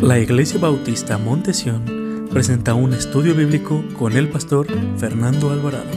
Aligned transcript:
La 0.00 0.18
Iglesia 0.18 0.58
Bautista 0.58 1.18
Montesión 1.18 2.28
presenta 2.30 2.74
un 2.74 2.92
estudio 2.92 3.34
bíblico 3.34 3.82
con 3.98 4.12
el 4.12 4.28
pastor 4.28 4.66
Fernando 4.98 5.50
Alvarado. 5.50 5.90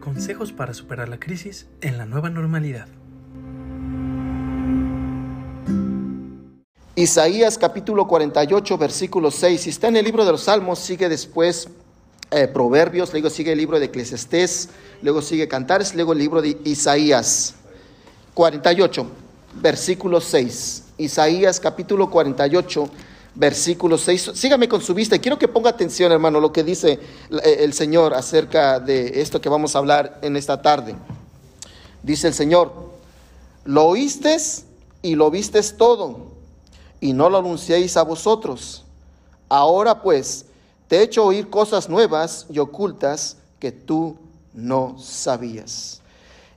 Consejos 0.00 0.52
para 0.52 0.74
superar 0.74 1.08
la 1.08 1.18
crisis 1.18 1.68
en 1.80 1.98
la 1.98 2.06
nueva 2.06 2.30
normalidad. 2.30 2.88
Isaías 6.94 7.58
capítulo 7.58 8.06
48, 8.06 8.78
versículo 8.78 9.30
6. 9.30 9.60
Si 9.60 9.70
está 9.70 9.88
en 9.88 9.96
el 9.96 10.04
libro 10.04 10.24
de 10.24 10.32
los 10.32 10.42
Salmos, 10.42 10.78
sigue 10.78 11.08
después 11.08 11.68
eh, 12.32 12.48
Proverbios, 12.48 13.12
luego 13.12 13.30
sigue 13.30 13.52
el 13.52 13.58
libro 13.58 13.78
de 13.78 13.86
Eclesiastés, 13.86 14.70
luego 15.02 15.22
sigue 15.22 15.48
Cantares, 15.48 15.94
luego 15.94 16.12
el 16.12 16.18
libro 16.18 16.42
de 16.42 16.58
Isaías. 16.64 17.54
48, 18.34 19.06
versículo 19.60 20.20
6. 20.20 20.84
Isaías 20.98 21.60
capítulo 21.60 22.10
48, 22.10 22.88
versículo 23.34 23.98
6. 23.98 24.32
Sígame 24.34 24.68
con 24.68 24.80
su 24.80 24.94
vista 24.94 25.18
quiero 25.18 25.38
que 25.38 25.48
ponga 25.48 25.70
atención, 25.70 26.12
hermano, 26.12 26.40
lo 26.40 26.52
que 26.52 26.64
dice 26.64 26.98
eh, 27.30 27.56
el 27.60 27.72
Señor 27.72 28.14
acerca 28.14 28.80
de 28.80 29.20
esto 29.20 29.40
que 29.40 29.48
vamos 29.48 29.74
a 29.74 29.78
hablar 29.78 30.18
en 30.22 30.36
esta 30.36 30.62
tarde. 30.62 30.94
Dice 32.02 32.28
el 32.28 32.34
Señor, 32.34 32.72
lo 33.64 33.84
oíste 33.84 34.36
y 35.02 35.14
lo 35.14 35.30
vistes 35.30 35.76
todo, 35.76 36.32
y 37.00 37.12
no 37.12 37.28
lo 37.28 37.38
anunciéis 37.38 37.96
a 37.96 38.02
vosotros. 38.02 38.84
Ahora 39.48 40.00
pues, 40.02 40.46
te 40.92 40.98
he 40.98 41.02
hecho 41.04 41.24
oír 41.24 41.48
cosas 41.48 41.88
nuevas 41.88 42.44
y 42.50 42.58
ocultas 42.58 43.38
que 43.58 43.72
tú 43.72 44.14
no 44.52 44.98
sabías. 44.98 46.02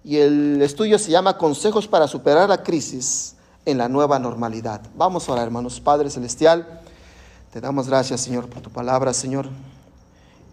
Y 0.04 0.18
el 0.18 0.62
estudio 0.62 1.00
se 1.00 1.10
llama 1.10 1.38
Consejos 1.38 1.88
para 1.88 2.06
superar 2.06 2.50
la 2.50 2.62
crisis 2.62 3.36
en 3.66 3.78
la 3.78 3.88
nueva 3.88 4.20
normalidad. 4.20 4.82
Vamos 4.98 5.30
a 5.30 5.32
orar, 5.32 5.46
hermanos. 5.46 5.80
Padre 5.80 6.10
Celestial, 6.10 6.82
te 7.54 7.62
damos 7.62 7.88
gracias, 7.88 8.20
Señor, 8.20 8.50
por 8.50 8.62
tu 8.62 8.70
palabra, 8.70 9.14
Señor. 9.14 9.48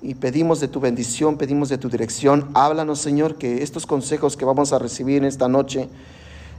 Y 0.00 0.14
pedimos 0.14 0.60
de 0.60 0.68
tu 0.68 0.78
bendición, 0.78 1.36
pedimos 1.36 1.68
de 1.68 1.78
tu 1.78 1.88
dirección. 1.88 2.50
Háblanos, 2.54 3.00
Señor, 3.00 3.34
que 3.34 3.64
estos 3.64 3.84
consejos 3.84 4.36
que 4.36 4.44
vamos 4.44 4.72
a 4.72 4.78
recibir 4.78 5.24
esta 5.24 5.48
noche 5.48 5.88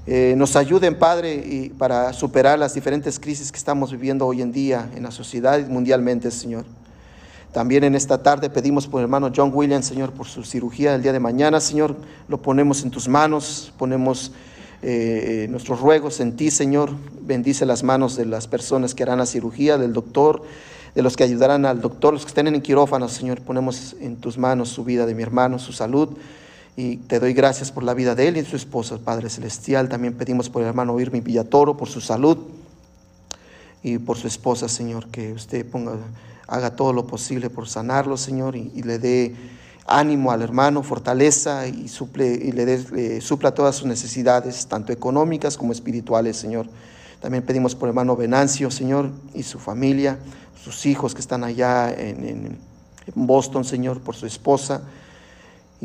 eh, 0.08 0.34
nos 0.36 0.58
ayuden, 0.58 1.00
Padre, 1.00 1.36
y 1.36 1.70
para 1.70 2.12
superar 2.12 2.60
las 2.60 2.74
diferentes 2.74 3.18
crisis 3.18 3.50
que 3.50 3.58
estamos 3.58 3.94
viviendo 3.94 4.28
hoy 4.28 4.42
en 4.42 4.52
día 4.52 4.92
en 4.94 5.04
la 5.04 5.12
sociedad 5.12 5.58
y 5.58 5.64
mundialmente, 5.64 6.30
Señor. 6.30 6.66
También 7.54 7.84
en 7.84 7.94
esta 7.94 8.24
tarde 8.24 8.50
pedimos 8.50 8.88
por 8.88 9.00
el 9.00 9.04
hermano 9.04 9.32
John 9.34 9.52
Williams, 9.54 9.86
Señor, 9.86 10.12
por 10.12 10.26
su 10.26 10.44
cirugía 10.44 10.92
del 10.92 11.04
día 11.04 11.14
de 11.14 11.20
mañana, 11.20 11.60
Señor. 11.60 11.96
Lo 12.28 12.42
ponemos 12.42 12.82
en 12.82 12.90
tus 12.90 13.08
manos, 13.08 13.72
ponemos 13.78 14.32
eh, 14.82 15.46
nuestros 15.52 15.80
ruegos 15.80 16.20
en 16.20 16.36
ti, 16.36 16.50
Señor. 16.50 16.90
Bendice 17.22 17.68
las 17.68 17.84
manos 17.84 18.16
de 18.16 18.26
las 18.26 18.48
personas 18.48 18.96
que 18.96 19.04
harán 19.04 19.20
la 19.20 19.28
cirugía, 19.28 19.78
del 19.78 19.94
doctor, 19.94 20.42
de 20.96 21.04
los 21.04 21.16
que 21.16 21.24
ayudarán 21.24 21.68
al 21.68 21.80
doctor, 21.80 22.14
los 22.14 22.24
que 22.24 22.30
estén 22.30 22.48
en 22.48 22.60
quirófano, 22.60 23.08
Señor. 23.08 23.40
Ponemos 23.42 23.96
en 24.02 24.16
tus 24.16 24.40
manos 24.40 24.70
su 24.70 24.84
vida 24.84 25.06
de 25.06 25.14
mi 25.14 25.22
hermano, 25.22 25.60
su 25.60 25.74
salud. 25.74 26.10
Y 26.76 26.98
te 26.98 27.20
doy 27.20 27.34
gracias 27.34 27.72
por 27.72 27.84
la 27.84 27.94
vida 27.94 28.16
de 28.16 28.30
él 28.30 28.38
y 28.38 28.42
de 28.42 28.50
su 28.50 28.56
esposa, 28.56 28.98
Padre 28.98 29.30
Celestial. 29.30 29.90
También 29.90 30.16
pedimos 30.16 30.50
por 30.50 30.64
el 30.64 30.70
hermano 30.70 31.00
Irmi 31.00 31.22
Villatoro, 31.22 31.78
por 31.78 31.88
su 31.88 32.02
salud 32.02 32.40
y 33.84 34.00
por 34.00 34.18
su 34.18 34.26
esposa, 34.26 34.68
Señor, 34.68 35.08
que 35.10 35.34
usted 35.34 35.70
ponga 35.70 35.98
haga 36.48 36.76
todo 36.76 36.94
lo 36.94 37.08
posible 37.08 37.50
por 37.50 37.68
sanarlo, 37.68 38.18
Señor, 38.18 38.56
y, 38.56 38.84
le 38.84 39.00
dé 39.00 39.36
ánimo 39.86 40.32
al 40.32 40.42
hermano, 40.42 40.84
fortaleza 40.84 41.68
y, 41.68 41.88
suple, 41.88 42.28
y 42.34 42.52
le, 42.52 42.66
dé, 42.66 43.22
supla 43.22 43.54
todas 43.54 43.76
sus 43.76 43.88
necesidades, 43.88 44.68
tanto 44.68 44.94
económicas 44.94 45.58
como 45.58 45.72
espirituales, 45.72 46.38
Señor. 46.38 46.68
También 47.22 47.44
pedimos 47.44 47.76
por 47.76 47.90
hermano 47.90 48.16
Venancio, 48.16 48.70
Señor, 48.70 49.10
y 49.34 49.44
su 49.44 49.60
familia, 49.60 50.20
sus 50.62 50.86
hijos 50.86 51.14
que 51.14 51.22
están 51.22 51.44
allá 51.44 51.92
en 51.92 52.58
Boston, 53.16 53.64
Señor, 53.64 54.02
por 54.02 54.16
su 54.16 54.26
esposa 54.26 54.82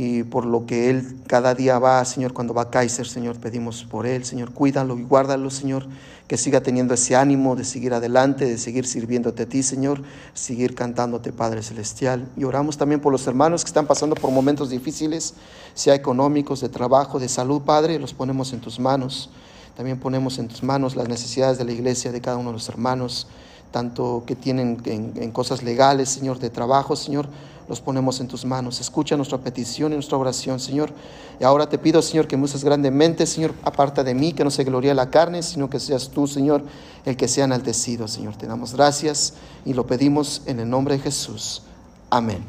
y 0.01 0.23
por 0.23 0.47
lo 0.47 0.65
que 0.65 0.91
Él 0.91 1.17
cada 1.27 1.57
día 1.57 1.81
va, 1.81 2.05
Señor, 2.05 2.33
cuando 2.33 2.55
va 2.55 2.63
a 2.63 2.71
Kaiser, 2.71 3.09
Señor, 3.09 3.37
pedimos 3.41 3.83
por 3.83 4.07
Él, 4.07 4.25
Señor, 4.25 4.53
cuídalo 4.53 4.97
y 4.97 5.03
guárdalo, 5.03 5.51
Señor, 5.51 5.89
que 6.29 6.37
siga 6.37 6.61
teniendo 6.61 6.95
ese 6.95 7.17
ánimo 7.17 7.57
de 7.57 7.65
seguir 7.65 7.93
adelante, 7.93 8.45
de 8.45 8.59
seguir 8.59 8.87
sirviéndote 8.87 9.43
a 9.43 9.47
ti, 9.47 9.65
Señor, 9.65 10.05
seguir 10.35 10.77
cantándote, 10.77 11.33
Padre 11.33 11.65
Celestial. 11.65 12.29
Y 12.37 12.45
oramos 12.45 12.79
también 12.79 13.01
por 13.01 13.11
los 13.11 13.27
hermanos 13.27 13.65
que 13.65 13.71
están 13.71 13.89
pasando 13.89 14.15
por 14.15 14.31
momentos 14.31 14.71
difíciles, 14.71 15.35
sea 15.75 15.97
económicos, 15.97 16.61
de 16.61 16.69
trabajo, 16.69 17.19
de 17.19 17.29
salud, 17.29 17.63
Padre, 17.63 17.99
los 17.99 18.15
ponemos 18.15 18.53
en 18.53 18.61
tus 18.61 18.79
manos. 18.79 19.31
También 19.77 19.99
ponemos 19.99 20.39
en 20.39 20.47
tus 20.47 20.63
manos 20.63 20.95
las 20.95 21.09
necesidades 21.09 21.59
de 21.59 21.65
la 21.65 21.73
iglesia, 21.73 22.13
de 22.13 22.21
cada 22.21 22.37
uno 22.37 22.51
de 22.51 22.55
los 22.55 22.69
hermanos, 22.69 23.27
tanto 23.73 24.23
que 24.29 24.37
tienen 24.37 24.81
en, 24.85 25.15
en 25.17 25.33
cosas 25.33 25.65
legales, 25.65 26.09
Señor, 26.09 26.39
de 26.39 26.51
trabajo, 26.51 26.95
Señor, 26.95 27.29
los 27.69 27.81
ponemos 27.81 28.21
en 28.21 28.29
tus 28.29 28.45
manos. 28.45 28.81
Escucha 28.81 29.17
nuestra 29.17 29.39
petición 29.39 29.93
y 29.93 29.97
nuestra 29.97 30.17
oración, 30.17 30.59
Señor. 30.59 30.91
Y 31.39 31.45
ahora 31.45 31.69
te 31.69 31.79
pido, 31.79 32.01
Señor, 32.01 32.27
que 32.27 32.37
me 32.37 32.45
uses 32.45 32.65
grandemente, 32.65 33.27
Señor, 33.27 33.53
aparta 33.63 34.03
de 34.03 34.15
mí, 34.15 34.33
que 34.33 34.43
no 34.45 34.51
se 34.51 34.65
gloria 34.65 34.95
la 34.95 35.11
carne, 35.11 35.43
sino 35.43 35.69
que 35.69 35.79
seas 35.79 36.09
tú, 36.09 36.27
Señor, 36.27 36.63
el 37.05 37.17
que 37.17 37.29
sea 37.29 37.45
enaltecido, 37.45 38.09
Señor. 38.09 38.37
Te 38.37 38.47
damos 38.47 38.75
gracias 38.75 39.35
y 39.65 39.75
lo 39.75 39.87
pedimos 39.87 40.43
en 40.47 40.61
el 40.61 40.71
nombre 40.71 40.97
de 40.97 41.03
Jesús. 41.03 41.63
Amén. 42.11 42.43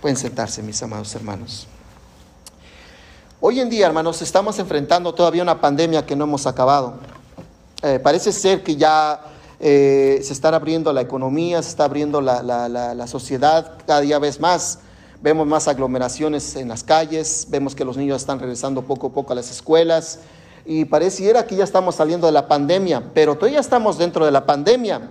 Pueden 0.00 0.16
sentarse, 0.16 0.62
mis 0.62 0.82
amados 0.82 1.14
hermanos. 1.14 1.66
Hoy 3.40 3.60
en 3.60 3.68
día, 3.68 3.86
hermanos, 3.86 4.22
estamos 4.22 4.58
enfrentando 4.58 5.14
todavía 5.14 5.42
una 5.42 5.60
pandemia 5.60 6.06
que 6.06 6.16
no 6.16 6.24
hemos 6.24 6.46
acabado. 6.46 6.94
Eh, 7.82 8.00
parece 8.02 8.32
ser 8.32 8.62
que 8.62 8.76
ya 8.76 9.20
eh, 9.60 10.20
se 10.22 10.32
está 10.32 10.48
abriendo 10.48 10.92
la 10.92 11.00
economía, 11.00 11.62
se 11.62 11.70
está 11.70 11.84
abriendo 11.84 12.20
la, 12.20 12.42
la, 12.42 13.06
sociedad 13.06 13.78
cada 13.86 14.00
día 14.00 14.18
vez 14.18 14.40
más. 14.40 14.80
Vemos 15.22 15.46
más 15.46 15.66
aglomeraciones 15.66 16.56
en 16.56 16.68
las 16.68 16.84
calles, 16.84 17.46
vemos 17.48 17.74
que 17.74 17.84
los 17.84 17.96
niños 17.96 18.20
están 18.20 18.38
regresando 18.38 18.82
poco 18.82 19.08
a 19.08 19.12
poco 19.12 19.32
a 19.32 19.36
las 19.36 19.50
escuelas 19.50 20.20
y 20.66 20.84
pareciera 20.84 21.46
que 21.46 21.56
ya 21.56 21.64
estamos 21.64 21.94
saliendo 21.94 22.26
de 22.26 22.32
la 22.32 22.48
pandemia, 22.48 23.02
pero 23.14 23.34
todavía 23.36 23.60
estamos 23.60 23.96
dentro 23.96 24.26
de 24.26 24.32
la 24.32 24.44
pandemia. 24.44 25.10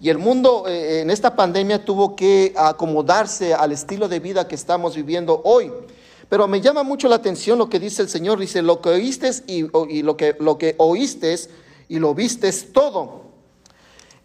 Y 0.00 0.08
el 0.08 0.18
mundo 0.18 0.64
eh, 0.66 1.00
en 1.00 1.10
esta 1.10 1.36
pandemia 1.36 1.84
tuvo 1.84 2.16
que 2.16 2.52
acomodarse 2.56 3.54
al 3.54 3.72
estilo 3.72 4.08
de 4.08 4.18
vida 4.18 4.48
que 4.48 4.54
estamos 4.54 4.96
viviendo 4.96 5.40
hoy. 5.44 5.70
Pero 6.28 6.48
me 6.48 6.60
llama 6.60 6.82
mucho 6.82 7.08
la 7.08 7.16
atención 7.16 7.58
lo 7.58 7.68
que 7.68 7.78
dice 7.78 8.02
el 8.02 8.08
Señor. 8.08 8.38
Dice, 8.38 8.62
lo 8.62 8.80
que 8.80 8.88
oíste 8.88 9.30
y, 9.46 9.62
lo, 10.02 10.16
que, 10.16 10.36
lo 10.40 10.58
que 10.58 10.74
oíste 10.78 11.36
y 11.88 11.98
lo 11.98 12.14
vistes 12.14 12.72
todo. 12.72 13.29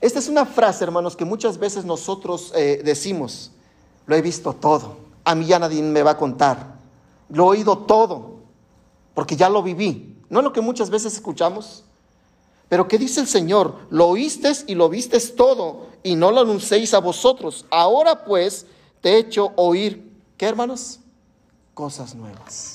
Esta 0.06 0.20
es 0.20 0.28
una 0.28 0.46
frase, 0.46 0.84
hermanos, 0.84 1.16
que 1.16 1.26
muchas 1.26 1.58
veces 1.58 1.84
nosotros 1.84 2.54
eh, 2.56 2.80
decimos, 2.86 3.50
lo 4.06 4.16
he 4.16 4.22
visto 4.22 4.54
todo, 4.54 4.98
a 5.24 5.34
mí 5.34 5.48
ya 5.48 5.58
nadie 5.58 5.82
me 5.82 6.04
va 6.04 6.12
a 6.12 6.18
contar, 6.18 6.76
lo 7.28 7.46
he 7.46 7.58
oído 7.58 7.80
todo, 7.80 8.36
porque 9.16 9.36
ya 9.36 9.50
lo 9.50 9.64
viví. 9.64 10.16
¿No 10.30 10.42
es 10.42 10.44
lo 10.44 10.54
que 10.54 10.62
muchas 10.62 10.92
veces 10.92 11.16
escuchamos? 11.16 11.86
Pero 12.70 12.88
¿qué 12.88 13.00
dice 13.00 13.20
el 13.20 13.26
Señor? 13.26 13.78
Lo 13.90 14.10
oíste 14.10 14.52
y 14.68 14.76
lo 14.76 14.90
vistes 14.90 15.36
todo, 15.36 15.88
y 16.04 16.16
no 16.16 16.30
lo 16.30 16.42
anunciéis 16.42 16.94
a 16.94 17.00
vosotros. 17.00 17.66
Ahora 17.72 18.26
pues 18.26 18.68
te 19.02 19.14
he 19.14 19.18
hecho 19.18 19.54
oír, 19.56 20.14
¿qué 20.38 20.46
hermanos? 20.46 21.00
Cosas 21.74 22.14
nuevas. 22.14 22.75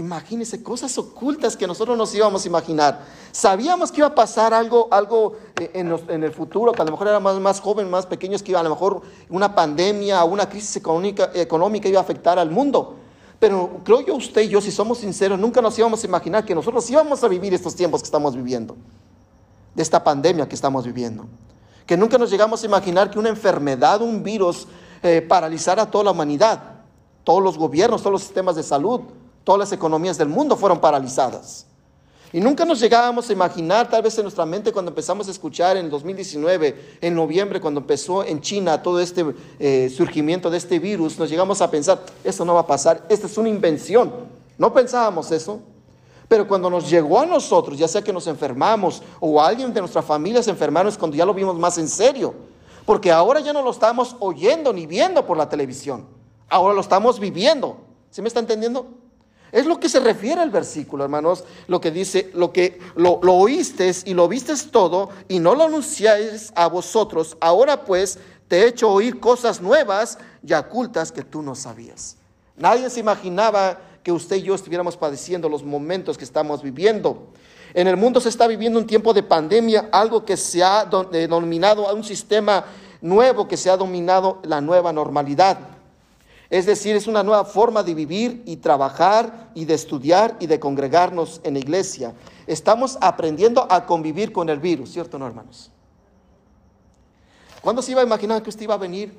Imagínense 0.00 0.62
cosas 0.62 0.96
ocultas 0.96 1.58
que 1.58 1.66
nosotros 1.66 1.96
nos 1.96 2.14
íbamos 2.14 2.42
a 2.42 2.48
imaginar. 2.48 3.04
Sabíamos 3.32 3.92
que 3.92 3.98
iba 3.98 4.06
a 4.06 4.14
pasar 4.14 4.54
algo, 4.54 4.88
algo 4.90 5.36
eh, 5.60 5.70
en, 5.74 6.24
el 6.24 6.32
futuro, 6.32 6.72
que 6.72 6.80
a 6.80 6.86
lo 6.86 6.92
mejor 6.92 7.08
era 7.08 7.20
más, 7.20 7.38
más 7.38 7.60
joven, 7.60 7.90
más 7.90 8.06
pequeños, 8.06 8.42
que 8.42 8.52
iba 8.52 8.60
a 8.60 8.62
lo 8.62 8.70
mejor 8.70 9.02
una 9.28 9.54
pandemia 9.54 10.24
o 10.24 10.28
una 10.28 10.48
crisis 10.48 10.74
económica, 10.76 11.30
económica 11.34 11.86
iba 11.86 11.98
a 11.98 12.02
afectar 12.02 12.38
al 12.38 12.50
mundo. 12.50 12.96
Pero 13.38 13.80
creo 13.84 14.00
yo, 14.00 14.14
usted 14.14 14.40
y 14.40 14.48
yo, 14.48 14.62
si 14.62 14.70
somos 14.70 14.96
sinceros, 14.98 15.38
nunca 15.38 15.60
nos 15.60 15.78
íbamos 15.78 16.02
a 16.02 16.06
imaginar 16.06 16.46
que 16.46 16.54
nosotros 16.54 16.88
íbamos 16.88 17.22
a 17.22 17.28
vivir 17.28 17.52
estos 17.52 17.74
tiempos 17.74 18.00
que 18.00 18.06
estamos 18.06 18.34
viviendo, 18.34 18.76
de 19.74 19.82
esta 19.82 20.02
pandemia 20.02 20.48
que 20.48 20.54
estamos 20.54 20.86
viviendo. 20.86 21.26
Que 21.84 21.98
nunca 21.98 22.16
nos 22.16 22.30
llegamos 22.30 22.62
a 22.62 22.66
imaginar 22.66 23.10
que 23.10 23.18
una 23.18 23.28
enfermedad, 23.28 24.00
un 24.00 24.22
virus, 24.22 24.66
eh, 25.02 25.20
paralizara 25.20 25.90
toda 25.90 26.04
la 26.04 26.10
humanidad, 26.12 26.62
todos 27.22 27.42
los 27.42 27.58
gobiernos, 27.58 28.00
todos 28.00 28.12
los 28.12 28.22
sistemas 28.22 28.56
de 28.56 28.62
salud, 28.62 29.02
Todas 29.50 29.68
las 29.68 29.72
economías 29.72 30.16
del 30.16 30.28
mundo 30.28 30.56
fueron 30.56 30.80
paralizadas. 30.80 31.66
Y 32.32 32.38
nunca 32.38 32.64
nos 32.64 32.78
llegábamos 32.78 33.28
a 33.28 33.32
imaginar, 33.32 33.90
tal 33.90 34.00
vez 34.00 34.16
en 34.16 34.22
nuestra 34.22 34.46
mente, 34.46 34.70
cuando 34.70 34.92
empezamos 34.92 35.26
a 35.26 35.32
escuchar 35.32 35.76
en 35.76 35.86
el 35.86 35.90
2019, 35.90 36.98
en 37.00 37.14
noviembre, 37.16 37.60
cuando 37.60 37.80
empezó 37.80 38.22
en 38.22 38.40
China 38.40 38.80
todo 38.80 39.00
este 39.00 39.26
eh, 39.58 39.92
surgimiento 39.92 40.50
de 40.50 40.56
este 40.56 40.78
virus, 40.78 41.18
nos 41.18 41.28
llegamos 41.28 41.60
a 41.62 41.68
pensar, 41.68 42.00
eso 42.22 42.44
no 42.44 42.54
va 42.54 42.60
a 42.60 42.66
pasar, 42.68 43.04
esta 43.08 43.26
es 43.26 43.36
una 43.38 43.48
invención. 43.48 44.12
No 44.56 44.72
pensábamos 44.72 45.32
eso. 45.32 45.58
Pero 46.28 46.46
cuando 46.46 46.70
nos 46.70 46.88
llegó 46.88 47.18
a 47.18 47.26
nosotros, 47.26 47.76
ya 47.76 47.88
sea 47.88 48.02
que 48.02 48.12
nos 48.12 48.28
enfermamos 48.28 49.02
o 49.18 49.42
alguien 49.42 49.74
de 49.74 49.80
nuestra 49.80 50.00
familia 50.00 50.44
se 50.44 50.50
enfermaron, 50.50 50.92
es 50.92 50.96
cuando 50.96 51.16
ya 51.16 51.26
lo 51.26 51.34
vimos 51.34 51.58
más 51.58 51.76
en 51.76 51.88
serio. 51.88 52.34
Porque 52.86 53.10
ahora 53.10 53.40
ya 53.40 53.52
no 53.52 53.62
lo 53.62 53.72
estamos 53.72 54.14
oyendo 54.20 54.72
ni 54.72 54.86
viendo 54.86 55.26
por 55.26 55.36
la 55.36 55.48
televisión. 55.48 56.06
ahora 56.48 56.72
lo 56.72 56.80
estamos 56.80 57.18
viviendo. 57.18 57.78
¿Sí 58.12 58.22
me 58.22 58.28
está 58.28 58.38
entendiendo? 58.38 59.00
Es 59.52 59.66
lo 59.66 59.80
que 59.80 59.88
se 59.88 60.00
refiere 60.00 60.40
al 60.40 60.50
versículo, 60.50 61.04
hermanos, 61.04 61.44
lo 61.66 61.80
que 61.80 61.90
dice, 61.90 62.30
lo 62.34 62.52
que 62.52 62.78
lo, 62.94 63.18
lo 63.22 63.48
y 63.48 64.14
lo 64.14 64.28
vistes 64.28 64.70
todo 64.70 65.10
y 65.28 65.40
no 65.40 65.54
lo 65.54 65.64
anunciáis 65.64 66.52
a 66.54 66.68
vosotros. 66.68 67.36
Ahora 67.40 67.84
pues 67.84 68.18
te 68.48 68.62
he 68.62 68.68
hecho 68.68 68.90
oír 68.90 69.18
cosas 69.20 69.60
nuevas 69.60 70.18
y 70.46 70.52
ocultas 70.52 71.12
que 71.12 71.22
tú 71.22 71.42
no 71.42 71.54
sabías. 71.54 72.16
Nadie 72.56 72.90
se 72.90 73.00
imaginaba 73.00 73.80
que 74.02 74.12
usted 74.12 74.36
y 74.36 74.42
yo 74.42 74.54
estuviéramos 74.54 74.96
padeciendo 74.96 75.48
los 75.48 75.64
momentos 75.64 76.16
que 76.16 76.24
estamos 76.24 76.62
viviendo. 76.62 77.28
En 77.74 77.86
el 77.86 77.96
mundo 77.96 78.20
se 78.20 78.28
está 78.28 78.46
viviendo 78.46 78.78
un 78.78 78.86
tiempo 78.86 79.12
de 79.12 79.22
pandemia, 79.22 79.88
algo 79.92 80.24
que 80.24 80.36
se 80.36 80.62
ha 80.62 80.84
denominado 81.10 81.88
a 81.88 81.92
un 81.92 82.04
sistema 82.04 82.64
nuevo, 83.00 83.46
que 83.46 83.56
se 83.56 83.70
ha 83.70 83.76
dominado 83.76 84.40
la 84.42 84.60
nueva 84.60 84.92
normalidad. 84.92 85.58
Es 86.50 86.66
decir, 86.66 86.96
es 86.96 87.06
una 87.06 87.22
nueva 87.22 87.44
forma 87.44 87.84
de 87.84 87.94
vivir 87.94 88.42
y 88.44 88.56
trabajar 88.56 89.50
y 89.54 89.64
de 89.64 89.74
estudiar 89.74 90.36
y 90.40 90.48
de 90.48 90.58
congregarnos 90.58 91.40
en 91.44 91.54
la 91.54 91.60
iglesia. 91.60 92.12
Estamos 92.48 92.98
aprendiendo 93.00 93.68
a 93.70 93.86
convivir 93.86 94.32
con 94.32 94.48
el 94.48 94.58
virus, 94.58 94.90
¿cierto, 94.90 95.16
no, 95.16 95.28
hermanos? 95.28 95.70
¿Cuándo 97.62 97.82
se 97.82 97.92
iba 97.92 98.00
a 98.00 98.04
imaginar 98.04 98.42
que 98.42 98.50
usted 98.50 98.62
iba 98.62 98.74
a 98.74 98.78
venir 98.78 99.16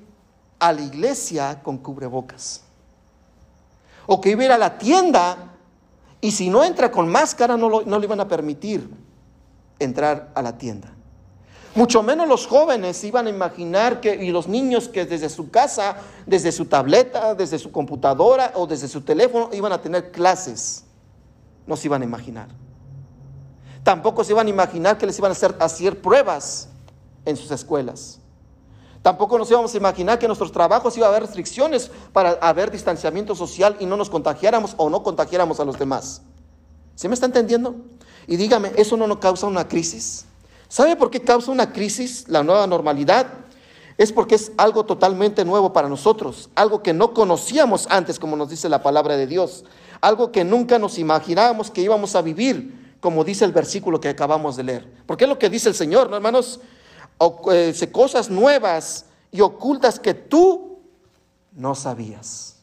a 0.60 0.74
la 0.74 0.82
iglesia 0.82 1.62
con 1.64 1.78
cubrebocas? 1.78 2.64
O 4.08 4.20
que 4.20 4.32
iba 4.32 4.42
a 4.42 4.46
ir 4.46 4.52
a 4.52 4.58
la 4.58 4.78
tienda 4.78 5.54
y 6.20 6.32
si 6.32 6.50
no 6.50 6.66
entra 6.66 6.92
con 6.92 7.08
máscara 7.08 7.56
no, 7.56 7.82
no 7.82 8.00
le 8.00 8.06
iban 8.06 8.20
a 8.20 8.28
permitir 8.28 8.90
entrar 9.80 10.32
a 10.36 10.42
la 10.42 10.58
tienda. 10.58 10.94
Mucho 11.74 12.04
menos 12.04 12.28
los 12.28 12.48
jóvenes 12.48 13.02
iban 13.06 13.28
a 13.28 13.30
imaginar 13.30 14.02
que, 14.02 14.16
y 14.16 14.32
los 14.32 14.48
niños 14.48 14.90
que 14.90 15.06
desde 15.06 15.30
su 15.30 15.50
casa, 15.50 15.96
desde 16.26 16.52
su 16.52 16.66
tableta, 16.66 17.34
desde 17.34 17.58
su 17.60 17.72
computadora 17.72 18.52
o 18.56 18.68
desde 18.68 18.90
su 18.90 19.02
teléfono 19.02 19.50
iban 19.54 19.72
a 19.72 19.82
tener 19.82 20.12
clases. 20.12 20.84
No 21.66 21.78
se 21.78 21.88
iban 21.88 22.02
a 22.02 22.06
imaginar. 22.06 22.50
Tampoco 23.84 24.24
se 24.26 24.34
iban 24.34 24.48
a 24.48 24.50
imaginar 24.50 24.98
que 24.98 25.06
les 25.06 25.18
iban 25.18 25.32
a 25.32 25.34
hacer, 25.34 25.56
hacer 25.60 26.02
pruebas 26.02 26.68
en 27.24 27.38
sus 27.38 27.50
escuelas. 27.52 28.20
Tampoco 29.02 29.38
nos 29.38 29.50
íbamos 29.50 29.74
a 29.74 29.78
imaginar 29.78 30.20
que 30.20 30.26
en 30.26 30.30
nuestros 30.30 30.52
trabajos 30.52 30.96
iba 30.98 31.08
a 31.08 31.10
haber 31.10 31.24
restricciones 31.24 31.90
para 32.12 32.32
haber 32.34 32.70
distanciamiento 32.70 33.34
social 33.34 33.78
y 33.80 33.86
no 33.86 33.96
nos 33.96 34.10
contagiáramos 34.10 34.76
o 34.78 34.90
no 34.90 35.02
contagiáramos 35.04 35.60
a 35.62 35.66
los 35.66 35.80
demás. 35.80 36.22
¿Se 36.96 37.08
me 37.08 37.14
está 37.14 37.26
entendiendo? 37.26 37.76
Y 38.28 38.36
dígame, 38.36 38.74
¿eso 38.76 38.98
no 38.98 39.08
nos 39.08 39.18
causa 39.18 39.48
una 39.48 39.68
crisis? 39.68 40.26
¿Sabe 40.72 40.96
por 40.96 41.12
qué 41.12 41.20
causa 41.20 41.52
una 41.52 41.74
crisis 41.74 42.30
la 42.30 42.44
nueva 42.44 42.66
normalidad? 42.66 43.28
Es 43.98 44.14
porque 44.14 44.36
es 44.36 44.54
algo 44.56 44.86
totalmente 44.86 45.44
nuevo 45.44 45.74
para 45.74 45.90
nosotros, 45.90 46.50
algo 46.56 46.82
que 46.82 46.94
no 46.94 47.14
conocíamos 47.14 47.88
antes, 47.90 48.18
como 48.18 48.38
nos 48.38 48.50
dice 48.50 48.70
la 48.70 48.82
palabra 48.82 49.18
de 49.18 49.28
Dios, 49.28 49.66
algo 50.00 50.32
que 50.32 50.46
nunca 50.46 50.80
nos 50.80 50.98
imaginábamos 50.98 51.70
que 51.70 51.82
íbamos 51.82 52.16
a 52.16 52.22
vivir, 52.22 52.96
como 53.02 53.26
dice 53.26 53.44
el 53.44 53.52
versículo 53.52 54.00
que 54.00 54.08
acabamos 54.08 54.56
de 54.56 54.64
leer. 54.64 54.90
Porque 55.06 55.26
es 55.26 55.30
lo 55.30 55.38
que 55.38 55.50
dice 55.50 55.68
el 55.68 55.76
Señor, 55.76 56.10
¿no, 56.10 56.16
hermanos? 56.16 56.62
O, 57.18 57.52
eh, 57.52 57.74
cosas 57.92 58.30
nuevas 58.30 59.08
y 59.30 59.42
ocultas 59.42 60.00
que 60.00 60.14
tú 60.14 60.80
no 61.52 61.76
sabías. 61.76 62.56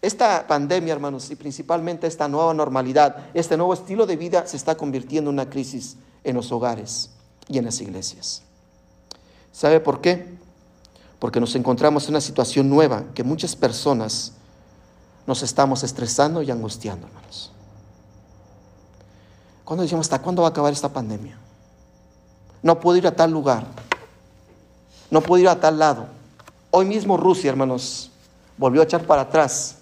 Esta 0.00 0.46
pandemia, 0.46 0.92
hermanos, 0.92 1.28
y 1.32 1.34
principalmente 1.34 2.06
esta 2.06 2.28
nueva 2.28 2.54
normalidad, 2.54 3.26
este 3.34 3.56
nuevo 3.56 3.74
estilo 3.74 4.06
de 4.06 4.16
vida 4.16 4.46
se 4.46 4.56
está 4.56 4.76
convirtiendo 4.76 5.30
en 5.30 5.34
una 5.34 5.50
crisis 5.50 5.96
en 6.24 6.36
los 6.36 6.52
hogares 6.52 7.10
y 7.48 7.58
en 7.58 7.64
las 7.64 7.80
iglesias. 7.80 8.42
¿Sabe 9.52 9.80
por 9.80 10.00
qué? 10.00 10.38
Porque 11.18 11.40
nos 11.40 11.54
encontramos 11.54 12.04
en 12.04 12.10
una 12.10 12.20
situación 12.20 12.68
nueva 12.68 13.04
que 13.14 13.22
muchas 13.22 13.54
personas 13.54 14.32
nos 15.26 15.42
estamos 15.42 15.84
estresando 15.84 16.42
y 16.42 16.50
angustiando, 16.50 17.06
hermanos. 17.06 17.52
Cuando 19.64 19.82
decimos, 19.82 20.06
¿hasta 20.06 20.20
cuándo 20.20 20.42
va 20.42 20.48
a 20.48 20.50
acabar 20.50 20.72
esta 20.72 20.88
pandemia? 20.88 21.38
No 22.62 22.80
puedo 22.80 22.98
ir 22.98 23.06
a 23.06 23.14
tal 23.14 23.30
lugar. 23.30 23.66
No 25.10 25.20
puedo 25.20 25.42
ir 25.42 25.48
a 25.48 25.60
tal 25.60 25.78
lado. 25.78 26.06
Hoy 26.70 26.86
mismo 26.86 27.16
Rusia, 27.16 27.50
hermanos, 27.50 28.10
volvió 28.56 28.80
a 28.80 28.84
echar 28.84 29.06
para 29.06 29.22
atrás 29.22 29.76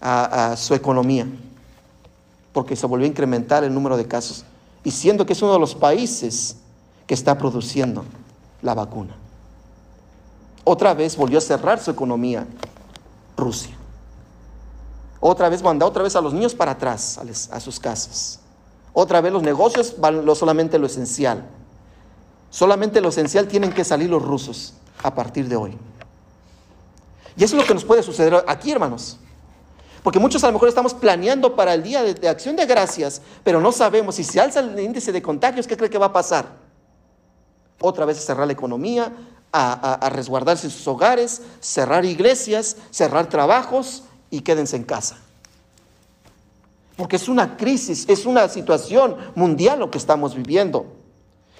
a, 0.00 0.52
a 0.52 0.56
su 0.56 0.74
economía 0.74 1.26
porque 2.52 2.76
se 2.76 2.86
volvió 2.86 3.06
a 3.06 3.08
incrementar 3.08 3.64
el 3.64 3.72
número 3.72 3.96
de 3.96 4.06
casos 4.06 4.44
y 4.84 4.90
siendo 4.90 5.26
que 5.26 5.32
es 5.32 5.42
uno 5.42 5.52
de 5.52 5.58
los 5.58 5.74
países 5.74 6.56
que 7.06 7.14
está 7.14 7.36
produciendo 7.36 8.04
la 8.62 8.74
vacuna. 8.74 9.14
Otra 10.64 10.94
vez 10.94 11.16
volvió 11.16 11.38
a 11.38 11.40
cerrar 11.40 11.80
su 11.80 11.90
economía 11.90 12.46
Rusia. 13.36 13.74
Otra 15.20 15.48
vez 15.48 15.62
mandó 15.62 15.86
otra 15.86 16.02
vez 16.02 16.16
a 16.16 16.20
los 16.20 16.32
niños 16.32 16.54
para 16.54 16.72
atrás, 16.72 17.18
a, 17.50 17.60
sus 17.60 17.78
casas. 17.78 18.40
Otra 18.92 19.20
vez 19.20 19.32
los 19.32 19.42
negocios 19.42 19.94
van 19.98 20.24
lo, 20.24 20.34
solamente 20.34 20.78
lo 20.78 20.86
esencial. 20.86 21.46
Solamente 22.48 23.00
lo 23.00 23.10
esencial 23.10 23.46
tienen 23.46 23.72
que 23.72 23.84
salir 23.84 24.08
los 24.08 24.22
rusos 24.22 24.74
a 25.02 25.14
partir 25.14 25.48
de 25.48 25.56
hoy. 25.56 25.78
Y 27.36 27.44
eso 27.44 27.56
es 27.56 27.62
lo 27.62 27.66
que 27.66 27.74
nos 27.74 27.84
puede 27.84 28.02
suceder 28.02 28.44
aquí, 28.46 28.72
hermanos. 28.72 29.18
Porque 30.02 30.18
muchos 30.18 30.42
a 30.44 30.46
lo 30.46 30.54
mejor 30.54 30.68
estamos 30.68 30.94
planeando 30.94 31.54
para 31.54 31.74
el 31.74 31.82
día 31.82 32.02
de, 32.02 32.28
acción 32.28 32.56
de 32.56 32.64
gracias, 32.64 33.20
pero 33.44 33.60
no 33.60 33.70
sabemos 33.70 34.14
si 34.14 34.24
se 34.24 34.40
alza 34.40 34.60
el 34.60 34.78
índice 34.80 35.12
de 35.12 35.20
contagios, 35.20 35.66
¿qué 35.66 35.76
cree 35.76 35.90
que 35.90 35.98
va 35.98 36.06
a 36.06 36.12
pasar? 36.12 36.46
Otra 37.80 38.06
vez 38.06 38.24
cerrar 38.24 38.46
la 38.46 38.52
economía, 38.52 39.12
a, 39.52 40.08
resguardarse 40.10 40.66
en 40.66 40.70
sus 40.70 40.86
hogares, 40.86 41.42
cerrar 41.60 42.04
iglesias, 42.04 42.76
cerrar 42.90 43.28
trabajos 43.28 44.04
y 44.30 44.40
quédense 44.40 44.76
en 44.76 44.84
casa. 44.84 45.18
Porque 46.96 47.16
es 47.16 47.28
una 47.28 47.56
crisis, 47.56 48.08
es 48.08 48.26
una 48.26 48.48
situación 48.48 49.16
mundial 49.34 49.80
lo 49.80 49.90
que 49.90 49.98
estamos 49.98 50.34
viviendo. 50.34 50.86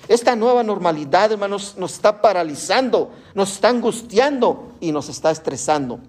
Esta 0.08 0.34
nueva 0.34 0.62
normalidad, 0.62 1.32
hermanos, 1.32 1.74
nos 1.78 1.92
está 1.92 2.20
paralizando, 2.20 3.10
nos 3.34 3.52
está 3.52 3.68
angustiando 3.68 4.72
y 4.80 4.92
nos 4.92 5.08
está 5.08 5.30
estresando. 5.30 6.00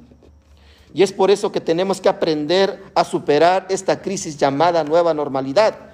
Y 0.94 1.04
es 1.04 1.14
por 1.14 1.32
eso 1.32 1.52
que 1.52 1.62
tenemos 1.62 2.02
que 2.02 2.10
aprender 2.10 2.84
a 2.96 3.04
superar 3.04 3.66
esta 3.70 4.02
crisis 4.02 4.38
llamada 4.38 4.84
nueva 4.84 5.14
normalidad. 5.14 5.92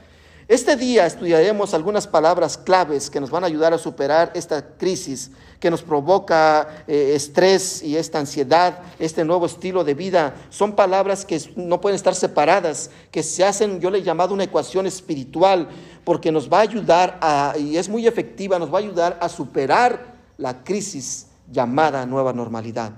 Este 0.48 0.78
día 0.78 1.06
estudiaremos 1.06 1.74
algunas 1.74 2.08
palabras 2.08 2.58
claves 2.58 3.10
que 3.10 3.20
nos 3.20 3.30
van 3.30 3.44
a 3.44 3.48
ayudar 3.48 3.74
a 3.74 3.78
superar 3.78 4.32
esta 4.34 4.78
crisis 4.78 5.30
que 5.60 5.70
nos 5.70 5.82
provoca 5.82 6.86
eh, 6.88 7.12
estrés 7.16 7.84
y 7.84 7.98
esta 7.98 8.20
ansiedad, 8.20 8.80
este 8.98 9.26
nuevo 9.26 9.46
estilo 9.46 9.84
de 9.84 9.94
vida. 9.94 10.36
Son 10.50 10.74
palabras 10.74 11.26
que 11.26 11.42
no 11.58 11.82
pueden 11.82 11.98
estar 11.98 12.16
separadas, 12.16 12.92
que 13.12 13.24
se 13.24 13.44
hacen, 13.44 13.82
yo 13.82 13.90
le 13.92 13.98
he 13.98 14.04
llamado 14.04 14.34
una 14.34 14.46
ecuación 14.46 14.88
espiritual, 14.88 15.68
porque 16.06 16.32
nos 16.32 16.50
va 16.50 16.60
a 16.60 16.62
ayudar 16.62 17.20
y 17.60 17.76
es 17.76 17.90
muy 17.90 18.08
efectiva, 18.08 18.58
nos 18.58 18.72
va 18.72 18.78
a 18.78 18.82
ayudar 18.82 19.18
a 19.20 19.28
superar 19.28 20.16
la 20.38 20.64
crisis 20.64 21.28
llamada 21.52 22.06
nueva 22.06 22.32
normalidad. 22.32 22.94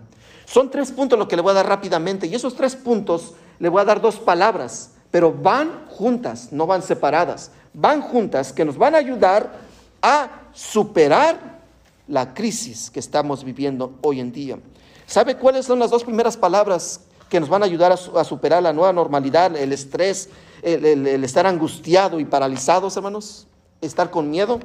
Son 0.50 0.72
tres 0.72 0.92
puntos 0.92 1.20
lo 1.20 1.28
que 1.28 1.36
le 1.36 1.44
voy 1.44 1.52
a 1.52 1.56
dar 1.56 1.68
rápidamente 1.68 2.26
y 2.26 2.34
esos 2.34 2.56
tres 2.56 2.76
puntos 2.76 3.34
le 3.60 3.70
voy 3.70 3.82
a 3.82 3.86
dar 3.86 4.02
dos 4.02 4.16
palabras, 4.16 4.90
pero 5.12 5.32
van 5.32 5.86
juntas, 5.90 6.52
no 6.52 6.66
van 6.66 6.82
separadas, 6.82 7.52
van 7.72 8.02
juntas 8.02 8.52
que 8.52 8.66
nos 8.66 8.76
van 8.76 8.96
a 8.96 8.98
ayudar 8.98 9.60
a 10.02 10.28
superar 10.52 11.60
la 12.08 12.34
crisis 12.34 12.90
que 12.90 13.00
estamos 13.00 13.44
viviendo 13.44 13.94
hoy 14.02 14.20
en 14.20 14.32
día. 14.32 14.58
¿Sabe 15.06 15.38
cuáles 15.38 15.68
son 15.68 15.78
las 15.78 15.92
dos 15.92 16.04
primeras 16.04 16.36
palabras 16.36 17.02
que 17.30 17.40
nos 17.40 17.48
van 17.48 17.62
a 17.62 17.66
ayudar 17.68 17.92
a, 17.92 18.24
superar 18.24 18.64
la 18.64 18.74
nueva 18.74 18.92
normalidad, 18.92 19.56
el 19.56 19.72
estrés, 19.72 20.30
el 20.64 21.24
estar 21.24 21.46
angustiado 21.46 22.20
y 22.20 22.26
paralizados, 22.26 22.98
hermanos? 22.98 23.46
Estar 23.82 24.10
con 24.10 24.32
miedo. 24.32 24.60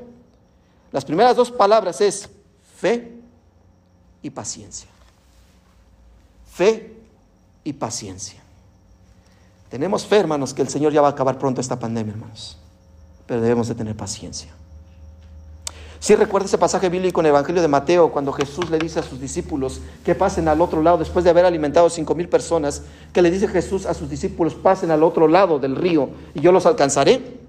Las 0.92 1.04
primeras 1.04 1.36
dos 1.36 1.50
palabras 1.50 2.00
es 2.00 2.30
fe 2.80 3.12
y 4.22 4.30
paciencia 4.30 4.93
fe 6.54 6.92
y 7.64 7.72
paciencia. 7.72 8.40
Tenemos 9.70 10.06
fe, 10.06 10.18
hermanos, 10.18 10.54
que 10.54 10.62
el 10.62 10.68
Señor 10.68 10.92
ya 10.92 11.00
va 11.00 11.08
a 11.08 11.10
acabar 11.10 11.36
pronto 11.38 11.60
esta 11.60 11.78
pandemia, 11.78 12.12
hermanos. 12.12 12.56
Pero 13.26 13.40
debemos 13.40 13.66
de 13.66 13.74
tener 13.74 13.96
paciencia. 13.96 14.52
Si 15.98 16.14
recuerda 16.14 16.46
ese 16.46 16.58
pasaje 16.58 16.88
bíblico 16.90 17.20
en 17.20 17.26
el 17.26 17.30
Evangelio 17.30 17.62
de 17.62 17.66
Mateo, 17.66 18.12
cuando 18.12 18.30
Jesús 18.30 18.70
le 18.70 18.78
dice 18.78 19.00
a 19.00 19.02
sus 19.02 19.20
discípulos 19.20 19.80
que 20.04 20.14
pasen 20.14 20.46
al 20.46 20.60
otro 20.60 20.82
lado, 20.82 20.98
después 20.98 21.24
de 21.24 21.30
haber 21.30 21.46
alimentado 21.46 21.88
cinco 21.90 22.14
mil 22.14 22.28
personas, 22.28 22.82
que 23.12 23.22
le 23.22 23.30
dice 23.30 23.48
Jesús 23.48 23.86
a 23.86 23.94
sus 23.94 24.08
discípulos, 24.08 24.54
pasen 24.54 24.90
al 24.90 25.02
otro 25.02 25.26
lado 25.26 25.58
del 25.58 25.74
río 25.74 26.10
y 26.34 26.40
yo 26.40 26.52
los 26.52 26.66
alcanzaré. 26.66 27.40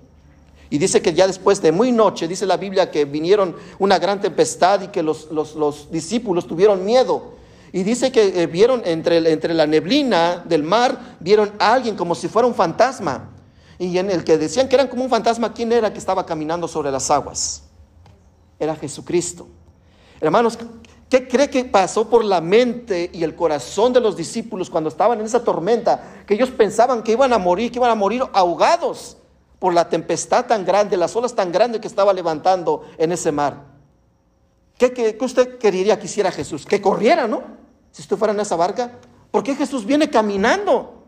Y 0.69 0.79
dice 0.79 1.01
que 1.01 1.13
ya 1.13 1.27
después 1.27 1.61
de 1.61 1.71
muy 1.71 1.91
noche, 1.91 2.27
dice 2.27 2.45
la 2.47 2.57
Biblia, 2.57 2.89
que 2.89 3.05
vinieron 3.05 3.55
una 3.77 3.99
gran 3.99 4.19
tempestad 4.19 4.81
y 4.81 4.87
que 4.87 5.03
los, 5.03 5.29
los 5.31 5.91
discípulos 5.91 6.47
tuvieron 6.47 6.83
miedo 6.83 7.34
y 7.71 7.83
dice 7.83 8.11
que 8.11 8.41
eh, 8.41 8.47
vieron 8.47 8.81
entre, 8.85 9.31
entre 9.31 9.53
la 9.53 9.67
neblina 9.67 10.43
del 10.45 10.63
mar, 10.63 11.17
vieron 11.19 11.51
a 11.59 11.73
alguien 11.73 11.95
como 11.95 12.15
si 12.15 12.27
fuera 12.27 12.47
un 12.47 12.55
fantasma. 12.55 13.31
Y 13.77 13.97
en 13.97 14.09
el 14.09 14.23
que 14.23 14.37
decían 14.37 14.69
que 14.69 14.75
eran 14.75 14.87
como 14.87 15.03
un 15.03 15.09
fantasma, 15.09 15.53
¿quién 15.53 15.71
era 15.71 15.91
que 15.91 15.99
estaba 15.99 16.25
caminando 16.25 16.67
sobre 16.67 16.91
las 16.91 17.11
aguas? 17.11 17.63
Era 18.57 18.75
Jesucristo. 18.75 19.47
Hermanos, 20.21 20.57
¿Qué 21.09 21.27
cree 21.27 21.49
que 21.49 21.65
pasó 21.65 22.09
por 22.09 22.25
la 22.25 22.41
mente 22.41 23.11
y 23.13 23.23
el 23.23 23.35
corazón 23.35 23.93
de 23.93 24.01
los 24.01 24.17
discípulos 24.17 24.71
cuando 24.71 24.89
estaban 24.89 25.19
en 25.19 25.25
esa 25.25 25.43
tormenta? 25.43 26.23
Que 26.25 26.33
ellos 26.33 26.49
pensaban 26.49 27.03
que 27.03 27.11
iban 27.11 27.31
a 27.31 27.37
morir, 27.37 27.71
que 27.71 27.77
iban 27.77 27.91
a 27.91 27.95
morir 27.95 28.23
ahogados 28.33 29.17
por 29.59 29.73
la 29.73 29.87
tempestad 29.87 30.45
tan 30.47 30.65
grande, 30.65 30.97
las 30.97 31.15
olas 31.15 31.35
tan 31.35 31.51
grandes 31.51 31.79
que 31.79 31.87
estaba 31.87 32.11
levantando 32.11 32.83
en 32.97 33.11
ese 33.11 33.31
mar. 33.31 33.74
¿Qué, 34.77 34.91
qué, 34.91 35.17
usted 35.21 35.57
quería 35.57 35.97
que 35.97 36.05
hiciera 36.05 36.31
Jesús? 36.31 36.65
Que 36.65 36.81
corriera, 36.81 37.27
¿no? 37.27 37.43
Si 37.91 38.01
usted 38.01 38.17
fuera 38.17 38.33
en 38.33 38.39
esa 38.39 38.55
barca. 38.55 38.91
¿Por 39.31 39.43
qué 39.43 39.55
Jesús 39.55 39.85
viene 39.85 40.09
caminando? 40.09 41.03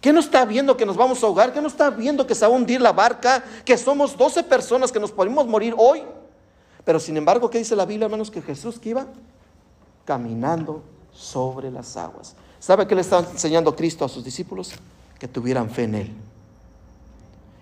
¿Qué 0.00 0.12
no 0.12 0.20
está 0.20 0.44
viendo 0.44 0.76
que 0.76 0.86
nos 0.86 0.96
vamos 0.96 1.22
a 1.22 1.26
ahogar? 1.26 1.52
¿Qué 1.52 1.60
no 1.60 1.68
está 1.68 1.90
viendo 1.90 2.26
que 2.26 2.34
se 2.34 2.46
va 2.46 2.52
a 2.52 2.56
hundir 2.56 2.80
la 2.80 2.92
barca? 2.92 3.42
Que 3.64 3.76
somos 3.76 4.16
12 4.16 4.44
personas 4.44 4.92
que 4.92 5.00
nos 5.00 5.12
podemos 5.12 5.46
morir 5.46 5.74
hoy. 5.76 6.02
Pero 6.84 7.00
sin 7.00 7.16
embargo, 7.16 7.50
¿qué 7.50 7.58
dice 7.58 7.74
la 7.74 7.84
Biblia, 7.84 8.06
hermanos? 8.06 8.30
Que 8.30 8.40
Jesús 8.40 8.78
que 8.78 8.90
iba 8.90 9.06
caminando 10.04 10.82
sobre 11.12 11.70
las 11.70 11.96
aguas. 11.96 12.36
¿Sabe 12.60 12.86
qué 12.86 12.94
le 12.94 13.00
estaba 13.00 13.26
enseñando 13.30 13.74
Cristo 13.74 14.04
a 14.04 14.08
sus 14.08 14.24
discípulos? 14.24 14.72
Que 15.18 15.28
tuvieran 15.28 15.68
fe 15.68 15.84
en 15.84 15.94
Él 15.96 16.12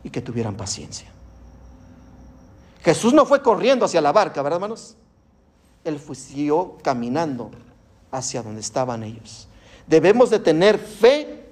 y 0.02 0.10
que 0.10 0.20
tuvieran 0.20 0.56
paciencia. 0.56 1.10
Jesús 2.82 3.14
no 3.14 3.24
fue 3.24 3.42
corriendo 3.42 3.86
hacia 3.86 4.00
la 4.00 4.12
barca, 4.12 4.42
¿verdad, 4.42 4.58
hermanos? 4.58 4.96
Él 5.84 6.00
siguió 6.14 6.78
caminando 6.82 7.50
hacia 8.10 8.42
donde 8.42 8.60
estaban 8.60 9.02
ellos. 9.02 9.48
Debemos 9.86 10.30
de 10.30 10.38
tener 10.38 10.78
fe 10.78 11.44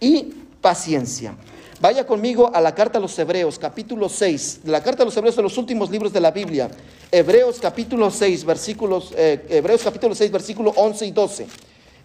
y 0.00 0.22
paciencia. 0.60 1.36
Vaya 1.80 2.04
conmigo 2.06 2.50
a 2.52 2.60
la 2.60 2.74
carta 2.74 2.98
a 2.98 3.00
los 3.00 3.16
Hebreos, 3.18 3.58
capítulo 3.58 4.08
6. 4.08 4.62
La 4.64 4.82
carta 4.82 5.02
a 5.02 5.06
los 5.06 5.16
Hebreos 5.16 5.36
de 5.36 5.42
los 5.42 5.56
últimos 5.58 5.90
libros 5.90 6.12
de 6.12 6.20
la 6.20 6.30
Biblia. 6.32 6.70
Hebreos 7.12 7.58
capítulo 7.60 8.10
6, 8.10 8.44
versículos, 8.44 9.12
eh, 9.16 9.46
Hebreos 9.48 9.82
capítulo 9.84 10.14
6, 10.14 10.32
versículo 10.32 10.72
11 10.74 11.06
y 11.06 11.10
12. 11.12 11.46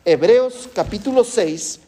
Hebreos 0.05 0.69
capítulo 0.75 1.23
6, 1.23 1.79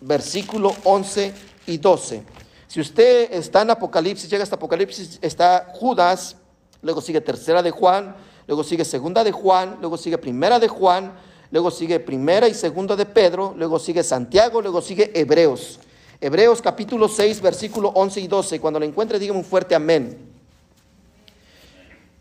versículo 0.00 0.74
11 0.84 1.32
y 1.66 1.78
12. 1.78 2.22
Si 2.68 2.80
usted 2.80 3.32
está 3.32 3.62
en 3.62 3.70
Apocalipsis, 3.70 4.30
llega 4.30 4.44
hasta 4.44 4.56
Apocalipsis, 4.56 5.18
está 5.20 5.68
Judas, 5.74 6.36
luego 6.80 7.00
sigue 7.00 7.20
tercera 7.20 7.62
de 7.62 7.70
Juan, 7.70 8.14
luego 8.50 8.64
sigue 8.64 8.84
segunda 8.84 9.22
de 9.22 9.30
Juan, 9.30 9.76
luego 9.80 9.96
sigue 9.96 10.18
primera 10.18 10.58
de 10.58 10.66
Juan, 10.66 11.12
luego 11.52 11.70
sigue 11.70 12.00
primera 12.00 12.48
y 12.48 12.54
segunda 12.54 12.96
de 12.96 13.06
Pedro, 13.06 13.54
luego 13.56 13.78
sigue 13.78 14.02
Santiago, 14.02 14.60
luego 14.60 14.82
sigue 14.82 15.12
Hebreos. 15.14 15.78
Hebreos 16.20 16.60
capítulo 16.60 17.06
6, 17.06 17.42
versículo 17.42 17.90
11 17.90 18.20
y 18.22 18.26
12. 18.26 18.58
Cuando 18.58 18.80
lo 18.80 18.86
encuentre, 18.86 19.20
dígame 19.20 19.38
un 19.38 19.44
fuerte 19.44 19.76
amén. 19.76 20.18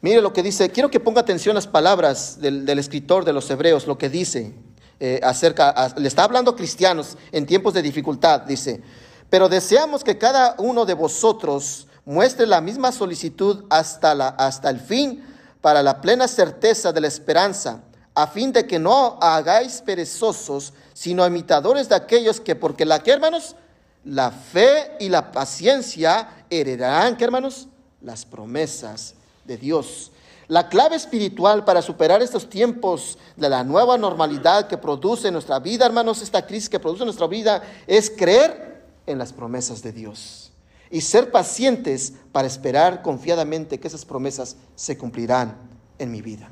Mire 0.01 0.21
lo 0.21 0.31
que 0.31 0.43
dice. 0.43 0.69
Quiero 0.69 0.91
que 0.91 0.99
ponga 0.99 1.21
atención 1.21 1.53
a 1.53 1.57
las 1.57 1.65
palabras 1.65 2.39
del, 2.39 2.69
escritor 2.77 3.25
de 3.25 3.33
los 3.33 3.49
Hebreos, 3.49 3.87
lo 3.87 3.97
que 3.97 4.07
dice 4.07 4.53
eh, 4.99 5.19
acerca, 5.23 5.95
le 5.97 6.07
está 6.07 6.25
hablando 6.25 6.51
a 6.51 6.55
cristianos 6.55 7.17
en 7.31 7.47
tiempos 7.47 7.73
de 7.73 7.81
dificultad. 7.81 8.41
Dice, 8.41 8.83
pero 9.31 9.49
deseamos 9.49 10.03
que 10.03 10.19
cada 10.19 10.53
uno 10.59 10.85
de 10.85 10.93
vosotros 10.93 11.87
muestre 12.05 12.45
la 12.45 12.61
misma 12.61 12.91
solicitud 12.91 13.65
hasta, 13.71 14.13
la, 14.13 14.27
hasta 14.27 14.69
el 14.69 14.79
fin 14.79 15.23
para 15.61 15.83
la 15.83 16.01
plena 16.01 16.27
certeza 16.27 16.91
de 16.91 17.01
la 17.01 17.07
esperanza, 17.07 17.81
a 18.15 18.27
fin 18.27 18.51
de 18.51 18.65
que 18.65 18.79
no 18.79 19.17
hagáis 19.21 19.81
perezosos, 19.81 20.73
sino 20.93 21.25
imitadores 21.25 21.89
de 21.89 21.95
aquellos 21.95 22.39
que, 22.39 22.55
porque 22.55 22.85
la 22.85 23.01
que 23.01 23.11
hermanos, 23.11 23.55
la 24.03 24.31
fe 24.31 24.95
y 24.99 25.09
la 25.09 25.31
paciencia 25.31 26.45
heredarán, 26.49 27.17
¿qué 27.17 27.25
hermanos? 27.25 27.67
Las 28.01 28.25
promesas 28.25 29.15
de 29.45 29.57
Dios. 29.57 30.11
La 30.47 30.67
clave 30.67 30.95
espiritual 30.95 31.63
para 31.63 31.81
superar 31.81 32.21
estos 32.23 32.49
tiempos 32.49 33.17
de 33.35 33.49
la 33.49 33.63
nueva 33.63 33.97
normalidad 33.97 34.67
que 34.67 34.77
produce 34.77 35.31
nuestra 35.31 35.59
vida, 35.59 35.85
hermanos, 35.85 36.21
esta 36.21 36.45
crisis 36.45 36.69
que 36.69 36.79
produce 36.79 37.05
nuestra 37.05 37.27
vida, 37.27 37.61
es 37.85 38.09
creer 38.09 38.83
en 39.05 39.19
las 39.19 39.31
promesas 39.31 39.83
de 39.83 39.91
Dios 39.91 40.48
y 40.91 41.01
ser 41.01 41.31
pacientes 41.31 42.13
para 42.31 42.47
esperar 42.47 43.01
confiadamente 43.01 43.79
que 43.79 43.87
esas 43.87 44.05
promesas 44.05 44.55
se 44.75 44.97
cumplirán 44.97 45.55
en 45.97 46.11
mi 46.11 46.21
vida. 46.21 46.49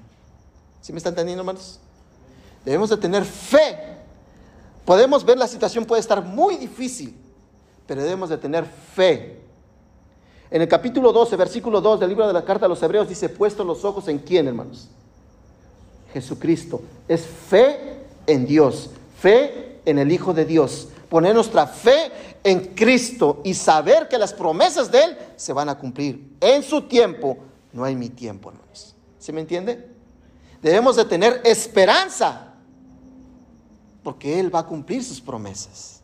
¿Sí 0.81 0.93
me 0.93 0.97
están 0.97 1.11
entendiendo, 1.11 1.41
hermanos? 1.41 1.79
Debemos 2.63 2.89
de 2.89 2.97
tener 2.97 3.25
fe. 3.25 3.77
Podemos 4.85 5.25
ver 5.25 5.37
la 5.37 5.47
situación 5.47 5.85
puede 5.85 6.01
estar 6.01 6.23
muy 6.23 6.57
difícil, 6.57 7.15
pero 7.85 8.01
debemos 8.01 8.29
de 8.29 8.37
tener 8.37 8.65
fe. 8.65 9.41
En 10.49 10.61
el 10.61 10.67
capítulo 10.67 11.11
12, 11.11 11.35
versículo 11.35 11.81
2 11.81 11.99
del 11.99 12.09
libro 12.09 12.27
de 12.27 12.33
la 12.33 12.45
carta 12.45 12.65
a 12.65 12.69
los 12.69 12.81
hebreos 12.81 13.09
dice, 13.09 13.27
puesto 13.27 13.63
los 13.63 13.83
ojos 13.83 14.07
en 14.07 14.19
quién, 14.19 14.47
hermanos? 14.47 14.87
Jesucristo. 16.13 16.81
Es 17.07 17.25
fe 17.25 17.97
en 18.27 18.45
Dios, 18.45 18.91
fe 19.19 19.79
en 19.85 19.99
el 19.99 20.11
Hijo 20.11 20.33
de 20.33 20.45
Dios. 20.45 20.89
Poner 21.09 21.33
nuestra 21.33 21.65
fe 21.67 22.11
en 22.43 22.75
Cristo 22.75 23.41
y 23.43 23.53
saber 23.53 24.07
que 24.07 24.17
las 24.17 24.33
promesas 24.33 24.91
de 24.91 25.03
Él 25.03 25.17
se 25.35 25.53
van 25.53 25.69
a 25.69 25.77
cumplir 25.77 26.35
en 26.39 26.63
su 26.63 26.81
tiempo, 26.83 27.37
no 27.73 27.87
en 27.87 27.97
mi 27.97 28.09
tiempo, 28.09 28.49
hermanos. 28.49 28.95
¿Se 29.17 29.31
me 29.31 29.41
entiende? 29.41 29.89
Debemos 30.61 30.95
de 30.95 31.05
tener 31.05 31.41
esperanza, 31.45 32.53
porque 34.03 34.39
Él 34.39 34.53
va 34.53 34.59
a 34.59 34.65
cumplir 34.65 35.03
sus 35.03 35.21
promesas. 35.21 36.01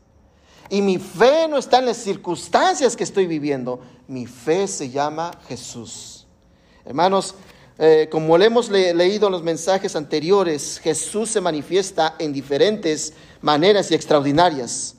Y 0.69 0.81
mi 0.81 0.97
fe 0.97 1.47
no 1.47 1.57
está 1.57 1.79
en 1.79 1.85
las 1.87 1.97
circunstancias 1.97 2.95
que 2.95 3.03
estoy 3.03 3.27
viviendo. 3.27 3.81
Mi 4.07 4.25
fe 4.25 4.67
se 4.67 4.89
llama 4.89 5.31
Jesús. 5.47 6.25
Hermanos, 6.85 7.35
eh, 7.79 8.07
como 8.11 8.37
le 8.37 8.45
hemos 8.45 8.69
leído 8.69 9.27
en 9.27 9.31
los 9.31 9.43
mensajes 9.43 9.95
anteriores, 9.95 10.79
Jesús 10.79 11.29
se 11.29 11.41
manifiesta 11.41 12.15
en 12.19 12.31
diferentes 12.31 13.13
maneras 13.41 13.89
y 13.91 13.95
extraordinarias. 13.95 14.95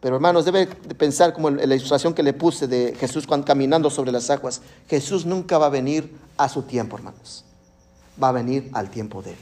Pero 0.00 0.16
hermanos, 0.16 0.44
debe 0.44 0.66
pensar 0.66 1.32
como 1.32 1.50
la 1.50 1.74
ilustración 1.74 2.14
que 2.14 2.22
le 2.22 2.32
puse 2.32 2.66
de 2.66 2.94
Jesús 2.98 3.26
cuando, 3.26 3.46
caminando 3.46 3.90
sobre 3.90 4.12
las 4.12 4.28
aguas. 4.30 4.60
Jesús 4.88 5.24
nunca 5.24 5.58
va 5.58 5.66
a 5.66 5.70
venir 5.70 6.16
a 6.36 6.48
su 6.48 6.62
tiempo, 6.62 6.96
hermanos. 6.96 7.44
Va 8.22 8.28
a 8.28 8.32
venir 8.32 8.70
al 8.72 8.90
tiempo 8.90 9.22
de 9.22 9.30
Él. 9.30 9.38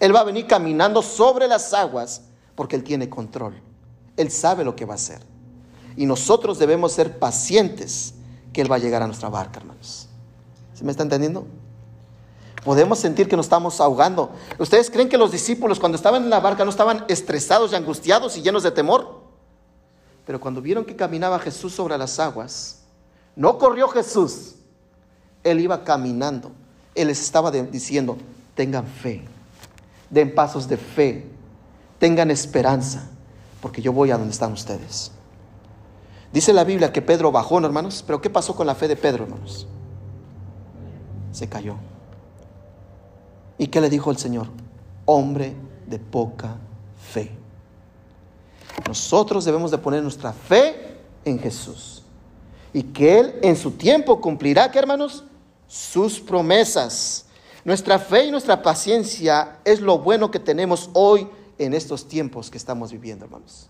Él 0.00 0.14
va 0.14 0.20
a 0.20 0.24
venir 0.24 0.46
caminando 0.46 1.02
sobre 1.02 1.46
las 1.46 1.74
aguas 1.74 2.22
porque 2.54 2.76
Él 2.76 2.84
tiene 2.84 3.10
control. 3.10 3.54
Él 4.16 4.30
sabe 4.30 4.64
lo 4.64 4.74
que 4.74 4.86
va 4.86 4.94
a 4.94 4.96
hacer. 4.96 5.20
Y 5.96 6.06
nosotros 6.06 6.58
debemos 6.58 6.92
ser 6.92 7.18
pacientes 7.18 8.14
que 8.52 8.62
Él 8.62 8.70
va 8.70 8.76
a 8.76 8.78
llegar 8.78 9.02
a 9.02 9.06
nuestra 9.06 9.28
barca, 9.28 9.60
hermanos. 9.60 10.08
¿Se 10.74 10.84
me 10.84 10.92
está 10.92 11.02
entendiendo? 11.02 11.46
Podemos 12.64 12.98
sentir 12.98 13.28
que 13.28 13.36
nos 13.36 13.46
estamos 13.46 13.80
ahogando. 13.80 14.30
¿Ustedes 14.58 14.90
creen 14.90 15.08
que 15.08 15.16
los 15.16 15.32
discípulos 15.32 15.80
cuando 15.80 15.96
estaban 15.96 16.24
en 16.24 16.30
la 16.30 16.40
barca 16.40 16.64
no 16.64 16.70
estaban 16.70 17.04
estresados 17.08 17.72
y 17.72 17.76
angustiados 17.76 18.36
y 18.36 18.42
llenos 18.42 18.62
de 18.62 18.70
temor? 18.70 19.20
Pero 20.26 20.40
cuando 20.40 20.60
vieron 20.60 20.84
que 20.84 20.96
caminaba 20.96 21.38
Jesús 21.38 21.74
sobre 21.74 21.96
las 21.96 22.18
aguas, 22.20 22.82
no 23.34 23.58
corrió 23.58 23.88
Jesús. 23.88 24.56
Él 25.42 25.60
iba 25.60 25.84
caminando. 25.84 26.52
Él 26.94 27.08
les 27.08 27.20
estaba 27.20 27.50
diciendo, 27.50 28.18
tengan 28.54 28.86
fe, 28.86 29.24
den 30.10 30.34
pasos 30.34 30.68
de 30.68 30.76
fe, 30.76 31.26
tengan 31.98 32.30
esperanza 32.30 33.08
porque 33.60 33.82
yo 33.82 33.92
voy 33.92 34.10
a 34.10 34.18
donde 34.18 34.32
están 34.32 34.52
ustedes. 34.52 35.12
Dice 36.32 36.52
la 36.52 36.64
Biblia 36.64 36.92
que 36.92 37.02
Pedro 37.02 37.32
bajó, 37.32 37.58
hermanos, 37.58 38.04
pero 38.06 38.20
¿qué 38.20 38.30
pasó 38.30 38.54
con 38.54 38.66
la 38.66 38.74
fe 38.74 38.88
de 38.88 38.96
Pedro, 38.96 39.24
hermanos? 39.24 39.66
Se 41.32 41.48
cayó. 41.48 41.76
¿Y 43.60 43.66
qué 43.66 43.82
le 43.82 43.90
dijo 43.90 44.10
el 44.10 44.16
Señor? 44.16 44.46
Hombre 45.04 45.54
de 45.86 45.98
poca 45.98 46.56
fe. 47.12 47.30
Nosotros 48.88 49.44
debemos 49.44 49.70
de 49.70 49.76
poner 49.76 50.02
nuestra 50.02 50.32
fe 50.32 50.96
en 51.26 51.38
Jesús 51.38 52.02
y 52.72 52.82
que 52.84 53.18
Él 53.18 53.34
en 53.42 53.56
su 53.56 53.72
tiempo 53.72 54.18
cumplirá, 54.18 54.70
¿qué 54.70 54.78
hermanos? 54.78 55.24
Sus 55.68 56.18
promesas. 56.20 57.26
Nuestra 57.62 57.98
fe 57.98 58.24
y 58.24 58.30
nuestra 58.30 58.62
paciencia 58.62 59.58
es 59.66 59.82
lo 59.82 59.98
bueno 59.98 60.30
que 60.30 60.38
tenemos 60.38 60.88
hoy 60.94 61.28
en 61.58 61.74
estos 61.74 62.08
tiempos 62.08 62.50
que 62.50 62.56
estamos 62.56 62.90
viviendo, 62.90 63.26
hermanos. 63.26 63.68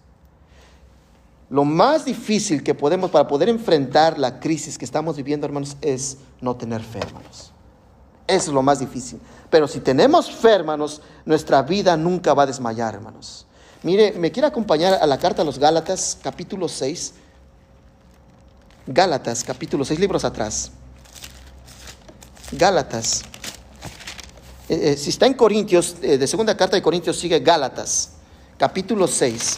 Lo 1.48 1.64
más 1.64 2.04
difícil 2.04 2.62
que 2.62 2.74
podemos 2.74 3.10
para 3.10 3.26
poder 3.26 3.48
enfrentar 3.48 4.20
la 4.20 4.38
crisis 4.38 4.78
que 4.78 4.84
estamos 4.84 5.16
viviendo, 5.16 5.46
hermanos, 5.46 5.76
es 5.80 6.18
no 6.40 6.54
tener 6.54 6.80
fe, 6.80 7.00
hermanos. 7.00 7.52
Eso 8.30 8.50
es 8.50 8.54
lo 8.54 8.62
más 8.62 8.78
difícil. 8.78 9.20
Pero 9.50 9.66
si 9.66 9.80
tenemos 9.80 10.30
fe, 10.30 10.50
hermanos, 10.50 11.02
nuestra 11.24 11.62
vida 11.62 11.96
nunca 11.96 12.34
va 12.34 12.44
a 12.44 12.46
desmayar, 12.46 12.94
hermanos. 12.94 13.46
Mire, 13.82 14.12
me 14.12 14.30
quiere 14.30 14.46
acompañar 14.46 14.94
a 14.94 15.06
la 15.06 15.18
carta 15.18 15.42
a 15.42 15.44
los 15.44 15.58
Gálatas, 15.58 16.18
capítulo 16.22 16.68
6. 16.68 17.14
Gálatas, 18.86 19.42
capítulo 19.42 19.84
6, 19.84 19.98
libros 19.98 20.24
atrás. 20.24 20.70
Gálatas, 22.52 23.22
eh, 24.70 24.92
eh, 24.92 24.96
si 24.96 25.10
está 25.10 25.26
en 25.26 25.34
Corintios, 25.34 25.96
eh, 26.00 26.16
de 26.16 26.26
segunda 26.28 26.56
carta 26.56 26.76
de 26.76 26.82
Corintios 26.82 27.18
sigue 27.18 27.40
Gálatas, 27.40 28.10
capítulo 28.56 29.08
6, 29.08 29.56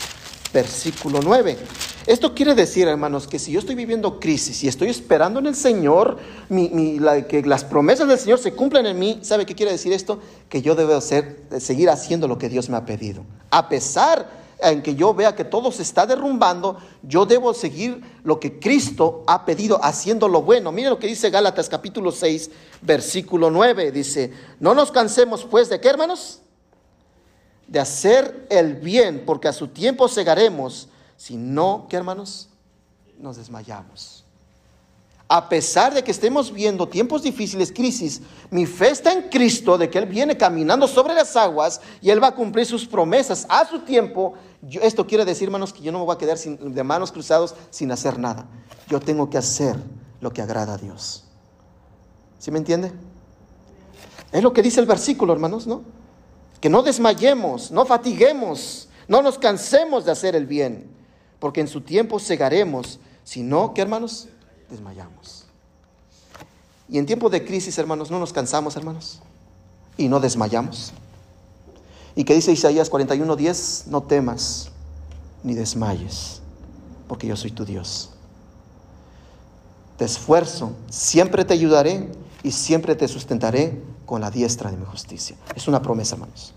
versículo 0.55 1.21
9. 1.23 1.59
Esto 2.06 2.35
quiere 2.35 2.54
decir, 2.54 2.88
hermanos, 2.88 3.28
que 3.28 3.38
si 3.38 3.52
yo 3.52 3.61
estoy 3.61 3.76
viviendo 3.76 4.18
crisis 4.18 4.64
y 4.64 4.68
estoy 4.68 4.88
esperando 4.88 5.38
en 5.38 5.47
el 5.47 5.54
Señor, 5.54 6.18
que 6.49 7.42
las 7.47 7.64
promesas 7.64 8.09
del 8.09 8.18
Señor 8.18 8.40
se 8.40 8.52
cumplan 8.52 8.87
en 8.87 8.99
mí, 8.99 9.21
¿sabe 9.23 9.47
qué 9.47 9.54
quiere 9.54 9.73
decir 9.73 9.92
esto? 9.92 10.18
Que 10.49 10.62
yo 10.62 10.75
debo 10.75 10.94
hacer, 10.94 11.44
seguir 11.59 11.90
haciendo 11.90 12.26
lo 12.26 12.38
que 12.38 12.49
Dios 12.49 12.68
me 12.68 12.76
ha 12.76 12.85
pedido. 12.85 13.25
A 13.50 13.68
pesar 13.68 14.42
en 14.61 14.82
que 14.82 14.94
yo 14.94 15.14
vea 15.14 15.35
que 15.35 15.44
todo 15.44 15.71
se 15.71 15.82
está 15.82 16.06
derrumbando, 16.06 16.78
yo 17.02 17.26
debo 17.26 17.54
seguir 17.54 18.00
lo 18.25 18.40
que 18.40 18.59
Cristo 18.59 19.23
ha 19.26 19.44
pedido, 19.44 19.78
haciendo 19.82 20.28
lo 20.28 20.42
bueno. 20.42 20.73
Mire 20.73 20.88
lo 20.88 20.99
que 20.99 21.06
dice 21.06 21.30
Gálatas 21.30 21.68
capítulo 21.68 22.11
6, 22.11 22.50
versículo 22.80 23.50
9. 23.50 23.92
Dice, 23.92 24.32
no 24.59 24.75
nos 24.75 24.90
cansemos 24.90 25.44
pues 25.44 25.68
de 25.68 25.80
qué, 25.80 25.88
hermanos? 25.88 26.40
De 27.68 27.78
hacer 27.78 28.47
el 28.50 28.75
bien, 28.75 29.23
porque 29.25 29.49
a 29.49 29.52
su 29.52 29.68
tiempo 29.68 30.09
segaremos 30.09 30.88
si 31.23 31.37
no, 31.37 31.87
¿qué 31.88 31.95
hermanos? 31.95 32.49
Nos 33.17 33.37
desmayamos. 33.37 34.25
A 35.29 35.49
pesar 35.49 35.95
de 35.95 36.02
que 36.02 36.11
estemos 36.11 36.52
viendo 36.52 36.88
tiempos 36.88 37.23
difíciles, 37.23 37.71
crisis, 37.71 38.23
mi 38.50 38.67
fe 38.67 38.91
está 38.91 39.12
en 39.12 39.29
Cristo 39.29 39.79
de 39.79 39.88
que 39.88 39.99
Él 39.99 40.07
viene 40.07 40.37
caminando 40.37 40.88
sobre 40.88 41.14
las 41.14 41.37
aguas 41.37 41.81
y 42.00 42.11
Él 42.11 42.21
va 42.21 42.26
a 42.26 42.35
cumplir 42.35 42.67
sus 42.67 42.88
promesas 42.88 43.47
a 43.49 43.64
su 43.69 43.83
tiempo. 43.83 44.35
esto 44.69 45.07
quiere 45.07 45.25
decir, 45.25 45.47
hermanos, 45.47 45.73
que 45.73 45.81
yo 45.81 45.93
no 45.93 46.00
me 46.00 46.07
voy 46.07 46.17
a 46.17 46.19
quedar 46.19 46.38
sin, 46.38 46.75
de 46.75 46.83
manos 46.83 47.12
cruzados 47.12 47.55
sin 47.71 47.93
hacer 47.93 48.19
nada. 48.19 48.49
Yo 48.88 48.99
tengo 48.99 49.31
que 49.31 49.38
hacer 49.38 49.76
lo 50.21 50.33
que 50.33 50.43
agrada 50.43 50.75
a 50.75 50.76
Dios. 50.76 51.23
¿Sí 52.41 52.50
me 52.50 52.59
entiende? 52.59 52.91
Es 54.33 54.43
lo 54.43 54.52
que 54.52 54.61
dice 54.61 54.81
el 54.81 54.87
versículo, 54.87 55.33
hermanos, 55.33 55.69
¿no? 55.69 55.85
Que 56.61 56.69
no 56.69 56.83
desmayemos, 56.83 57.71
no 57.71 57.87
fatiguemos, 57.87 58.88
no 59.07 59.23
nos 59.23 59.38
cansemos 59.38 60.05
de 60.05 60.11
hacer 60.11 60.35
el 60.35 60.47
bien 60.47 61.00
porque 61.42 61.61
en 61.61 61.66
su 61.66 61.80
tiempo 61.80 62.20
segaremos, 62.20 63.00
si 63.25 63.42
no, 63.42 63.75
¿qué 63.75 63.82
hermanos? 63.82 64.28
Desmayamos. 64.70 65.44
Y 66.88 66.99
en 66.99 67.04
tiempo 67.04 67.28
de 67.30 67.44
crisis, 67.44 67.76
hermanos, 67.78 68.12
no 68.12 68.20
nos 68.20 68.32
cansamos, 68.32 68.76
hermanos, 68.76 69.18
y 69.96 70.06
no 70.06 70.20
desmayamos. 70.20 70.92
Y 72.14 72.22
que 72.22 72.34
dice 72.34 72.52
Isaías 72.52 72.88
41:10, 72.88 73.87
no 73.88 74.04
temas 74.04 74.70
ni 75.42 75.54
desmayes, 75.54 76.40
porque 77.08 77.26
yo 77.26 77.34
soy 77.34 77.50
tu 77.50 77.64
Dios. 77.64 78.11
Te 79.96 80.04
esfuerzo, 80.04 80.70
siempre 80.90 81.44
te 81.44 81.54
ayudaré 81.54 82.08
y 82.44 82.52
siempre 82.52 82.94
te 82.94 83.08
sustentaré 83.08 83.82
con 84.06 84.20
la 84.20 84.30
diestra 84.30 84.70
de 84.70 84.76
mi 84.76 84.84
justicia. 84.84 85.34
Es 85.56 85.66
una 85.66 85.82
promesa, 85.82 86.14
hermanos. 86.14 86.54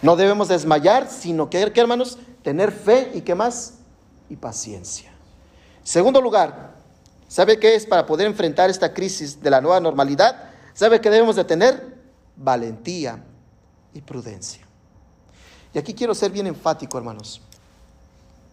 No 0.00 0.16
debemos 0.16 0.48
desmayar, 0.48 1.10
sino 1.10 1.50
que, 1.50 1.70
¿qué, 1.70 1.80
hermanos? 1.82 2.16
Tener 2.42 2.72
fe 2.72 3.10
y 3.14 3.20
qué 3.22 3.34
más? 3.34 3.74
Y 4.28 4.36
paciencia. 4.36 5.12
Segundo 5.82 6.20
lugar, 6.20 6.74
¿sabe 7.28 7.58
qué 7.58 7.74
es 7.74 7.86
para 7.86 8.06
poder 8.06 8.26
enfrentar 8.26 8.70
esta 8.70 8.92
crisis 8.92 9.42
de 9.42 9.50
la 9.50 9.60
nueva 9.60 9.80
normalidad? 9.80 10.50
¿Sabe 10.74 11.00
qué 11.00 11.10
debemos 11.10 11.36
de 11.36 11.44
tener? 11.44 11.98
Valentía 12.36 13.22
y 13.92 14.00
prudencia. 14.00 14.62
Y 15.74 15.78
aquí 15.78 15.94
quiero 15.94 16.14
ser 16.14 16.30
bien 16.30 16.46
enfático, 16.46 16.98
hermanos. 16.98 17.40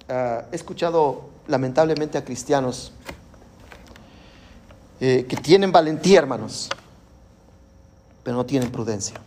Ah, 0.08 0.46
he 0.52 0.56
escuchado 0.56 1.30
lamentablemente 1.48 2.18
a 2.18 2.26
cristianos 2.26 2.92
eh, 5.00 5.26
que 5.30 5.38
tienen 5.38 5.72
valentía, 5.72 6.20
hermanos, 6.20 6.70
pero 8.24 8.36
no 8.36 8.46
tienen 8.46 8.72
prudencia. 8.72 9.20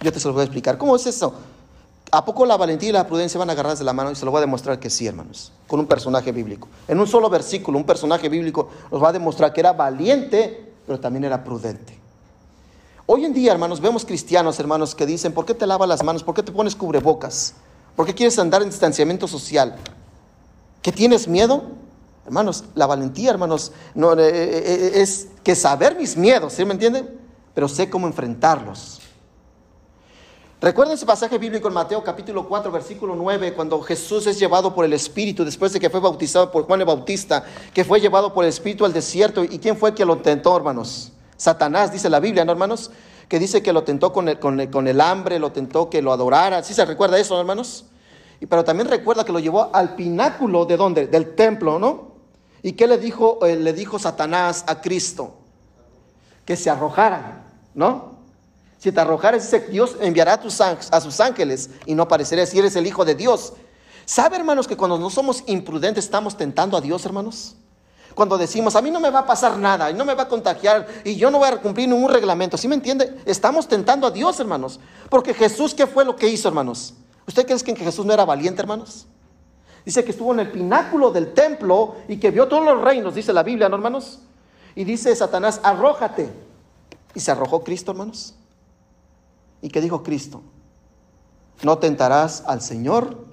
Yo 0.00 0.12
te 0.12 0.20
se 0.20 0.28
lo 0.28 0.34
voy 0.34 0.42
a 0.42 0.44
explicar. 0.44 0.76
¿Cómo 0.76 0.96
es 0.96 1.06
eso? 1.06 1.34
¿A 2.16 2.24
poco 2.24 2.46
la 2.46 2.56
valentía 2.56 2.88
y 2.88 2.92
la 2.92 3.06
prudencia 3.06 3.38
van 3.38 3.50
a 3.50 3.52
agarrarse 3.52 3.80
de 3.80 3.84
la 3.84 3.92
mano? 3.92 4.10
Y 4.10 4.14
se 4.14 4.24
lo 4.24 4.30
voy 4.30 4.38
a 4.38 4.40
demostrar 4.40 4.80
que 4.80 4.88
sí, 4.88 5.06
hermanos, 5.06 5.52
con 5.66 5.80
un 5.80 5.84
personaje 5.84 6.32
bíblico. 6.32 6.66
En 6.88 6.98
un 6.98 7.06
solo 7.06 7.28
versículo, 7.28 7.76
un 7.76 7.84
personaje 7.84 8.30
bíblico 8.30 8.70
nos 8.90 9.02
va 9.02 9.10
a 9.10 9.12
demostrar 9.12 9.52
que 9.52 9.60
era 9.60 9.74
valiente, 9.74 10.72
pero 10.86 10.98
también 10.98 11.24
era 11.24 11.44
prudente. 11.44 11.94
Hoy 13.04 13.26
en 13.26 13.34
día, 13.34 13.52
hermanos, 13.52 13.82
vemos 13.82 14.06
cristianos, 14.06 14.58
hermanos, 14.58 14.94
que 14.94 15.04
dicen, 15.04 15.34
¿por 15.34 15.44
qué 15.44 15.52
te 15.52 15.66
lavas 15.66 15.86
las 15.90 16.02
manos? 16.02 16.24
¿Por 16.24 16.34
qué 16.34 16.42
te 16.42 16.52
pones 16.52 16.74
cubrebocas? 16.74 17.52
¿Por 17.94 18.06
qué 18.06 18.14
quieres 18.14 18.38
andar 18.38 18.62
en 18.62 18.70
distanciamiento 18.70 19.28
social? 19.28 19.76
¿Qué 20.80 20.92
tienes 20.92 21.28
miedo? 21.28 21.64
Hermanos, 22.24 22.64
la 22.74 22.86
valentía, 22.86 23.28
hermanos, 23.28 23.72
no, 23.94 24.14
eh, 24.14 24.26
eh, 24.26 24.62
eh, 24.64 25.02
es 25.02 25.28
que 25.44 25.54
saber 25.54 25.94
mis 25.96 26.16
miedos, 26.16 26.54
¿sí 26.54 26.64
me 26.64 26.72
entienden? 26.72 27.10
Pero 27.52 27.68
sé 27.68 27.90
cómo 27.90 28.06
enfrentarlos. 28.06 29.02
Recuerden 30.58 30.94
ese 30.94 31.04
pasaje 31.04 31.36
bíblico 31.36 31.68
en 31.68 31.74
Mateo 31.74 32.02
capítulo 32.02 32.48
4, 32.48 32.72
versículo 32.72 33.14
9, 33.14 33.52
cuando 33.52 33.78
Jesús 33.82 34.26
es 34.26 34.38
llevado 34.38 34.74
por 34.74 34.86
el 34.86 34.94
Espíritu, 34.94 35.44
después 35.44 35.70
de 35.74 35.78
que 35.78 35.90
fue 35.90 36.00
bautizado 36.00 36.50
por 36.50 36.64
Juan 36.64 36.80
el 36.80 36.86
Bautista, 36.86 37.44
que 37.74 37.84
fue 37.84 38.00
llevado 38.00 38.32
por 38.32 38.42
el 38.42 38.48
Espíritu 38.48 38.86
al 38.86 38.92
desierto. 38.94 39.44
¿Y 39.44 39.58
quién 39.58 39.76
fue 39.76 39.90
el 39.90 39.94
que 39.94 40.06
lo 40.06 40.16
tentó, 40.16 40.56
hermanos? 40.56 41.12
Satanás, 41.36 41.92
dice 41.92 42.08
la 42.08 42.20
Biblia, 42.20 42.46
¿no, 42.46 42.52
hermanos? 42.52 42.90
Que 43.28 43.38
dice 43.38 43.62
que 43.62 43.70
lo 43.70 43.84
tentó 43.84 44.14
con 44.14 44.30
el, 44.30 44.40
con 44.40 44.88
el, 44.88 45.00
hambre, 45.02 45.38
lo 45.38 45.52
tentó 45.52 45.90
que 45.90 46.00
lo 46.00 46.10
adorara. 46.10 46.62
¿Sí 46.62 46.72
se 46.72 46.86
recuerda 46.86 47.18
eso, 47.18 47.38
hermanos? 47.38 47.84
Y, 48.40 48.46
pero 48.46 48.64
también 48.64 48.88
recuerda 48.88 49.26
que 49.26 49.32
lo 49.32 49.40
llevó 49.40 49.68
al 49.74 49.94
pináculo 49.94 50.64
de 50.64 50.78
dónde? 50.78 51.06
Del 51.06 51.34
templo, 51.34 51.78
¿no? 51.78 52.12
¿Y 52.62 52.72
qué 52.72 52.86
le 52.86 52.96
dijo, 52.96 53.44
eh, 53.44 53.56
le 53.56 53.74
dijo 53.74 53.98
Satanás 53.98 54.64
a 54.66 54.80
Cristo? 54.80 55.34
Que 56.46 56.56
se 56.56 56.70
arrojara, 56.70 57.44
¿no? 57.74 58.15
Si 58.86 58.92
te 58.92 59.00
arrojares, 59.00 59.42
dice, 59.42 59.66
Dios 59.66 59.96
enviará 60.00 60.34
a, 60.34 60.40
tus, 60.40 60.62
sus 61.02 61.18
ángeles 61.18 61.70
y 61.86 61.94
no 61.96 62.04
aparecerás 62.04 62.50
si 62.50 62.60
eres 62.60 62.76
el 62.76 62.86
Hijo 62.86 63.04
de 63.04 63.16
Dios. 63.16 63.54
¿Sabe, 64.04 64.36
hermanos, 64.36 64.68
que 64.68 64.76
cuando 64.76 64.96
no 64.96 65.10
somos 65.10 65.42
imprudentes 65.48 66.04
estamos 66.04 66.36
tentando 66.36 66.76
a 66.76 66.80
Dios, 66.80 67.04
hermanos? 67.04 67.56
Cuando 68.14 68.38
decimos, 68.38 68.76
a 68.76 68.82
mí 68.82 68.92
no 68.92 69.00
me 69.00 69.10
va 69.10 69.18
a 69.18 69.26
pasar 69.26 69.58
nada 69.58 69.90
y 69.90 69.94
no 69.94 70.04
me 70.04 70.14
va 70.14 70.22
a 70.22 70.28
contagiar 70.28 70.86
y 71.02 71.16
yo 71.16 71.32
no 71.32 71.38
voy 71.38 71.48
a 71.48 71.56
cumplir 71.56 71.88
ningún 71.88 72.12
reglamento. 72.12 72.56
¿Sí 72.56 72.68
me 72.68 72.76
entiende? 72.76 73.12
Estamos 73.24 73.66
tentando 73.66 74.06
a 74.06 74.12
Dios, 74.12 74.38
hermanos. 74.38 74.78
Porque 75.10 75.34
Jesús, 75.34 75.74
¿qué 75.74 75.88
fue 75.88 76.04
lo 76.04 76.14
que 76.14 76.28
hizo, 76.28 76.46
hermanos? 76.46 76.94
¿Usted 77.26 77.44
cree 77.44 77.58
que 77.58 77.84
Jesús 77.84 78.06
no 78.06 78.12
era 78.12 78.24
valiente, 78.24 78.62
hermanos? 78.62 79.08
Dice 79.84 80.04
que 80.04 80.12
estuvo 80.12 80.32
en 80.32 80.38
el 80.38 80.52
pináculo 80.52 81.10
del 81.10 81.34
templo 81.34 81.96
y 82.06 82.18
que 82.18 82.30
vio 82.30 82.46
todos 82.46 82.64
los 82.64 82.80
reinos, 82.82 83.16
dice 83.16 83.32
la 83.32 83.42
Biblia, 83.42 83.68
¿no, 83.68 83.74
hermanos? 83.74 84.20
Y 84.76 84.84
dice 84.84 85.16
Satanás, 85.16 85.58
arrójate. 85.64 86.30
Y 87.16 87.18
se 87.18 87.32
arrojó 87.32 87.64
Cristo, 87.64 87.90
hermanos. 87.90 88.36
¿Y 89.62 89.68
qué 89.68 89.80
dijo 89.80 90.02
Cristo? 90.02 90.42
No 91.62 91.78
tentarás 91.78 92.42
al 92.46 92.60
Señor 92.60 93.26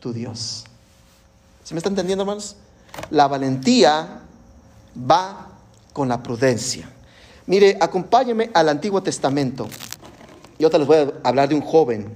tu 0.00 0.12
Dios. 0.12 0.64
¿Se 1.62 1.74
me 1.74 1.78
está 1.78 1.88
entendiendo, 1.88 2.22
hermanos? 2.22 2.56
La 3.10 3.26
valentía 3.26 4.20
va 4.98 5.48
con 5.92 6.08
la 6.08 6.22
prudencia. 6.22 6.90
Mire, 7.46 7.76
acompáñeme 7.80 8.50
al 8.54 8.68
Antiguo 8.68 9.02
Testamento. 9.02 9.68
Yo 10.58 10.70
te 10.70 10.78
les 10.78 10.86
voy 10.86 10.96
a 10.98 11.12
hablar 11.22 11.48
de 11.48 11.54
un 11.54 11.62
joven 11.62 12.14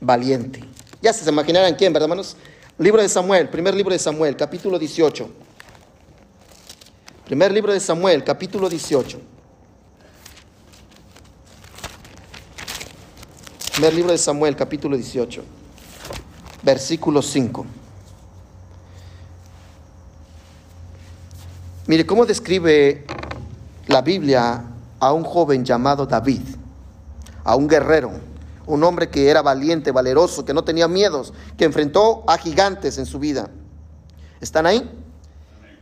valiente. 0.00 0.62
Ya 1.00 1.12
se 1.12 1.28
imaginarán 1.30 1.74
quién, 1.74 1.92
¿verdad, 1.92 2.06
hermanos? 2.06 2.36
Libro 2.76 3.00
de 3.00 3.08
Samuel, 3.08 3.48
primer 3.48 3.74
libro 3.74 3.92
de 3.92 3.98
Samuel, 3.98 4.36
capítulo 4.36 4.78
18. 4.78 5.28
Primer 7.24 7.52
libro 7.52 7.72
de 7.72 7.80
Samuel, 7.80 8.24
capítulo 8.24 8.68
18. 8.68 9.20
Primer 13.78 13.94
libro 13.94 14.10
de 14.10 14.18
Samuel, 14.18 14.56
capítulo 14.56 14.96
18, 14.96 15.40
versículo 16.64 17.22
5. 17.22 17.64
Mire 21.86 22.04
cómo 22.04 22.26
describe 22.26 23.06
la 23.86 24.02
Biblia 24.02 24.64
a 24.98 25.12
un 25.12 25.22
joven 25.22 25.64
llamado 25.64 26.06
David, 26.06 26.42
a 27.44 27.54
un 27.54 27.68
guerrero, 27.68 28.10
un 28.66 28.82
hombre 28.82 29.10
que 29.10 29.28
era 29.28 29.42
valiente, 29.42 29.92
valeroso, 29.92 30.44
que 30.44 30.54
no 30.54 30.64
tenía 30.64 30.88
miedos, 30.88 31.32
que 31.56 31.64
enfrentó 31.64 32.24
a 32.26 32.36
gigantes 32.36 32.98
en 32.98 33.06
su 33.06 33.20
vida. 33.20 33.48
¿Están 34.40 34.66
ahí? 34.66 34.90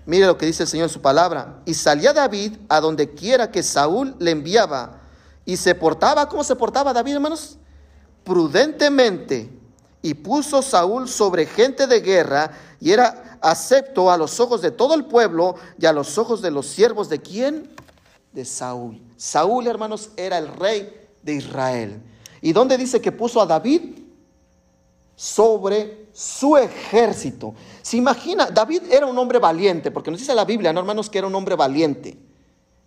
Mire 0.04 0.26
lo 0.26 0.37
que 0.37 0.44
dice 0.44 0.64
el 0.64 0.68
Señor 0.68 0.88
en 0.88 0.92
su 0.92 1.00
palabra. 1.00 1.62
Y 1.64 1.72
salía 1.72 2.12
David 2.12 2.59
a 2.68 2.78
donde 2.78 3.14
quiera 3.14 3.50
que 3.50 3.62
Saúl 3.62 4.14
le 4.18 4.32
enviaba. 4.32 5.00
Y 5.46 5.56
se 5.56 5.74
portaba, 5.74 6.28
¿cómo 6.28 6.44
se 6.44 6.56
portaba 6.56 6.92
David, 6.92 7.14
hermanos? 7.14 7.59
Prudentemente 8.26 9.48
y 10.02 10.12
puso 10.14 10.60
Saúl 10.60 11.08
sobre 11.08 11.46
gente 11.46 11.86
de 11.86 12.00
guerra 12.00 12.50
y 12.80 12.90
era 12.90 13.38
acepto 13.40 14.10
a 14.10 14.18
los 14.18 14.40
ojos 14.40 14.60
de 14.60 14.72
todo 14.72 14.94
el 14.94 15.04
pueblo 15.04 15.54
y 15.78 15.86
a 15.86 15.92
los 15.92 16.18
ojos 16.18 16.42
de 16.42 16.50
los 16.50 16.66
siervos 16.66 17.08
de 17.08 17.22
quién? 17.22 17.70
De 18.32 18.44
Saúl. 18.44 19.00
Saúl, 19.16 19.68
hermanos, 19.68 20.10
era 20.16 20.38
el 20.38 20.48
rey 20.48 20.92
de 21.22 21.34
Israel. 21.34 22.02
¿Y 22.42 22.52
dónde 22.52 22.76
dice 22.76 23.00
que 23.00 23.12
puso 23.12 23.40
a 23.40 23.46
David? 23.46 24.00
Sobre 25.14 26.08
su 26.12 26.56
ejército. 26.56 27.54
Se 27.80 27.96
imagina, 27.96 28.46
David 28.46 28.82
era 28.90 29.06
un 29.06 29.16
hombre 29.16 29.38
valiente, 29.38 29.90
porque 29.90 30.10
nos 30.10 30.20
dice 30.20 30.34
la 30.34 30.44
Biblia, 30.44 30.72
no 30.72 30.80
hermanos, 30.80 31.08
que 31.08 31.18
era 31.18 31.26
un 31.28 31.34
hombre 31.34 31.54
valiente 31.54 32.25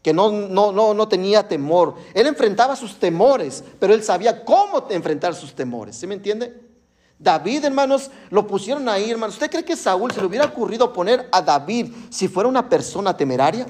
que 0.02 0.14
no, 0.14 0.32
no, 0.32 0.72
no, 0.72 0.94
no 0.94 1.08
tenía 1.08 1.48
temor. 1.48 1.96
Él 2.14 2.28
enfrentaba 2.28 2.76
sus 2.76 2.98
temores, 2.98 3.64
pero 3.80 3.94
él 3.94 4.04
sabía 4.04 4.44
cómo 4.46 4.88
enfrentar 4.90 5.36
sus 5.36 5.54
temores. 5.54 5.96
¿Sí 5.96 6.08
me 6.08 6.16
entiende? 6.16 6.70
David, 7.18 7.66
hermanos, 7.66 8.10
lo 8.30 8.48
pusieron 8.48 8.88
ahí, 8.88 9.12
hermanos. 9.12 9.36
¿Usted 9.36 9.52
cree 9.52 9.66
que 9.66 9.76
Saúl 9.76 10.12
se 10.12 10.22
le 10.22 10.28
hubiera 10.28 10.46
ocurrido 10.46 10.94
poner 10.94 11.28
a 11.32 11.42
David 11.42 11.92
si 12.10 12.30
fuera 12.30 12.48
una 12.48 12.70
persona 12.70 13.16
temeraria? 13.16 13.66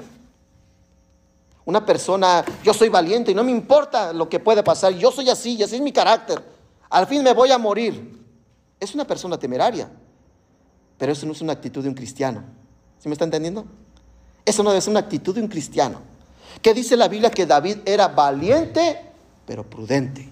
Una 1.64 1.84
persona, 1.84 2.44
yo 2.62 2.72
soy 2.72 2.88
valiente 2.88 3.32
y 3.32 3.34
no 3.34 3.42
me 3.42 3.50
importa 3.50 4.12
lo 4.12 4.28
que 4.28 4.38
puede 4.38 4.62
pasar, 4.62 4.92
yo 4.92 5.10
soy 5.10 5.28
así 5.28 5.56
y 5.56 5.62
así 5.64 5.76
es 5.76 5.82
mi 5.82 5.92
carácter. 5.92 6.42
Al 6.88 7.06
fin 7.06 7.22
me 7.22 7.32
voy 7.32 7.50
a 7.50 7.58
morir. 7.58 8.18
Es 8.78 8.94
una 8.94 9.04
persona 9.04 9.36
temeraria, 9.36 9.90
pero 10.96 11.12
eso 11.12 11.26
no 11.26 11.32
es 11.32 11.40
una 11.42 11.52
actitud 11.52 11.82
de 11.82 11.88
un 11.88 11.94
cristiano. 11.94 12.44
¿Sí 12.98 13.08
me 13.08 13.12
está 13.12 13.24
entendiendo? 13.24 13.66
Eso 14.44 14.62
no 14.62 14.70
debe 14.70 14.80
ser 14.80 14.90
una 14.92 15.00
actitud 15.00 15.34
de 15.34 15.42
un 15.42 15.48
cristiano. 15.48 16.00
¿Qué 16.62 16.74
dice 16.74 16.96
la 16.96 17.08
Biblia? 17.08 17.30
Que 17.30 17.46
David 17.46 17.78
era 17.84 18.08
valiente, 18.08 18.98
pero 19.46 19.64
prudente. 19.64 20.28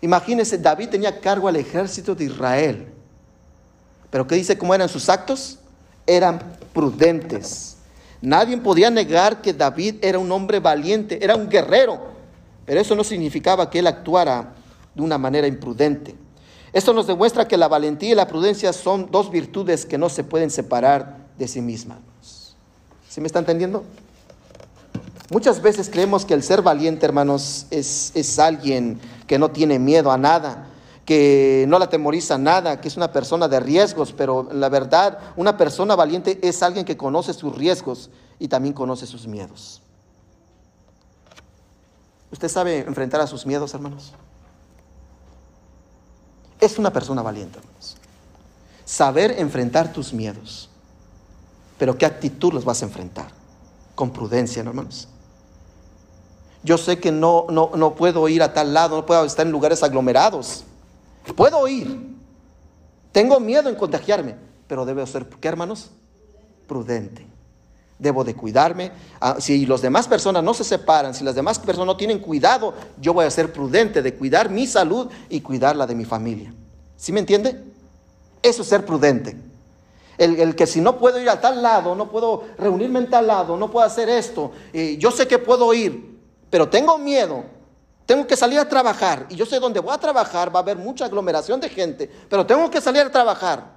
Imagínense, 0.00 0.58
David 0.58 0.90
tenía 0.90 1.20
cargo 1.20 1.48
al 1.48 1.56
ejército 1.56 2.14
de 2.14 2.24
Israel. 2.24 2.92
Pero 4.10 4.26
¿qué 4.26 4.36
dice 4.36 4.56
cómo 4.56 4.74
eran 4.74 4.88
sus 4.88 5.08
actos? 5.08 5.58
Eran 6.06 6.40
prudentes. 6.72 7.76
Nadie 8.20 8.56
podía 8.58 8.90
negar 8.90 9.42
que 9.42 9.52
David 9.52 9.96
era 10.02 10.18
un 10.18 10.30
hombre 10.30 10.60
valiente, 10.60 11.22
era 11.22 11.36
un 11.36 11.48
guerrero. 11.48 12.00
Pero 12.64 12.80
eso 12.80 12.94
no 12.94 13.04
significaba 13.04 13.68
que 13.70 13.78
él 13.78 13.86
actuara 13.86 14.54
de 14.94 15.02
una 15.02 15.18
manera 15.18 15.46
imprudente. 15.46 16.14
Esto 16.72 16.92
nos 16.92 17.06
demuestra 17.06 17.48
que 17.48 17.56
la 17.56 17.68
valentía 17.68 18.10
y 18.10 18.14
la 18.14 18.26
prudencia 18.26 18.72
son 18.72 19.10
dos 19.10 19.30
virtudes 19.30 19.86
que 19.86 19.98
no 19.98 20.08
se 20.08 20.24
pueden 20.24 20.50
separar 20.50 21.18
de 21.38 21.48
sí 21.48 21.60
mismas. 21.60 21.98
¿Sí 23.08 23.20
me 23.20 23.26
está 23.26 23.38
entendiendo? 23.38 23.84
Muchas 25.30 25.60
veces 25.60 25.90
creemos 25.90 26.24
que 26.24 26.34
el 26.34 26.42
ser 26.42 26.62
valiente, 26.62 27.04
hermanos, 27.04 27.66
es, 27.70 28.12
es 28.14 28.38
alguien 28.38 29.00
que 29.26 29.38
no 29.38 29.50
tiene 29.50 29.78
miedo 29.78 30.12
a 30.12 30.18
nada, 30.18 30.68
que 31.04 31.64
no 31.68 31.78
la 31.78 31.88
temoriza 31.88 32.38
nada, 32.38 32.80
que 32.80 32.88
es 32.88 32.96
una 32.96 33.12
persona 33.12 33.48
de 33.48 33.58
riesgos, 33.58 34.12
pero 34.12 34.48
la 34.52 34.68
verdad, 34.68 35.18
una 35.36 35.56
persona 35.56 35.96
valiente 35.96 36.38
es 36.42 36.62
alguien 36.62 36.84
que 36.84 36.96
conoce 36.96 37.32
sus 37.32 37.54
riesgos 37.56 38.10
y 38.38 38.48
también 38.48 38.72
conoce 38.72 39.06
sus 39.06 39.26
miedos. 39.26 39.82
¿Usted 42.30 42.48
sabe 42.48 42.80
enfrentar 42.80 43.20
a 43.20 43.26
sus 43.26 43.46
miedos, 43.46 43.74
hermanos? 43.74 44.12
Es 46.60 46.78
una 46.78 46.92
persona 46.92 47.22
valiente, 47.22 47.58
hermanos. 47.58 47.96
Saber 48.84 49.36
enfrentar 49.38 49.92
tus 49.92 50.12
miedos. 50.12 50.68
Pero 51.78 51.98
¿qué 51.98 52.06
actitud 52.06 52.52
los 52.52 52.64
vas 52.64 52.82
a 52.82 52.86
enfrentar? 52.86 53.28
Con 53.94 54.12
prudencia, 54.12 54.62
hermanos. 54.62 55.08
Yo 56.66 56.76
sé 56.76 56.98
que 56.98 57.12
no, 57.12 57.46
no, 57.48 57.70
no 57.76 57.94
puedo 57.94 58.28
ir 58.28 58.42
a 58.42 58.52
tal 58.52 58.74
lado, 58.74 58.96
no 58.96 59.06
puedo 59.06 59.24
estar 59.24 59.46
en 59.46 59.52
lugares 59.52 59.84
aglomerados. 59.84 60.64
Puedo 61.36 61.68
ir. 61.68 62.16
Tengo 63.12 63.38
miedo 63.38 63.68
en 63.68 63.76
contagiarme, 63.76 64.34
pero 64.66 64.84
debo 64.84 65.06
ser, 65.06 65.26
¿qué 65.26 65.46
hermanos? 65.46 65.92
Prudente. 66.66 67.24
Debo 68.00 68.24
de 68.24 68.34
cuidarme. 68.34 68.90
Ah, 69.20 69.36
si 69.38 69.64
las 69.64 69.80
demás 69.80 70.08
personas 70.08 70.42
no 70.42 70.52
se 70.54 70.64
separan, 70.64 71.14
si 71.14 71.22
las 71.22 71.36
demás 71.36 71.60
personas 71.60 71.86
no 71.86 71.96
tienen 71.96 72.18
cuidado, 72.18 72.74
yo 73.00 73.14
voy 73.14 73.26
a 73.26 73.30
ser 73.30 73.52
prudente 73.52 74.02
de 74.02 74.14
cuidar 74.14 74.50
mi 74.50 74.66
salud 74.66 75.08
y 75.28 75.42
cuidar 75.42 75.76
la 75.76 75.86
de 75.86 75.94
mi 75.94 76.04
familia. 76.04 76.52
¿Sí 76.96 77.12
me 77.12 77.20
entiende? 77.20 77.62
Eso 78.42 78.62
es 78.62 78.68
ser 78.68 78.84
prudente. 78.84 79.36
El, 80.18 80.40
el, 80.40 80.56
que 80.56 80.66
si 80.66 80.80
no 80.80 80.98
puedo 80.98 81.20
ir 81.20 81.30
a 81.30 81.40
tal 81.40 81.62
lado, 81.62 81.94
no 81.94 82.10
puedo 82.10 82.42
reunirme 82.58 82.98
en 82.98 83.08
tal 83.08 83.28
lado, 83.28 83.56
no 83.56 83.70
puedo 83.70 83.86
hacer 83.86 84.08
esto, 84.08 84.50
eh, 84.72 84.96
yo 84.98 85.12
sé 85.12 85.28
que 85.28 85.38
puedo 85.38 85.72
ir, 85.72 86.15
pero 86.50 86.68
tengo 86.68 86.98
miedo. 86.98 87.44
Tengo 88.06 88.24
que 88.26 88.36
salir 88.36 88.58
a 88.60 88.68
trabajar 88.68 89.26
y 89.28 89.34
yo 89.34 89.44
sé 89.44 89.58
dónde 89.58 89.80
voy 89.80 89.92
a 89.92 89.98
trabajar, 89.98 90.54
va 90.54 90.60
a 90.60 90.62
haber 90.62 90.76
mucha 90.76 91.06
aglomeración 91.06 91.60
de 91.60 91.68
gente, 91.68 92.08
pero 92.30 92.46
tengo 92.46 92.70
que 92.70 92.80
salir 92.80 93.02
a 93.02 93.10
trabajar. 93.10 93.74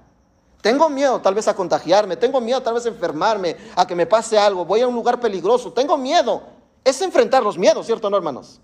Tengo 0.62 0.88
miedo 0.88 1.20
tal 1.20 1.34
vez 1.34 1.48
a 1.48 1.54
contagiarme, 1.54 2.16
tengo 2.16 2.40
miedo 2.40 2.62
tal 2.62 2.74
vez 2.74 2.86
a 2.86 2.90
enfermarme, 2.90 3.56
a 3.74 3.86
que 3.86 3.94
me 3.94 4.06
pase 4.06 4.38
algo, 4.38 4.64
voy 4.64 4.82
a 4.82 4.88
un 4.88 4.94
lugar 4.94 5.18
peligroso, 5.18 5.72
tengo 5.72 5.96
miedo. 5.96 6.42
Es 6.84 7.00
enfrentar 7.02 7.42
los 7.42 7.58
miedos, 7.58 7.86
¿cierto, 7.86 8.08
no, 8.08 8.16
hermanos? 8.16 8.60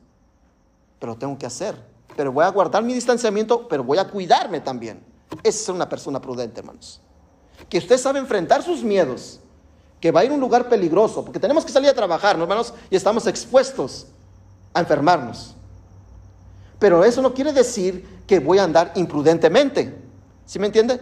Pero 1.01 1.17
tengo 1.17 1.37
que 1.37 1.47
hacer. 1.47 1.75
Pero 2.15 2.33
voy 2.33 2.45
a 2.45 2.49
guardar 2.49 2.83
mi 2.83 2.95
distanciamiento, 2.95 3.67
pero 3.67 3.83
voy 3.83 3.99
a 3.99 4.09
cuidarme 4.09 4.61
también. 4.61 5.05
Esa 5.43 5.63
es 5.63 5.69
una 5.69 5.89
persona 5.89 6.21
prudente, 6.21 6.61
hermanos. 6.61 7.01
Que 7.69 7.79
usted 7.79 7.99
sabe 7.99 8.19
enfrentar 8.19 8.63
sus 8.63 8.83
miedos 8.83 9.41
que 10.01 10.11
va 10.11 10.21
a 10.21 10.25
ir 10.25 10.31
a 10.31 10.35
un 10.35 10.41
lugar 10.41 10.69
peligroso, 10.69 11.25
porque 11.25 11.41
tenemos 11.41 11.65
que 11.65 11.73
salir 11.73 11.89
a 11.89 11.95
trabajar, 11.95 12.39
hermanos, 12.39 12.75
y 12.91 12.97
estamos 12.97 13.27
expuestos 13.27 14.07
a 14.75 14.81
enfermarnos. 14.81 15.55
Pero 16.79 17.05
eso 17.05 17.23
no 17.23 17.33
quiere 17.33 17.53
decir 17.53 18.07
que 18.27 18.39
voy 18.39 18.59
a 18.59 18.65
andar 18.65 18.93
imprudentemente. 18.97 19.97
¿Sí 20.45 20.59
me 20.59 20.67
entiende? 20.67 21.01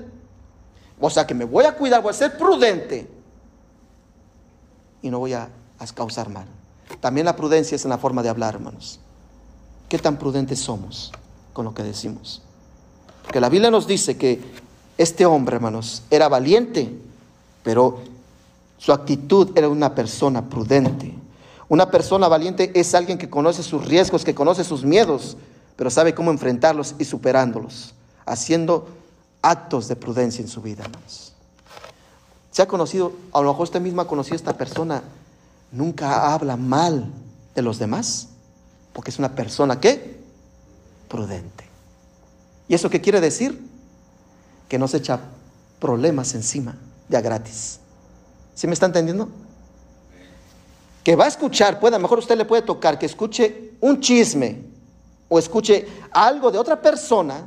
O 1.00 1.10
sea, 1.10 1.26
que 1.26 1.34
me 1.34 1.44
voy 1.44 1.64
a 1.64 1.74
cuidar, 1.74 2.02
voy 2.02 2.10
a 2.10 2.14
ser 2.14 2.38
prudente 2.38 3.10
y 5.02 5.10
no 5.10 5.18
voy 5.18 5.32
a, 5.32 5.48
a 5.78 5.86
causar 5.88 6.28
mal. 6.28 6.46
También 7.00 7.26
la 7.26 7.36
prudencia 7.36 7.74
es 7.74 7.84
en 7.84 7.90
la 7.90 7.98
forma 7.98 8.22
de 8.22 8.28
hablar, 8.28 8.54
hermanos. 8.54 9.00
¿Qué 9.88 9.98
tan 9.98 10.18
prudentes 10.18 10.60
somos 10.60 11.12
con 11.52 11.64
lo 11.64 11.74
que 11.74 11.82
decimos? 11.82 12.42
Porque 13.24 13.40
la 13.40 13.48
Biblia 13.48 13.70
nos 13.70 13.86
dice 13.86 14.16
que 14.16 14.40
este 14.96 15.26
hombre, 15.26 15.56
hermanos, 15.56 16.02
era 16.10 16.28
valiente, 16.28 16.92
pero 17.62 18.00
su 18.84 18.92
actitud 18.92 19.50
era 19.54 19.66
una 19.66 19.94
persona 19.94 20.46
prudente. 20.46 21.14
Una 21.70 21.90
persona 21.90 22.28
valiente 22.28 22.70
es 22.78 22.94
alguien 22.94 23.16
que 23.16 23.30
conoce 23.30 23.62
sus 23.62 23.82
riesgos, 23.86 24.26
que 24.26 24.34
conoce 24.34 24.62
sus 24.62 24.84
miedos, 24.84 25.38
pero 25.74 25.88
sabe 25.88 26.14
cómo 26.14 26.30
enfrentarlos 26.30 26.94
y 26.98 27.06
superándolos, 27.06 27.94
haciendo 28.26 28.86
actos 29.40 29.88
de 29.88 29.96
prudencia 29.96 30.42
en 30.42 30.48
su 30.48 30.60
vida. 30.60 30.84
¿Se 32.50 32.60
ha 32.60 32.68
conocido, 32.68 33.14
a 33.32 33.40
lo 33.40 33.52
mejor 33.52 33.62
usted 33.62 33.80
misma 33.80 34.02
ha 34.02 34.06
conocido 34.06 34.34
a 34.34 34.36
esta 34.36 34.58
persona, 34.58 35.02
nunca 35.72 36.34
habla 36.34 36.58
mal 36.58 37.10
de 37.54 37.62
los 37.62 37.78
demás? 37.78 38.28
Porque 38.92 39.10
es 39.10 39.18
una 39.18 39.34
persona 39.34 39.80
que 39.80 40.20
prudente. 41.08 41.64
¿Y 42.68 42.74
eso 42.74 42.90
qué 42.90 43.00
quiere 43.00 43.22
decir? 43.22 43.66
Que 44.68 44.78
no 44.78 44.88
se 44.88 44.98
echa 44.98 45.20
problemas 45.80 46.34
encima 46.34 46.76
ya 47.08 47.22
gratis. 47.22 47.80
¿Sí 48.54 48.66
me 48.66 48.74
está 48.74 48.86
entendiendo? 48.86 49.28
Que 51.02 51.16
va 51.16 51.24
a 51.24 51.28
escuchar, 51.28 51.80
puede, 51.80 51.96
a 51.96 51.98
lo 51.98 52.02
mejor 52.02 52.18
usted 52.18 52.36
le 52.36 52.44
puede 52.44 52.62
tocar 52.62 52.98
que 52.98 53.06
escuche 53.06 53.72
un 53.80 54.00
chisme 54.00 54.62
o 55.28 55.38
escuche 55.38 55.86
algo 56.12 56.50
de 56.50 56.58
otra 56.58 56.80
persona, 56.80 57.46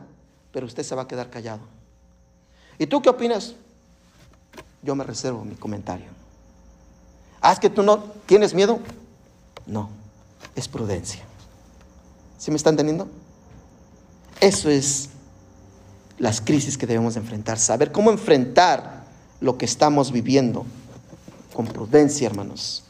pero 0.51 0.65
usted 0.65 0.83
se 0.83 0.95
va 0.95 1.03
a 1.03 1.07
quedar 1.07 1.29
callado. 1.29 1.61
¿Y 2.77 2.85
tú 2.85 3.01
qué 3.01 3.09
opinas? 3.09 3.55
Yo 4.83 4.93
me 4.95 5.03
reservo 5.03 5.43
mi 5.43 5.55
comentario. 5.55 6.07
¿Ah, 7.41 7.53
es 7.53 7.59
que 7.59 7.69
tú 7.69 7.81
no 7.81 8.03
tienes 8.25 8.53
miedo? 8.53 8.79
No, 9.65 9.89
es 10.55 10.67
prudencia. 10.67 11.23
¿Sí 12.37 12.51
me 12.51 12.57
está 12.57 12.69
entendiendo? 12.69 13.07
Eso 14.39 14.69
es 14.69 15.09
las 16.19 16.41
crisis 16.41 16.77
que 16.77 16.85
debemos 16.85 17.15
enfrentar, 17.15 17.57
saber 17.57 17.91
cómo 17.91 18.11
enfrentar 18.11 19.05
lo 19.39 19.57
que 19.57 19.65
estamos 19.65 20.11
viviendo 20.11 20.65
con 21.57 21.65
prudencia, 21.65 22.27
hermanos. 22.27 22.83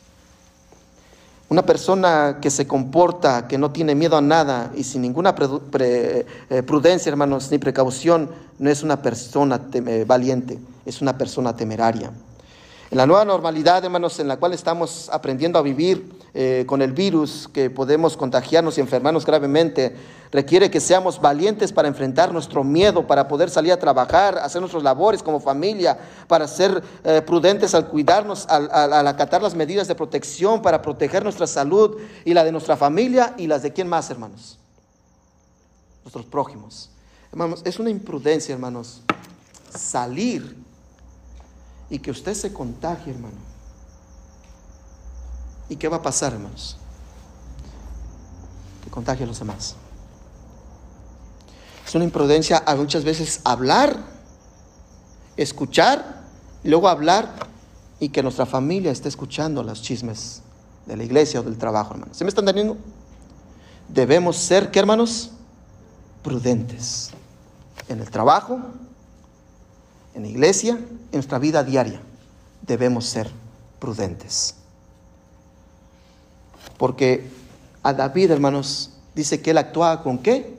Una 1.48 1.66
persona 1.66 2.40
que 2.42 2.50
se 2.52 2.68
comporta, 2.68 3.48
que 3.48 3.58
no 3.58 3.72
tiene 3.72 3.96
miedo 3.96 4.18
a 4.18 4.22
nada 4.22 4.74
y 4.76 4.84
sin 4.84 5.04
ninguna 5.04 5.34
eh, 5.80 6.26
prudencia, 6.66 7.10
hermanos, 7.10 7.50
ni 7.50 7.60
precaución, 7.60 8.30
no 8.60 8.70
es 8.70 8.84
una 8.84 9.02
persona 9.02 9.62
eh, 9.72 10.04
valiente, 10.06 10.60
es 10.86 11.02
una 11.02 11.18
persona 11.18 11.56
temeraria. 11.56 12.12
En 12.92 12.98
la 12.98 13.06
nueva 13.06 13.24
normalidad, 13.24 13.86
hermanos, 13.86 14.20
en 14.20 14.28
la 14.28 14.36
cual 14.36 14.52
estamos 14.52 15.10
aprendiendo 15.14 15.58
a 15.58 15.62
vivir 15.62 16.17
eh, 16.34 16.66
con 16.68 16.82
el 16.82 16.92
virus, 16.92 17.50
que 17.52 17.70
podemos 17.70 18.18
contagiarnos 18.18 18.78
y 18.78 18.82
enfermarnos 18.82 19.26
gravemente, 19.26 19.96
requiere 20.32 20.70
que 20.70 20.80
seamos 20.80 21.20
valientes 21.20 21.72
para 21.72 21.88
enfrentar 21.88 22.34
nuestro 22.34 22.64
miedo, 22.64 23.08
para 23.08 23.28
poder 23.28 23.50
salir 23.50 23.72
a 23.72 23.80
trabajar, 23.80 24.38
hacer 24.38 24.62
nuestras 24.62 24.84
labores 24.84 25.24
como 25.24 25.40
familia, 25.40 25.98
para 26.28 26.48
ser 26.48 26.84
eh, 27.04 27.22
prudentes 27.26 27.74
al 27.74 27.88
cuidarnos, 27.88 28.46
al, 28.48 28.70
al, 28.72 29.08
acatar 29.08 29.42
las 29.42 29.56
medidas 29.56 29.88
de 29.88 29.96
protección, 29.96 30.62
para 30.62 30.82
proteger 30.82 31.24
nuestra 31.24 31.48
salud 31.48 31.98
y 32.26 32.34
la 32.34 32.44
de 32.44 32.52
nuestra 32.52 32.76
familia 32.78 33.34
y 33.38 33.48
las 33.48 33.64
de 33.64 33.74
quién 33.74 33.88
más, 33.88 34.10
hermanos. 34.10 34.60
Nuestros 36.04 36.26
prójimos. 36.26 36.90
Hermanos, 37.32 37.62
es 37.66 37.80
una 37.80 37.90
imprudencia, 37.90 38.54
hermanos, 38.54 39.02
salir 39.70 40.56
y 41.90 42.00
que 42.00 42.12
usted 42.12 42.34
se 42.34 42.54
contagie, 42.54 43.14
hermano. 43.14 43.47
¿Y 45.70 45.76
qué 45.76 45.88
va 45.88 45.98
a 45.98 46.02
pasar, 46.02 46.34
hermanos? 46.34 46.78
Que 48.84 48.90
contagie 48.90 49.24
a 49.24 49.28
los 49.28 49.40
demás. 49.40 49.76
Es 51.86 51.96
una 51.96 52.04
imprudencia 52.04 52.64
a 52.66 52.76
muchas 52.76 53.04
veces 53.04 53.42
hablar, 53.46 53.98
escuchar, 55.38 56.18
y 56.64 56.70
luego 56.70 56.90
hablar 56.90 57.34
y 58.00 58.10
que 58.10 58.22
nuestra 58.22 58.46
familia 58.46 58.92
esté 58.92 59.08
escuchando 59.08 59.64
los 59.64 59.82
chismes 59.82 60.42
de 60.86 60.98
la 60.98 61.04
iglesia 61.04 61.40
o 61.40 61.44
del 61.44 61.58
trabajo, 61.58 61.94
hermanos. 61.94 62.18
¿Se 62.18 62.26
me 62.26 62.30
están 62.30 62.44
entendiendo? 62.44 62.78
Debemos 63.88 64.36
ser, 64.36 64.70
¿qué 64.70 64.80
hermanos? 64.80 65.32
Prudentes. 66.24 67.12
En 67.88 68.02
el 68.02 68.10
trabajo, 68.10 68.60
en 70.14 70.24
la 70.24 70.28
iglesia, 70.28 70.74
en 70.74 71.10
nuestra 71.14 71.40
vida 71.40 71.64
diaria, 71.64 72.02
debemos 72.64 73.06
ser 73.06 73.32
prudentes. 73.80 74.57
Porque 76.78 77.30
a 77.84 77.94
David, 77.94 78.32
hermanos, 78.32 78.92
dice 79.16 79.42
que 79.42 79.52
él 79.52 79.58
actuaba 79.58 80.04
con 80.04 80.18
qué? 80.18 80.58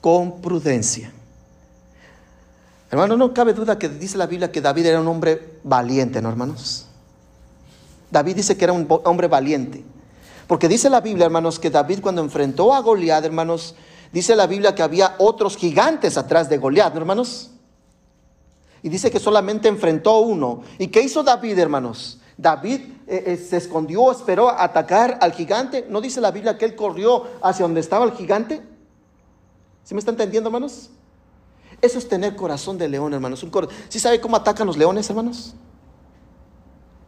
Con 0.00 0.40
prudencia. 0.40 1.12
Hermano, 2.90 3.16
no 3.16 3.32
cabe 3.32 3.54
duda 3.54 3.78
que 3.78 3.88
dice 3.88 4.18
la 4.18 4.26
Biblia 4.26 4.50
que 4.50 4.60
David 4.60 4.86
era 4.86 5.00
un 5.00 5.06
hombre 5.06 5.58
valiente, 5.62 6.20
¿no, 6.20 6.28
hermanos? 6.28 6.86
David 8.10 8.36
dice 8.36 8.56
que 8.56 8.64
era 8.64 8.72
un 8.72 8.86
hombre 9.04 9.28
valiente. 9.28 9.84
Porque 10.48 10.66
dice 10.66 10.90
la 10.90 11.00
Biblia, 11.00 11.26
hermanos, 11.26 11.60
que 11.60 11.70
David 11.70 12.00
cuando 12.00 12.20
enfrentó 12.20 12.74
a 12.74 12.80
Goliat, 12.80 13.24
hermanos, 13.24 13.76
dice 14.12 14.34
la 14.34 14.48
Biblia 14.48 14.74
que 14.74 14.82
había 14.82 15.14
otros 15.18 15.56
gigantes 15.56 16.18
atrás 16.18 16.48
de 16.48 16.58
Goliat, 16.58 16.92
¿no, 16.92 17.00
hermanos? 17.00 17.50
Y 18.82 18.88
dice 18.88 19.10
que 19.10 19.20
solamente 19.20 19.68
enfrentó 19.68 20.18
uno. 20.18 20.62
¿Y 20.78 20.88
qué 20.88 21.02
hizo 21.02 21.22
David, 21.22 21.58
hermanos? 21.58 22.19
David 22.40 22.80
eh, 23.06 23.24
eh, 23.26 23.36
se 23.36 23.58
escondió, 23.58 24.10
esperó 24.10 24.48
atacar 24.48 25.18
al 25.20 25.32
gigante. 25.32 25.86
¿No 25.90 26.00
dice 26.00 26.20
la 26.20 26.30
Biblia 26.30 26.56
que 26.56 26.64
él 26.64 26.74
corrió 26.74 27.24
hacia 27.42 27.64
donde 27.64 27.80
estaba 27.80 28.06
el 28.06 28.12
gigante? 28.12 28.62
¿Sí 29.84 29.94
me 29.94 29.98
está 29.98 30.10
entendiendo, 30.10 30.48
hermanos? 30.48 30.90
Eso 31.82 31.98
es 31.98 32.08
tener 32.08 32.36
corazón 32.36 32.78
de 32.78 32.88
león, 32.88 33.12
hermanos. 33.12 33.42
Un 33.42 33.50
¿Sí 33.90 34.00
sabe 34.00 34.20
cómo 34.20 34.36
atacan 34.36 34.66
los 34.66 34.78
leones, 34.78 35.08
hermanos? 35.10 35.54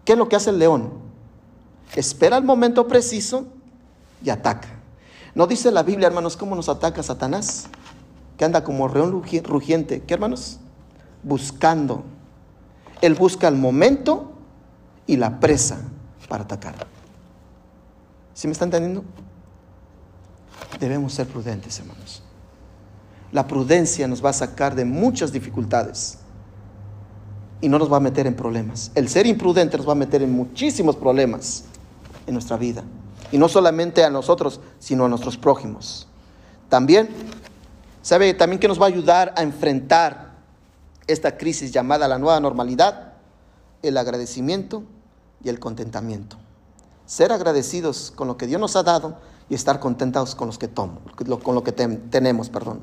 ¿Qué 0.04 0.12
es 0.12 0.18
lo 0.18 0.28
que 0.28 0.36
hace 0.36 0.50
el 0.50 0.58
león? 0.58 0.92
Espera 1.94 2.36
el 2.36 2.44
momento 2.44 2.86
preciso 2.86 3.46
y 4.22 4.28
ataca. 4.28 4.68
¿No 5.34 5.46
dice 5.46 5.70
la 5.70 5.82
Biblia, 5.82 6.08
hermanos, 6.08 6.36
cómo 6.36 6.54
nos 6.54 6.68
ataca 6.68 7.02
Satanás? 7.02 7.68
Que 8.36 8.44
anda 8.44 8.62
como 8.64 8.86
león 8.86 9.22
rugiente. 9.44 10.02
¿Qué, 10.02 10.12
hermanos? 10.12 10.58
Buscando. 11.22 12.02
Él 13.00 13.14
busca 13.14 13.48
el 13.48 13.56
momento 13.56 14.31
y 15.06 15.16
la 15.16 15.40
presa 15.40 15.78
para 16.28 16.44
atacar. 16.44 16.74
¿Sí 18.34 18.46
me 18.46 18.52
están 18.52 18.68
entendiendo? 18.68 19.04
Debemos 20.80 21.12
ser 21.12 21.26
prudentes, 21.26 21.78
hermanos. 21.78 22.22
La 23.30 23.46
prudencia 23.46 24.06
nos 24.08 24.24
va 24.24 24.30
a 24.30 24.34
sacar 24.34 24.74
de 24.74 24.84
muchas 24.84 25.32
dificultades 25.32 26.18
y 27.60 27.68
no 27.68 27.78
nos 27.78 27.90
va 27.90 27.98
a 27.98 28.00
meter 28.00 28.26
en 28.26 28.34
problemas. 28.34 28.90
El 28.94 29.08
ser 29.08 29.26
imprudente 29.26 29.76
nos 29.76 29.88
va 29.88 29.92
a 29.92 29.96
meter 29.96 30.22
en 30.22 30.32
muchísimos 30.32 30.96
problemas 30.96 31.64
en 32.26 32.34
nuestra 32.34 32.56
vida. 32.56 32.82
Y 33.30 33.38
no 33.38 33.48
solamente 33.48 34.04
a 34.04 34.10
nosotros, 34.10 34.60
sino 34.78 35.06
a 35.06 35.08
nuestros 35.08 35.38
prójimos. 35.38 36.06
También, 36.68 37.08
¿sabe 38.02 38.34
también 38.34 38.58
que 38.58 38.68
nos 38.68 38.80
va 38.80 38.86
a 38.86 38.88
ayudar 38.88 39.32
a 39.36 39.42
enfrentar 39.42 40.32
esta 41.06 41.36
crisis 41.36 41.72
llamada 41.72 42.08
la 42.08 42.18
nueva 42.18 42.40
normalidad? 42.40 43.11
El 43.82 43.96
agradecimiento 43.96 44.84
y 45.42 45.48
el 45.48 45.58
contentamiento. 45.58 46.36
Ser 47.06 47.32
agradecidos 47.32 48.12
con 48.14 48.28
lo 48.28 48.36
que 48.36 48.46
Dios 48.46 48.60
nos 48.60 48.76
ha 48.76 48.82
dado 48.82 49.18
y 49.48 49.54
estar 49.54 49.80
contentos 49.80 50.34
con, 50.34 50.46
los 50.46 50.58
que 50.58 50.68
tomo, 50.68 51.00
con 51.42 51.54
lo 51.54 51.64
que 51.64 51.72
tenemos. 51.72 52.48
Perdón. 52.48 52.80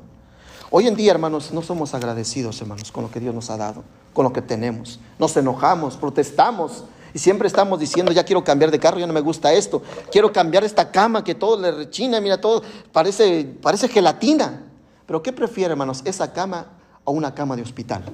Hoy 0.70 0.86
en 0.86 0.94
día, 0.94 1.10
hermanos, 1.10 1.52
no 1.52 1.62
somos 1.62 1.94
agradecidos, 1.94 2.60
hermanos, 2.60 2.92
con 2.92 3.02
lo 3.02 3.10
que 3.10 3.18
Dios 3.18 3.34
nos 3.34 3.50
ha 3.50 3.56
dado, 3.56 3.82
con 4.12 4.24
lo 4.24 4.32
que 4.32 4.40
tenemos. 4.40 5.00
Nos 5.18 5.36
enojamos, 5.36 5.96
protestamos 5.96 6.84
y 7.12 7.18
siempre 7.18 7.48
estamos 7.48 7.80
diciendo, 7.80 8.12
ya 8.12 8.24
quiero 8.24 8.44
cambiar 8.44 8.70
de 8.70 8.78
carro, 8.78 9.00
ya 9.00 9.06
no 9.06 9.12
me 9.12 9.20
gusta 9.20 9.52
esto. 9.52 9.82
Quiero 10.12 10.32
cambiar 10.32 10.62
esta 10.62 10.92
cama 10.92 11.24
que 11.24 11.34
todo 11.34 11.60
le 11.60 11.72
rechina, 11.72 12.20
mira, 12.20 12.40
todo 12.40 12.62
parece, 12.92 13.44
parece 13.60 13.88
gelatina. 13.88 14.62
Pero 15.06 15.22
¿qué 15.22 15.32
prefiere, 15.32 15.72
hermanos, 15.72 16.02
esa 16.04 16.32
cama 16.32 16.66
o 17.02 17.10
una 17.10 17.34
cama 17.34 17.56
de 17.56 17.62
hospital? 17.62 18.04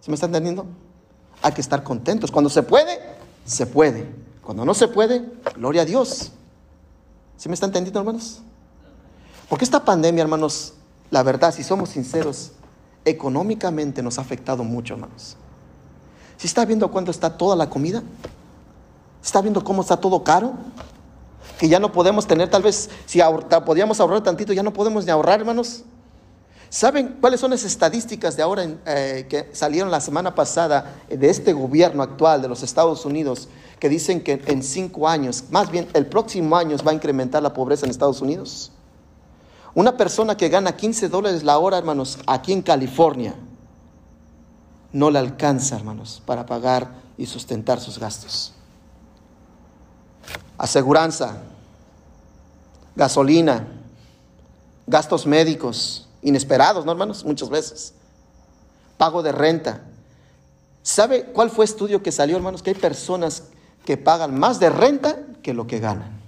¿Se 0.00 0.10
me 0.10 0.14
está 0.14 0.26
entendiendo? 0.26 0.66
Hay 1.42 1.52
que 1.52 1.60
estar 1.60 1.82
contentos. 1.82 2.30
Cuando 2.30 2.50
se 2.50 2.62
puede, 2.62 2.98
se 3.44 3.66
puede. 3.66 4.08
Cuando 4.42 4.64
no 4.64 4.74
se 4.74 4.88
puede, 4.88 5.24
gloria 5.54 5.82
a 5.82 5.84
Dios. 5.84 6.32
¿Se 7.36 7.48
me 7.48 7.54
está 7.54 7.66
entendiendo, 7.66 8.00
hermanos? 8.00 8.40
Porque 9.48 9.64
esta 9.64 9.84
pandemia, 9.84 10.22
hermanos, 10.22 10.74
la 11.10 11.22
verdad, 11.22 11.52
si 11.52 11.62
somos 11.62 11.90
sinceros, 11.90 12.52
económicamente 13.04 14.02
nos 14.02 14.18
ha 14.18 14.22
afectado 14.22 14.64
mucho, 14.64 14.94
hermanos. 14.94 15.36
Si 16.36 16.46
está 16.46 16.64
viendo 16.64 16.90
cuánto 16.90 17.10
está 17.10 17.36
toda 17.36 17.56
la 17.56 17.68
comida, 17.68 18.02
está 19.22 19.40
viendo 19.42 19.62
cómo 19.62 19.82
está 19.82 19.98
todo 19.98 20.24
caro, 20.24 20.54
que 21.58 21.68
ya 21.68 21.78
no 21.78 21.92
podemos 21.92 22.26
tener, 22.26 22.48
tal 22.48 22.62
vez, 22.62 22.88
si 23.06 23.20
podíamos 23.66 24.00
ahorrar 24.00 24.22
tantito, 24.22 24.52
ya 24.52 24.62
no 24.62 24.72
podemos 24.72 25.04
ni 25.04 25.10
ahorrar, 25.10 25.40
hermanos. 25.40 25.84
¿Saben 26.70 27.16
cuáles 27.20 27.40
son 27.40 27.50
las 27.50 27.64
estadísticas 27.64 28.36
de 28.36 28.44
ahora 28.44 28.64
eh, 28.86 29.26
que 29.28 29.50
salieron 29.52 29.90
la 29.90 30.00
semana 30.00 30.36
pasada 30.36 30.94
de 31.08 31.28
este 31.28 31.52
gobierno 31.52 32.00
actual 32.00 32.40
de 32.40 32.48
los 32.48 32.62
Estados 32.62 33.04
Unidos 33.04 33.48
que 33.80 33.88
dicen 33.88 34.22
que 34.22 34.40
en 34.46 34.62
cinco 34.62 35.08
años, 35.08 35.44
más 35.50 35.68
bien 35.72 35.88
el 35.94 36.06
próximo 36.06 36.56
año 36.56 36.76
va 36.86 36.92
a 36.92 36.94
incrementar 36.94 37.42
la 37.42 37.52
pobreza 37.52 37.86
en 37.86 37.90
Estados 37.90 38.20
Unidos? 38.20 38.70
Una 39.74 39.96
persona 39.96 40.36
que 40.36 40.48
gana 40.48 40.76
15 40.76 41.08
dólares 41.08 41.42
la 41.42 41.58
hora, 41.58 41.76
hermanos, 41.76 42.20
aquí 42.28 42.52
en 42.52 42.62
California, 42.62 43.34
no 44.92 45.10
le 45.10 45.18
alcanza, 45.18 45.74
hermanos, 45.74 46.22
para 46.24 46.46
pagar 46.46 46.92
y 47.18 47.26
sustentar 47.26 47.80
sus 47.80 47.98
gastos. 47.98 48.52
Aseguranza, 50.56 51.36
gasolina, 52.94 53.66
gastos 54.86 55.26
médicos, 55.26 56.06
inesperados, 56.22 56.84
¿no, 56.84 56.92
hermanos? 56.92 57.24
Muchas 57.24 57.48
veces. 57.48 57.94
Pago 58.96 59.22
de 59.22 59.32
renta. 59.32 59.82
¿Sabe 60.82 61.24
cuál 61.26 61.50
fue 61.50 61.64
estudio 61.64 62.02
que 62.02 62.12
salió, 62.12 62.36
hermanos? 62.36 62.62
Que 62.62 62.70
hay 62.70 62.76
personas 62.76 63.44
que 63.84 63.96
pagan 63.96 64.38
más 64.38 64.60
de 64.60 64.70
renta 64.70 65.18
que 65.42 65.54
lo 65.54 65.66
que 65.66 65.78
ganan. 65.78 66.18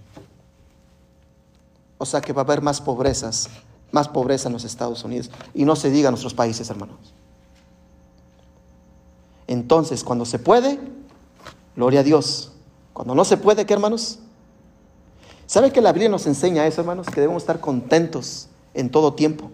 O 1.98 2.06
sea 2.06 2.20
que 2.20 2.32
va 2.32 2.42
a 2.42 2.44
haber 2.44 2.62
más 2.62 2.80
pobrezas, 2.80 3.48
más 3.92 4.08
pobreza 4.08 4.48
en 4.48 4.54
los 4.54 4.64
Estados 4.64 5.04
Unidos. 5.04 5.30
Y 5.54 5.64
no 5.64 5.76
se 5.76 5.90
diga 5.90 6.08
en 6.08 6.12
nuestros 6.12 6.34
países, 6.34 6.68
hermanos. 6.68 6.98
Entonces, 9.46 10.02
cuando 10.02 10.24
se 10.24 10.38
puede, 10.38 10.80
gloria 11.76 12.00
a 12.00 12.02
Dios. 12.02 12.52
Cuando 12.92 13.14
no 13.14 13.24
se 13.24 13.36
puede, 13.36 13.66
¿qué 13.66 13.74
hermanos? 13.74 14.18
¿Sabe 15.46 15.72
que 15.72 15.80
la 15.80 15.92
Biblia 15.92 16.08
nos 16.08 16.26
enseña 16.26 16.66
eso, 16.66 16.80
hermanos? 16.80 17.06
Que 17.06 17.20
debemos 17.20 17.42
estar 17.42 17.60
contentos 17.60 18.48
en 18.74 18.90
todo 18.90 19.14
tiempo. 19.14 19.50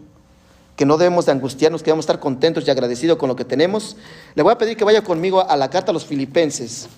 Que 0.78 0.86
no 0.86 0.96
debemos 0.96 1.26
de 1.26 1.32
angustiarnos, 1.32 1.82
que 1.82 1.86
debemos 1.86 2.04
estar 2.04 2.20
contentos 2.20 2.66
y 2.66 2.70
agradecidos 2.70 3.18
con 3.18 3.28
lo 3.28 3.36
que 3.36 3.44
tenemos. 3.44 3.96
Le 4.34 4.42
voy 4.42 4.52
a 4.52 4.58
pedir 4.58 4.76
que 4.76 4.84
vaya 4.84 5.02
conmigo 5.02 5.40
a 5.40 5.56
la 5.56 5.68
carta 5.68 5.90
a 5.90 5.92
los 5.92 6.06
filipenses. 6.06 6.88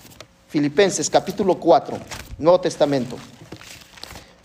Filipenses 0.49 1.09
capítulo 1.09 1.59
4, 1.59 1.99
Nuevo 2.38 2.61
Testamento. 2.61 3.16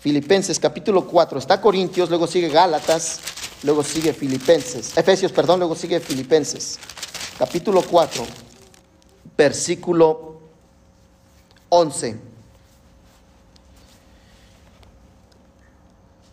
Filipenses 0.00 0.58
capítulo 0.58 1.06
4, 1.06 1.38
está 1.38 1.60
Corintios, 1.60 2.08
luego 2.08 2.26
sigue 2.26 2.48
Gálatas, 2.48 3.20
luego 3.64 3.82
sigue 3.82 4.12
Filipenses, 4.12 4.96
Efesios, 4.96 5.32
perdón, 5.32 5.58
luego 5.58 5.74
sigue 5.74 6.00
Filipenses. 6.00 6.78
Capítulo 7.38 7.82
4, 7.82 8.24
versículo 9.36 10.40
11. 11.68 12.25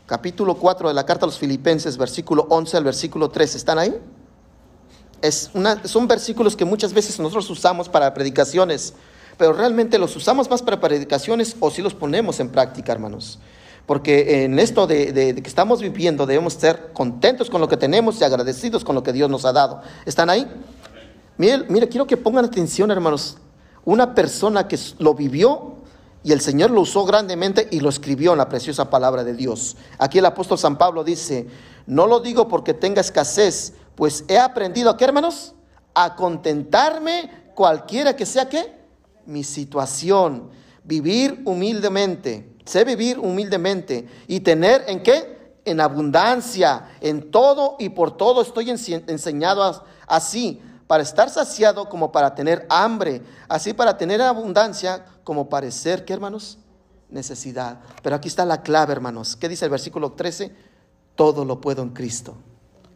Capítulo 0.06 0.56
4 0.56 0.90
de 0.90 0.94
la 0.94 1.06
carta 1.06 1.26
a 1.26 1.28
los 1.28 1.40
Filipenses, 1.40 1.98
versículo 1.98 2.46
11 2.50 2.76
al 2.76 2.84
versículo 2.84 3.30
13. 3.30 3.58
¿Están 3.58 3.80
ahí? 3.80 3.98
Son 5.86 6.08
versículos 6.10 6.58
que 6.58 6.66
muchas 6.66 6.94
veces 6.94 7.18
nosotros 7.20 7.50
usamos 7.50 7.88
para 7.88 8.14
predicaciones, 8.14 8.94
pero 9.38 9.54
realmente 9.54 9.98
los 9.98 10.14
usamos 10.18 10.50
más 10.50 10.62
para 10.62 10.82
predicaciones 10.82 11.56
o 11.62 11.72
si 11.72 11.82
los 11.82 11.94
ponemos 11.94 12.42
en 12.42 12.50
práctica, 12.50 12.92
hermanos. 12.92 13.40
Porque 13.86 14.44
en 14.44 14.60
esto 14.60 14.88
de, 14.88 15.14
que 15.42 15.48
estamos 15.48 15.82
viviendo 15.82 16.26
debemos 16.26 16.54
ser 16.56 16.92
contentos 16.92 17.50
con 17.50 17.62
lo 17.62 17.70
que 17.70 17.78
tenemos 17.78 18.20
y 18.20 18.26
agradecidos 18.26 18.84
con 18.84 18.96
lo 18.96 19.04
que 19.04 19.14
Dios 19.14 19.30
nos 19.30 19.46
ha 19.46 19.54
dado. 19.54 19.82
¿Están 20.06 20.30
ahí? 20.30 20.46
Mire, 21.38 21.88
quiero 21.88 22.06
que 22.08 22.18
pongan 22.18 22.44
atención, 22.44 22.92
hermanos. 22.92 23.38
Una 23.86 24.14
persona 24.14 24.68
que 24.68 24.78
lo 25.00 25.14
vivió 25.14 25.78
y 26.24 26.32
el 26.32 26.42
Señor 26.42 26.72
lo 26.72 26.82
usó 26.82 27.06
grandemente 27.06 27.68
y 27.72 27.80
lo 27.80 27.90
escribió 27.90 28.32
en 28.32 28.38
la 28.38 28.50
preciosa 28.50 28.90
palabra 28.90 29.24
de 29.24 29.34
Dios. 29.34 29.76
Aquí 29.98 30.20
el 30.20 30.26
apóstol 30.26 30.58
San 30.58 30.78
Pablo 30.78 31.04
dice, 31.04 31.48
no 31.86 32.08
lo 32.08 32.20
digo 32.20 32.48
porque 32.48 32.74
tenga 32.74 33.02
escasez, 33.02 33.74
pues 33.96 34.24
he 34.28 34.38
aprendido, 34.38 34.90
¿a 34.90 34.98
qué 34.98 35.06
hermanos? 35.06 35.54
A 35.94 36.16
contentarme 36.16 37.30
cualquiera 37.54 38.16
que 38.16 38.26
sea 38.26 38.48
que 38.48 38.74
mi 39.26 39.44
situación, 39.44 40.50
vivir 40.84 41.42
humildemente 41.46 42.54
Sé 42.66 42.86
vivir 42.86 43.20
humildemente 43.20 44.08
y 44.28 44.40
tener 44.40 44.86
en 44.88 45.04
qué? 45.04 45.58
En 45.66 45.82
abundancia, 45.82 46.90
en 47.02 47.32
todo 47.32 47.76
y 47.80 47.90
por 47.90 48.16
todo 48.16 48.42
estoy 48.42 48.70
enseñado 48.70 49.86
así, 50.08 50.62
para 50.94 51.02
estar 51.02 51.28
saciado 51.32 51.90
como 51.90 52.12
para 52.12 52.36
tener 52.36 52.68
hambre, 52.70 53.24
así 53.50 53.74
para 53.74 53.98
tener 53.98 54.22
abundancia 54.22 55.04
como 55.24 55.50
parecer, 55.50 56.06
¿qué 56.06 56.14
hermanos? 56.14 56.60
Necesidad. 57.10 57.80
Pero 58.04 58.16
aquí 58.16 58.28
está 58.28 58.46
la 58.46 58.62
clave, 58.62 58.92
hermanos. 58.92 59.36
¿Qué 59.36 59.50
dice 59.50 59.66
el 59.66 59.72
versículo 59.72 60.12
13? 60.12 60.56
Todo 61.16 61.46
lo 61.46 61.60
puedo 61.60 61.82
en 61.82 61.90
Cristo 61.90 62.36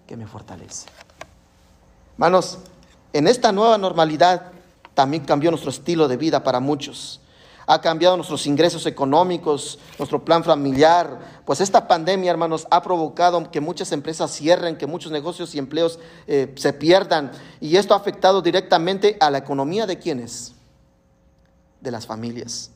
que 0.06 0.16
me 0.16 0.28
fortalece. 0.28 0.86
Hermanos, 2.14 2.60
en 3.14 3.26
esta 3.26 3.52
nueva 3.52 3.80
normalidad 3.80 4.52
también 4.94 5.26
cambió 5.26 5.50
nuestro 5.50 5.72
estilo 5.72 6.08
de 6.08 6.18
vida 6.18 6.44
para 6.44 6.60
muchos. 6.60 7.20
Ha 7.67 7.82
cambiado 7.82 8.15
nuestros 8.15 8.47
ingresos 8.47 8.86
económicos, 8.86 9.77
nuestro 9.99 10.23
plan 10.23 10.43
familiar. 10.43 11.41
Pues 11.45 11.62
esta 11.62 11.88
pandemia, 11.88 12.32
hermanos, 12.32 12.65
ha 12.71 12.82
provocado 12.82 13.51
que 13.51 13.62
muchas 13.62 13.91
empresas 13.91 14.32
cierren, 14.32 14.77
que 14.77 14.88
muchos 14.88 15.12
negocios 15.12 15.53
y 15.53 15.60
empleos 15.60 15.99
eh, 16.25 16.53
se 16.56 16.73
pierdan. 16.73 17.32
Y 17.60 17.75
esto 17.75 17.93
ha 17.93 17.97
afectado 17.97 18.41
directamente 18.41 19.17
a 19.19 19.30
la 19.30 19.38
economía 19.38 19.86
de 19.86 19.99
quienes? 19.99 20.53
De 21.82 21.91
las 21.91 22.08
familias. 22.08 22.71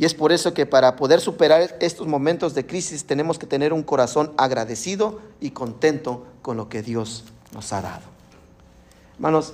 Y 0.00 0.06
es 0.06 0.14
por 0.14 0.32
eso 0.32 0.54
que 0.54 0.64
para 0.64 0.96
poder 0.96 1.20
superar 1.20 1.76
estos 1.80 2.06
momentos 2.06 2.54
de 2.54 2.64
crisis 2.64 3.04
tenemos 3.04 3.38
que 3.38 3.46
tener 3.46 3.74
un 3.74 3.82
corazón 3.82 4.32
agradecido 4.38 5.20
y 5.40 5.50
contento 5.50 6.24
con 6.40 6.56
lo 6.56 6.70
que 6.70 6.80
Dios 6.80 7.24
nos 7.52 7.72
ha 7.74 7.82
dado. 7.82 8.04
Hermanos, 9.16 9.52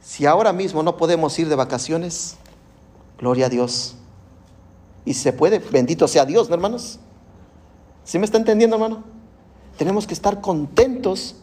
si 0.00 0.26
ahora 0.26 0.52
mismo 0.52 0.84
no 0.84 0.96
podemos 0.96 1.36
ir 1.38 1.48
de 1.48 1.56
vacaciones, 1.56 2.36
gloria 3.18 3.46
a 3.46 3.48
Dios. 3.48 3.96
Y 5.10 5.14
se 5.14 5.32
puede, 5.32 5.58
bendito 5.58 6.06
sea 6.06 6.24
Dios, 6.24 6.48
¿no, 6.48 6.54
hermanos? 6.54 7.00
¿Sí 8.04 8.16
me 8.20 8.24
está 8.24 8.38
entendiendo, 8.38 8.76
hermano? 8.76 9.02
Tenemos 9.76 10.06
que 10.06 10.14
estar 10.14 10.40
contentos 10.40 11.34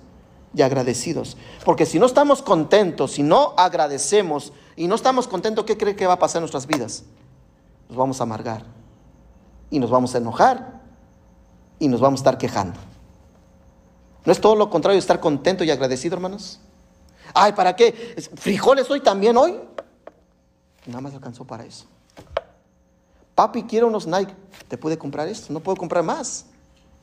y 0.55 0.61
agradecidos. 0.61 1.35
Porque 1.65 1.85
si 1.85 1.99
no 1.99 2.05
estamos 2.05 2.41
contentos, 2.41 3.11
si 3.11 3.23
no 3.23 3.53
agradecemos 3.57 4.53
y 4.77 4.87
no 4.87 4.95
estamos 4.95 5.27
contentos, 5.27 5.65
¿qué 5.65 5.75
cree 5.75 5.97
que 5.97 6.07
va 6.07 6.13
a 6.13 6.17
pasar 6.17 6.39
en 6.39 6.43
nuestras 6.43 6.65
vidas? 6.65 7.03
nos 7.89 7.97
vamos 7.97 8.21
a 8.21 8.23
amargar 8.23 8.63
y 9.69 9.79
nos 9.79 9.89
vamos 9.89 10.15
a 10.15 10.19
enojar 10.19 10.79
y 11.77 11.89
nos 11.89 11.99
vamos 11.99 12.21
a 12.21 12.21
estar 12.21 12.37
quejando. 12.37 12.79
¿No 14.23 14.31
es 14.31 14.39
todo 14.39 14.55
lo 14.55 14.69
contrario 14.69 14.97
estar 14.97 15.19
contento 15.19 15.65
y 15.65 15.71
agradecido, 15.71 16.15
hermanos? 16.15 16.61
Ay, 17.33 17.51
¿para 17.51 17.75
qué? 17.75 18.15
¿Frijoles 18.35 18.89
hoy 18.89 19.01
también 19.01 19.35
hoy? 19.35 19.59
Nada 20.85 21.01
más 21.01 21.13
alcanzó 21.13 21.43
para 21.43 21.65
eso. 21.65 21.85
Papi, 23.37 23.65
quiero 23.65 23.85
unos 23.85 24.07
Nike. 24.07 24.33
¿Te 24.67 24.79
puede 24.79 24.97
comprar 24.97 25.27
esto? 25.27 25.53
No 25.53 25.59
puedo 25.59 25.77
comprar 25.77 26.03
más. 26.03 26.47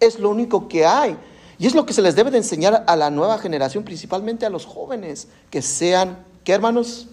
Es 0.00 0.18
lo 0.18 0.30
único 0.30 0.66
que 0.66 0.84
hay. 0.84 1.16
Y 1.58 1.68
es 1.68 1.76
lo 1.76 1.86
que 1.86 1.92
se 1.92 2.02
les 2.02 2.16
debe 2.16 2.32
de 2.32 2.38
enseñar 2.38 2.82
a 2.88 2.96
la 2.96 3.08
nueva 3.08 3.38
generación, 3.38 3.84
principalmente 3.84 4.44
a 4.44 4.50
los 4.50 4.66
jóvenes, 4.66 5.28
que 5.48 5.62
sean, 5.62 6.18
¿qué 6.42 6.52
hermanos? 6.52 7.06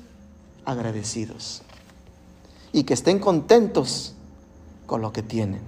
Agradecidos 0.66 1.62
y 2.74 2.82
que 2.84 2.96
estén 2.96 3.20
contentos 3.20 4.16
con 4.88 5.04
lo 5.04 5.14
que 5.14 5.22
tienen. 5.22 5.62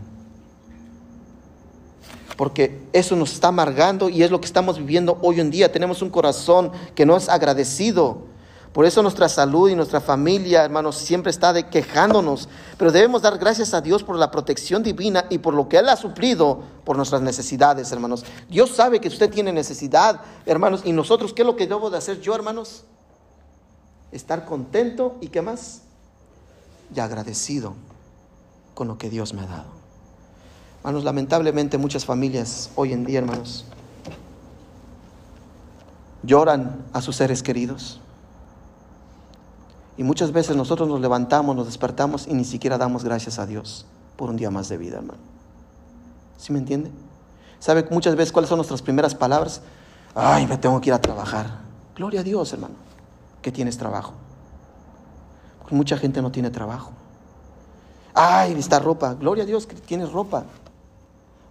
Porque 2.36 2.82
eso 2.92 3.16
nos 3.16 3.34
está 3.34 3.50
amargando 3.50 4.10
y 4.10 4.24
es 4.24 4.32
lo 4.32 4.42
que 4.42 4.48
estamos 4.48 4.80
viviendo 4.80 5.20
hoy 5.22 5.40
en 5.40 5.52
día. 5.52 5.72
Tenemos 5.72 6.02
un 6.02 6.10
corazón 6.10 6.72
que 6.96 7.06
no 7.06 7.16
es 7.16 7.30
agradecido. 7.30 8.33
Por 8.74 8.86
eso 8.86 9.02
nuestra 9.04 9.30
salud 9.30 9.70
y 9.70 9.76
nuestra 9.76 10.02
familia, 10.02 10.64
hermanos, 10.64 10.98
siempre 10.98 11.30
está 11.30 11.54
de 11.54 11.68
quejándonos. 11.68 12.50
Pero 12.78 12.92
debemos 12.92 13.22
dar 13.22 13.38
gracias 13.38 13.74
a 13.74 13.82
Dios 13.82 14.04
por 14.04 14.18
la 14.18 14.32
protección 14.32 14.82
divina 14.82 15.26
y 15.30 15.38
por 15.38 15.54
lo 15.54 15.70
que 15.70 15.78
Él 15.78 15.88
ha 15.90 15.96
suplido 15.96 16.62
por 16.84 16.98
nuestras 16.98 17.22
necesidades, 17.22 17.92
hermanos. 17.92 18.26
Dios 18.50 18.72
sabe 18.72 19.00
que 19.00 19.08
usted 19.08 19.30
tiene 19.30 19.54
necesidad, 19.54 20.22
hermanos. 20.46 20.82
Y 20.84 20.92
nosotros, 20.92 21.34
¿qué 21.34 21.44
es 21.44 21.46
lo 21.46 21.56
que 21.56 21.68
debo 21.68 21.92
de 21.92 21.98
hacer 21.98 22.20
yo, 22.20 22.34
hermanos? 22.34 22.84
Estar 24.12 24.46
contento 24.46 25.18
y 25.22 25.28
qué 25.28 25.42
más? 25.42 25.84
y 26.96 27.00
agradecido 27.00 27.74
con 28.74 28.88
lo 28.88 28.98
que 28.98 29.10
Dios 29.10 29.34
me 29.34 29.42
ha 29.42 29.46
dado. 29.46 29.84
Hermanos, 30.80 31.04
lamentablemente 31.04 31.78
muchas 31.78 32.06
familias 32.06 32.70
hoy 32.76 32.94
en 32.94 33.06
día, 33.06 33.20
hermanos, 33.20 33.66
lloran 36.24 36.84
a 36.92 37.02
sus 37.02 37.16
seres 37.16 37.42
queridos. 37.42 38.00
Y 39.98 40.04
muchas 40.04 40.32
veces 40.32 40.56
nosotros 40.56 40.90
nos 40.90 41.02
levantamos, 41.02 41.56
nos 41.56 41.66
despertamos 41.68 42.28
y 42.28 42.34
ni 42.34 42.46
siquiera 42.46 42.78
damos 42.78 43.04
gracias 43.04 43.40
a 43.40 43.46
Dios 43.46 43.86
por 44.18 44.30
un 44.30 44.38
día 44.38 44.50
más 44.50 44.70
de 44.70 44.78
vida, 44.78 44.98
hermano. 44.98 45.20
¿Sí 46.38 46.52
me 46.52 46.60
entiende? 46.60 46.92
¿Sabe 47.60 47.86
muchas 47.90 48.16
veces 48.16 48.32
cuáles 48.32 48.50
son 48.50 48.58
nuestras 48.58 48.82
primeras 48.82 49.16
palabras? 49.16 49.62
Ay, 50.16 50.48
me 50.48 50.58
tengo 50.58 50.82
que 50.82 50.90
ir 50.90 50.94
a 50.94 51.02
trabajar. 51.02 51.60
Gloria 51.96 52.22
a 52.22 52.24
Dios, 52.24 52.52
hermano, 52.54 52.76
que 53.42 53.52
tienes 53.52 53.78
trabajo 53.78 54.14
mucha 55.74 55.98
gente 55.98 56.22
no 56.22 56.32
tiene 56.32 56.50
trabajo. 56.50 56.92
Ay, 58.14 58.54
esta 58.54 58.80
ropa, 58.80 59.16
gloria 59.16 59.44
a 59.44 59.48
Dios 59.48 59.66
que 59.66 59.76
tienes 59.76 60.12
ropa. 60.12 60.44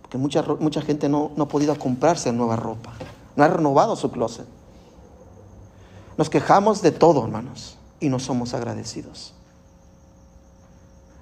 Porque 0.00 0.16
mucha, 0.16 0.42
mucha 0.60 0.80
gente 0.80 1.08
no, 1.08 1.32
no 1.36 1.44
ha 1.44 1.48
podido 1.48 1.76
comprarse 1.78 2.32
nueva 2.32 2.56
ropa. 2.56 2.92
No 3.34 3.44
ha 3.44 3.48
renovado 3.48 3.96
su 3.96 4.10
closet. 4.10 4.46
Nos 6.16 6.30
quejamos 6.30 6.82
de 6.82 6.92
todo, 6.92 7.24
hermanos, 7.24 7.76
y 8.02 8.08
no 8.08 8.18
somos 8.18 8.52
agradecidos. 8.52 9.32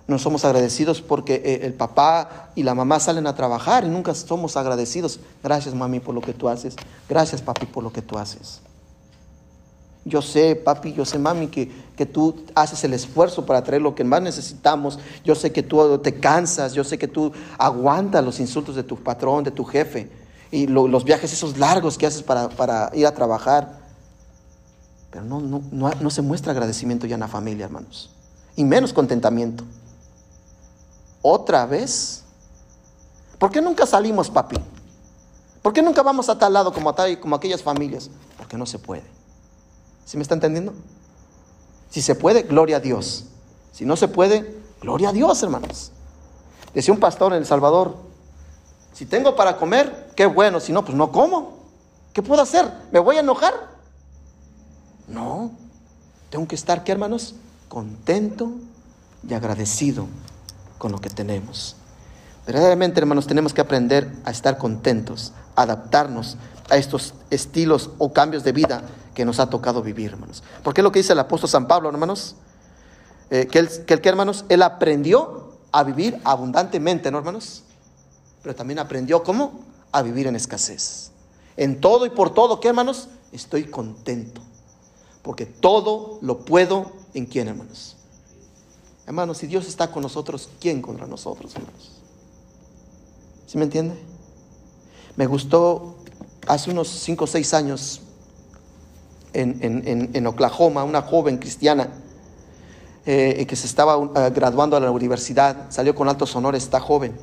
No 0.08 0.18
somos 0.18 0.44
agradecidos 0.44 1.00
porque 1.02 1.36
eh, 1.44 1.60
el 1.62 1.74
papá 1.74 2.50
y 2.56 2.64
la 2.64 2.74
mamá 2.74 2.98
salen 2.98 3.28
a 3.28 3.36
trabajar 3.36 3.84
y 3.84 3.88
nunca 3.88 4.12
somos 4.14 4.56
agradecidos. 4.56 5.20
Gracias, 5.40 5.72
mami, 5.72 6.00
por 6.00 6.16
lo 6.16 6.20
que 6.20 6.32
tú 6.32 6.48
haces. 6.48 6.74
Gracias, 7.08 7.42
papi, 7.42 7.66
por 7.66 7.84
lo 7.84 7.92
que 7.92 8.02
tú 8.02 8.18
haces. 8.18 8.60
Yo 10.04 10.20
sé, 10.22 10.56
papi, 10.56 10.94
yo 10.94 11.04
sé, 11.04 11.18
mami, 11.18 11.46
que, 11.48 11.70
que, 11.96 12.06
tú 12.06 12.44
haces 12.54 12.82
el 12.82 12.94
esfuerzo 12.94 13.46
para 13.46 13.62
traer 13.62 13.82
lo 13.82 13.94
que 13.94 14.02
más 14.02 14.22
necesitamos. 14.22 14.98
Yo 15.22 15.34
sé 15.34 15.52
que 15.52 15.62
tú 15.62 15.98
te 15.98 16.18
cansas, 16.18 16.72
yo 16.72 16.82
sé 16.82 16.98
que 16.98 17.06
tú 17.06 17.30
aguantas 17.58 18.24
los 18.24 18.40
insultos 18.40 18.74
de 18.74 18.82
tu 18.82 18.96
patrón, 18.96 19.44
de 19.44 19.50
tu 19.50 19.64
jefe, 19.64 20.10
y 20.50 20.66
los 20.66 21.04
viajes 21.04 21.32
esos 21.32 21.58
largos 21.58 21.96
que 21.98 22.06
haces 22.06 22.22
para, 22.22 22.48
para 22.48 22.90
ir 22.94 23.06
a 23.06 23.14
trabajar. 23.14 23.79
Pero 25.10 25.24
no, 25.24 25.40
no, 25.40 25.62
no, 25.70 25.90
no 25.90 26.10
se 26.10 26.22
muestra 26.22 26.52
agradecimiento 26.52 27.06
ya 27.06 27.14
en 27.14 27.20
la 27.20 27.28
familia, 27.28 27.64
hermanos. 27.64 28.10
Y 28.56 28.64
menos 28.64 28.92
contentamiento. 28.92 29.64
Otra 31.22 31.66
vez. 31.66 32.24
¿Por 33.38 33.50
qué 33.50 33.60
nunca 33.60 33.86
salimos, 33.86 34.30
papi? 34.30 34.56
¿Por 35.62 35.72
qué 35.72 35.82
nunca 35.82 36.02
vamos 36.02 36.28
a 36.28 36.38
tal 36.38 36.52
lado 36.52 36.72
como, 36.72 36.90
a 36.90 36.94
tal, 36.94 37.18
como 37.20 37.36
aquellas 37.36 37.62
familias? 37.62 38.10
Porque 38.36 38.56
no 38.56 38.66
se 38.66 38.78
puede. 38.78 39.04
¿Sí 40.04 40.16
me 40.16 40.22
está 40.22 40.34
entendiendo? 40.34 40.74
Si 41.90 42.02
se 42.02 42.14
puede, 42.14 42.42
gloria 42.42 42.76
a 42.76 42.80
Dios. 42.80 43.24
Si 43.72 43.84
no 43.84 43.96
se 43.96 44.08
puede, 44.08 44.60
gloria 44.80 45.10
a 45.10 45.12
Dios, 45.12 45.42
hermanos. 45.42 45.92
Decía 46.74 46.94
un 46.94 47.00
pastor 47.00 47.32
en 47.32 47.38
El 47.38 47.46
Salvador, 47.46 47.96
si 48.92 49.06
tengo 49.06 49.34
para 49.36 49.56
comer, 49.56 50.12
qué 50.16 50.26
bueno, 50.26 50.60
si 50.60 50.72
no, 50.72 50.84
pues 50.84 50.96
no 50.96 51.10
como. 51.10 51.58
¿Qué 52.12 52.22
puedo 52.22 52.42
hacer? 52.42 52.70
¿Me 52.90 52.98
voy 52.98 53.16
a 53.16 53.20
enojar? 53.20 53.54
No, 55.10 55.50
tengo 56.30 56.46
que 56.46 56.54
estar, 56.54 56.84
¿qué 56.84 56.92
hermanos? 56.92 57.34
Contento 57.68 58.52
y 59.28 59.34
agradecido 59.34 60.06
con 60.78 60.92
lo 60.92 61.00
que 61.00 61.10
tenemos. 61.10 61.76
Verdaderamente, 62.46 63.00
hermanos, 63.00 63.26
tenemos 63.26 63.52
que 63.52 63.60
aprender 63.60 64.10
a 64.24 64.30
estar 64.30 64.56
contentos, 64.56 65.32
adaptarnos 65.56 66.36
a 66.70 66.76
estos 66.76 67.14
estilos 67.30 67.90
o 67.98 68.12
cambios 68.12 68.44
de 68.44 68.52
vida 68.52 68.82
que 69.14 69.24
nos 69.24 69.40
ha 69.40 69.50
tocado 69.50 69.82
vivir, 69.82 70.12
hermanos. 70.12 70.42
Porque 70.62 70.80
es 70.80 70.84
lo 70.84 70.92
que 70.92 71.00
dice 71.00 71.12
el 71.12 71.18
apóstol 71.18 71.50
San 71.50 71.66
Pablo, 71.66 71.90
hermanos, 71.90 72.36
eh, 73.30 73.46
que, 73.46 73.58
el 73.58 73.84
que, 73.84 74.08
hermanos, 74.08 74.44
él 74.48 74.62
aprendió 74.62 75.58
a 75.72 75.82
vivir 75.82 76.20
abundantemente, 76.24 77.10
¿no, 77.10 77.18
hermanos? 77.18 77.64
Pero 78.42 78.54
también 78.54 78.78
aprendió 78.78 79.22
cómo? 79.22 79.60
A 79.92 80.02
vivir 80.02 80.26
en 80.26 80.36
escasez. 80.36 81.10
En 81.56 81.80
todo 81.80 82.06
y 82.06 82.10
por 82.10 82.32
todo, 82.32 82.60
¿qué, 82.60 82.68
hermanos? 82.68 83.08
Estoy 83.32 83.64
contento. 83.64 84.40
Porque 85.22 85.46
todo 85.46 86.18
lo 86.22 86.44
puedo 86.44 86.92
en 87.14 87.26
quién, 87.26 87.48
hermanos. 87.48 87.96
Hermanos, 89.06 89.38
si 89.38 89.46
Dios 89.46 89.66
está 89.66 89.90
con 89.90 90.02
nosotros, 90.02 90.48
¿quién 90.60 90.80
contra 90.80 91.06
nosotros, 91.06 91.54
hermanos? 91.54 91.90
¿Sí 93.46 93.58
me 93.58 93.64
entiende? 93.64 93.98
Me 95.16 95.26
gustó 95.26 95.96
hace 96.46 96.70
unos 96.70 96.88
5 96.88 97.24
o 97.24 97.26
6 97.26 97.54
años 97.54 98.00
en, 99.32 100.26
Oklahoma, 100.26 100.84
una 100.84 101.02
joven 101.02 101.38
cristiana 101.38 101.90
eh, 103.06 103.46
que 103.48 103.56
se 103.56 103.66
estaba 103.66 103.96
uh, 103.96 104.12
graduando 104.34 104.76
a 104.76 104.80
la 104.80 104.90
universidad, 104.90 105.70
salió 105.70 105.94
con 105.94 106.08
altos 106.08 106.34
honores 106.36 106.64
esta 106.64 106.80
joven. 106.80 107.16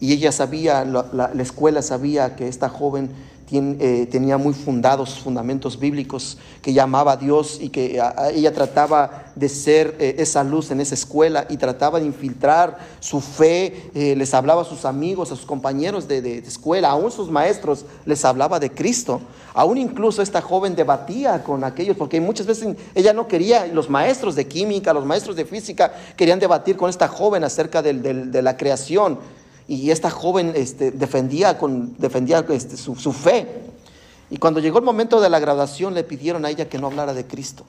Y 0.00 0.12
ella 0.12 0.32
sabía, 0.32 0.84
la, 0.84 1.30
escuela 1.38 1.80
sabía 1.80 2.34
que 2.34 2.48
esta 2.48 2.68
joven 2.68 3.10
eh, 3.58 4.08
tenía 4.10 4.38
muy 4.38 4.54
fundados 4.54 5.18
fundamentos 5.20 5.78
bíblicos, 5.78 6.38
que 6.62 6.72
llamaba 6.72 7.12
a 7.12 7.16
Dios 7.16 7.58
y 7.60 7.68
que 7.68 8.00
ella 8.34 8.52
trataba 8.52 9.32
de 9.34 9.48
ser 9.48 9.96
eh, 9.98 10.16
esa 10.18 10.44
luz 10.44 10.70
en 10.70 10.80
esa 10.80 10.94
escuela 10.94 11.46
y 11.48 11.56
trataba 11.56 12.00
de 12.00 12.06
infiltrar 12.06 12.78
su 13.00 13.20
fe, 13.20 13.90
les 13.94 14.34
hablaba 14.34 14.62
a 14.62 14.64
sus 14.64 14.84
amigos, 14.84 15.32
a 15.32 15.36
sus 15.36 15.46
compañeros 15.46 16.08
de, 16.08 16.22
de, 16.22 16.38
escuela, 16.38 16.90
aún 16.90 17.10
sus 17.10 17.30
maestros 17.30 17.84
les 18.04 18.24
hablaba 18.24 18.58
de 18.58 18.70
Cristo. 18.70 19.20
Aún 19.54 19.76
incluso 19.76 20.22
esta 20.22 20.40
joven 20.40 20.74
debatía 20.74 21.42
con 21.44 21.64
aquellos, 21.64 21.96
porque 21.96 22.20
muchas 22.20 22.46
veces 22.46 22.76
ella 22.94 23.12
no 23.12 23.28
quería, 23.28 23.66
los 23.66 23.90
maestros 23.90 24.34
de 24.34 24.46
química, 24.46 24.92
los 24.94 25.04
maestros 25.04 25.36
de 25.36 25.44
física, 25.44 25.92
querían 26.16 26.38
debatir 26.38 26.76
con 26.76 26.88
esta 26.88 27.08
joven 27.08 27.44
acerca 27.44 27.82
de 27.82 28.42
la 28.42 28.56
creación. 28.56 29.18
Y 29.68 29.90
esta 29.90 30.10
joven 30.10 30.52
este, 30.54 30.90
defendía, 30.90 31.58
defendía 31.98 32.44
este, 32.50 32.76
su, 32.76 33.12
fe. 33.12 33.62
Y 34.30 34.38
cuando 34.38 34.60
llegó 34.60 34.78
el 34.78 34.84
momento 34.84 35.20
de 35.20 35.30
la 35.30 35.38
graduación 35.38 35.94
le 35.94 36.04
pidieron 36.04 36.44
a 36.44 36.50
ella 36.50 36.68
que 36.68 36.78
no 36.78 36.88
hablara 36.88 37.14
de 37.14 37.26
Cristo. 37.26 37.64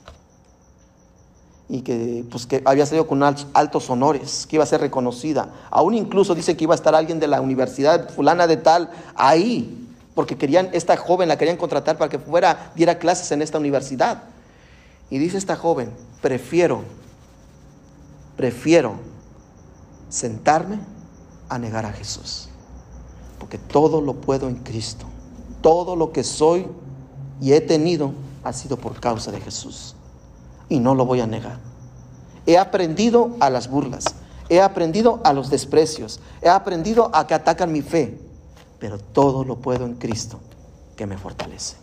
Y 1.69 1.81
que, 1.81 2.25
pues, 2.29 2.45
que 2.45 2.61
había 2.65 2.85
salido 2.85 3.07
con 3.07 3.23
altos 3.23 3.89
honores, 3.89 4.45
que 4.47 4.57
iba 4.57 4.63
a 4.63 4.67
ser 4.67 4.81
reconocida. 4.81 5.53
Aún 5.69 5.93
incluso 5.93 6.35
dice 6.35 6.57
que 6.57 6.65
iba 6.65 6.73
a 6.73 6.75
estar 6.75 6.93
alguien 6.95 7.19
de 7.19 7.27
la 7.27 7.41
universidad 7.41 8.09
fulana 8.09 8.47
de 8.47 8.57
tal 8.57 8.91
ahí, 9.15 9.87
porque 10.13 10.37
querían, 10.37 10.69
esta 10.73 10.97
joven 10.97 11.29
la 11.29 11.37
querían 11.37 11.57
contratar 11.57 11.97
para 11.97 12.09
que 12.09 12.19
fuera, 12.19 12.71
diera 12.75 12.99
clases 12.99 13.31
en 13.31 13.41
esta 13.41 13.57
universidad. 13.57 14.23
Y 15.09 15.19
dice 15.19 15.37
esta 15.37 15.55
joven, 15.55 15.91
prefiero, 16.21 16.83
prefiero 18.35 18.95
sentarme 20.09 20.79
a 21.49 21.57
negar 21.57 21.85
a 21.85 21.93
Jesús. 21.93 22.49
Porque 23.39 23.57
todo 23.57 24.01
lo 24.01 24.15
puedo 24.15 24.47
en 24.47 24.55
Cristo. 24.55 25.05
Todo 25.61 25.95
lo 25.95 26.11
que 26.11 26.23
soy 26.23 26.67
y 27.41 27.53
he 27.53 27.61
tenido 27.61 28.13
ha 28.43 28.53
sido 28.53 28.77
por 28.77 28.99
causa 28.99 29.31
de 29.31 29.41
Jesús. 29.41 29.95
Y 30.69 30.79
no 30.79 30.95
lo 30.95 31.05
voy 31.05 31.21
a 31.21 31.27
negar. 31.27 31.59
He 32.45 32.57
aprendido 32.57 33.35
a 33.39 33.49
las 33.49 33.69
burlas. 33.69 34.05
He 34.49 34.61
aprendido 34.61 35.21
a 35.23 35.33
los 35.33 35.49
desprecios. 35.49 36.19
He 36.41 36.49
aprendido 36.49 37.09
a 37.13 37.27
que 37.27 37.33
atacan 37.33 37.71
mi 37.71 37.81
fe. 37.81 38.19
Pero 38.79 38.97
todo 38.97 39.43
lo 39.43 39.57
puedo 39.57 39.85
en 39.85 39.95
Cristo 39.95 40.39
que 40.95 41.05
me 41.05 41.17
fortalece. 41.17 41.75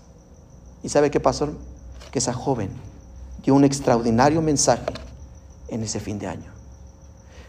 ¿Y 0.82 0.88
sabe 0.88 1.10
qué 1.10 1.20
pasó? 1.20 1.50
Que 2.10 2.18
esa 2.18 2.32
joven 2.32 2.70
dio 3.42 3.54
un 3.54 3.64
extraordinario 3.64 4.42
mensaje 4.42 4.92
en 5.68 5.82
ese 5.82 6.00
fin 6.00 6.18
de 6.18 6.26
año. 6.26 6.49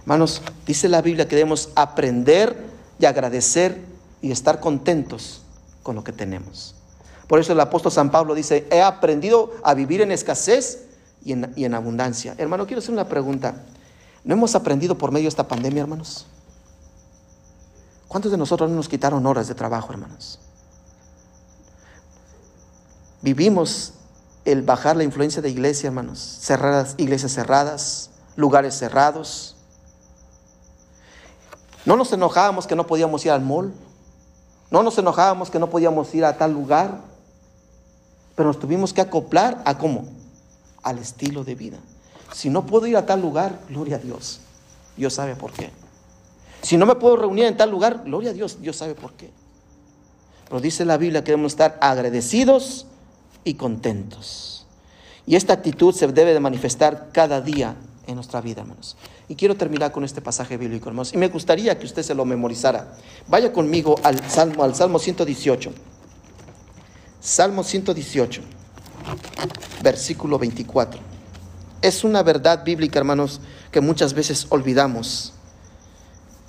Hermanos, 0.02 0.42
dice 0.66 0.90
la 0.90 1.02
Biblia 1.02 1.28
que 1.28 1.36
debemos 1.36 1.70
aprender 1.76 2.58
y 3.00 3.06
agradecer 3.06 3.82
y 4.22 4.32
estar 4.32 4.60
contentos 4.60 5.42
con 5.84 5.96
lo 5.96 6.04
que 6.04 6.12
tenemos. 6.12 6.76
Por 7.28 7.40
eso 7.40 7.54
el 7.54 7.60
apóstol 7.60 7.92
San 7.92 8.12
Pablo 8.12 8.36
dice, 8.36 8.68
he 8.72 8.82
aprendido 8.82 9.54
a 9.64 9.74
vivir 9.74 10.02
en 10.02 10.12
escasez 10.12 10.86
y 11.24 11.34
en, 11.34 11.74
abundancia. 11.74 12.36
Hermano, 12.38 12.66
quiero 12.66 12.80
hacer 12.80 12.94
una 12.94 13.08
pregunta. 13.08 13.64
¿No 14.24 14.34
hemos 14.34 14.56
aprendido 14.56 14.98
por 14.98 15.12
medio 15.12 15.26
de 15.26 15.30
esta 15.30 15.48
pandemia, 15.48 15.82
hermanos? 15.82 16.26
¿Cuántos 18.08 18.32
de 18.32 18.38
nosotros 18.38 18.70
no 18.70 18.76
nos 18.76 18.90
quitaron 18.90 19.26
horas 19.26 19.48
de 19.48 19.56
trabajo, 19.56 19.94
hermanos? 19.94 20.40
Vivimos 23.22 23.94
el 24.44 24.64
bajar 24.64 24.98
la 24.98 25.04
influencia 25.04 25.42
de 25.42 25.50
iglesia, 25.50 25.88
hermanos. 25.88 26.20
Cerradas, 26.42 26.96
iglesias 26.98 27.34
cerradas, 27.34 28.10
lugares 28.36 28.76
cerrados. 28.76 29.56
No 31.86 31.96
nos 31.96 32.12
enojábamos 32.14 32.68
que 32.68 32.76
no 32.76 32.86
podíamos 32.86 33.26
ir 33.26 33.32
al 33.32 33.42
mall. 33.42 33.74
No 34.70 34.84
nos 34.84 34.98
enojábamos 34.98 35.50
que 35.50 35.60
no 35.60 35.70
podíamos 35.70 36.14
ir 36.16 36.24
a 36.24 36.38
tal 36.38 36.54
lugar, 36.54 37.02
pero 38.36 38.48
nos 38.48 38.60
tuvimos 38.60 38.94
que 38.94 39.02
acoplar 39.02 39.62
a 39.66 39.78
cómo? 39.78 40.08
Al 40.82 40.98
estilo 40.98 41.44
de 41.44 41.56
vida. 41.56 41.78
Si 42.34 42.50
no 42.50 42.66
puedo 42.66 42.88
ir 42.88 42.96
a 42.96 43.06
tal 43.06 43.22
lugar, 43.22 43.60
gloria 43.68 43.98
a 43.98 44.00
Dios. 44.00 44.40
Dios 44.96 45.14
sabe 45.14 45.36
por 45.36 45.52
qué. 45.52 45.72
Si 46.62 46.78
no 46.78 46.86
me 46.86 46.96
puedo 46.96 47.18
reunir 47.18 47.46
en 47.46 47.58
tal 47.58 47.70
lugar, 47.70 48.04
gloria 48.06 48.30
a 48.30 48.34
Dios, 48.34 48.62
Dios 48.62 48.78
sabe 48.78 48.96
por 48.96 49.14
qué. 49.14 49.30
Pero 50.48 50.62
dice 50.62 50.86
la 50.86 50.98
Biblia 50.98 51.24
que 51.24 51.32
debemos 51.32 51.54
estar 51.54 51.78
agradecidos 51.82 52.86
y 53.44 53.56
contentos. 53.56 54.66
Y 55.26 55.36
esta 55.36 55.54
actitud 55.54 55.94
se 55.94 56.08
debe 56.08 56.34
de 56.34 56.40
manifestar 56.40 57.10
cada 57.12 57.42
día 57.42 57.76
en 58.08 58.16
nuestra 58.16 58.42
vida, 58.42 58.62
hermanos. 58.62 58.98
Y 59.28 59.36
quiero 59.36 59.56
terminar 59.56 59.92
con 59.92 60.04
este 60.04 60.22
pasaje 60.22 60.58
bíblico, 60.58 60.90
hermanos. 60.90 61.14
Y 61.14 61.18
me 61.18 61.28
gustaría 61.28 61.78
que 61.78 61.86
usted 61.86 62.04
se 62.04 62.16
lo 62.16 62.26
memorizara. 62.26 62.94
Vaya 63.28 63.54
conmigo 63.54 63.96
al 64.04 64.30
Salmo, 64.30 64.64
al 64.64 64.76
Salmo 64.76 65.00
118. 65.00 65.72
Salmo 67.20 67.64
118, 67.64 68.42
versículo 69.84 70.40
24. 70.40 71.00
Es 71.82 72.04
una 72.04 72.24
verdad 72.24 72.64
bíblica, 72.64 73.00
hermanos, 73.00 73.42
que 73.72 73.82
muchas 73.82 74.14
veces 74.14 74.48
olvidamos. 74.50 75.34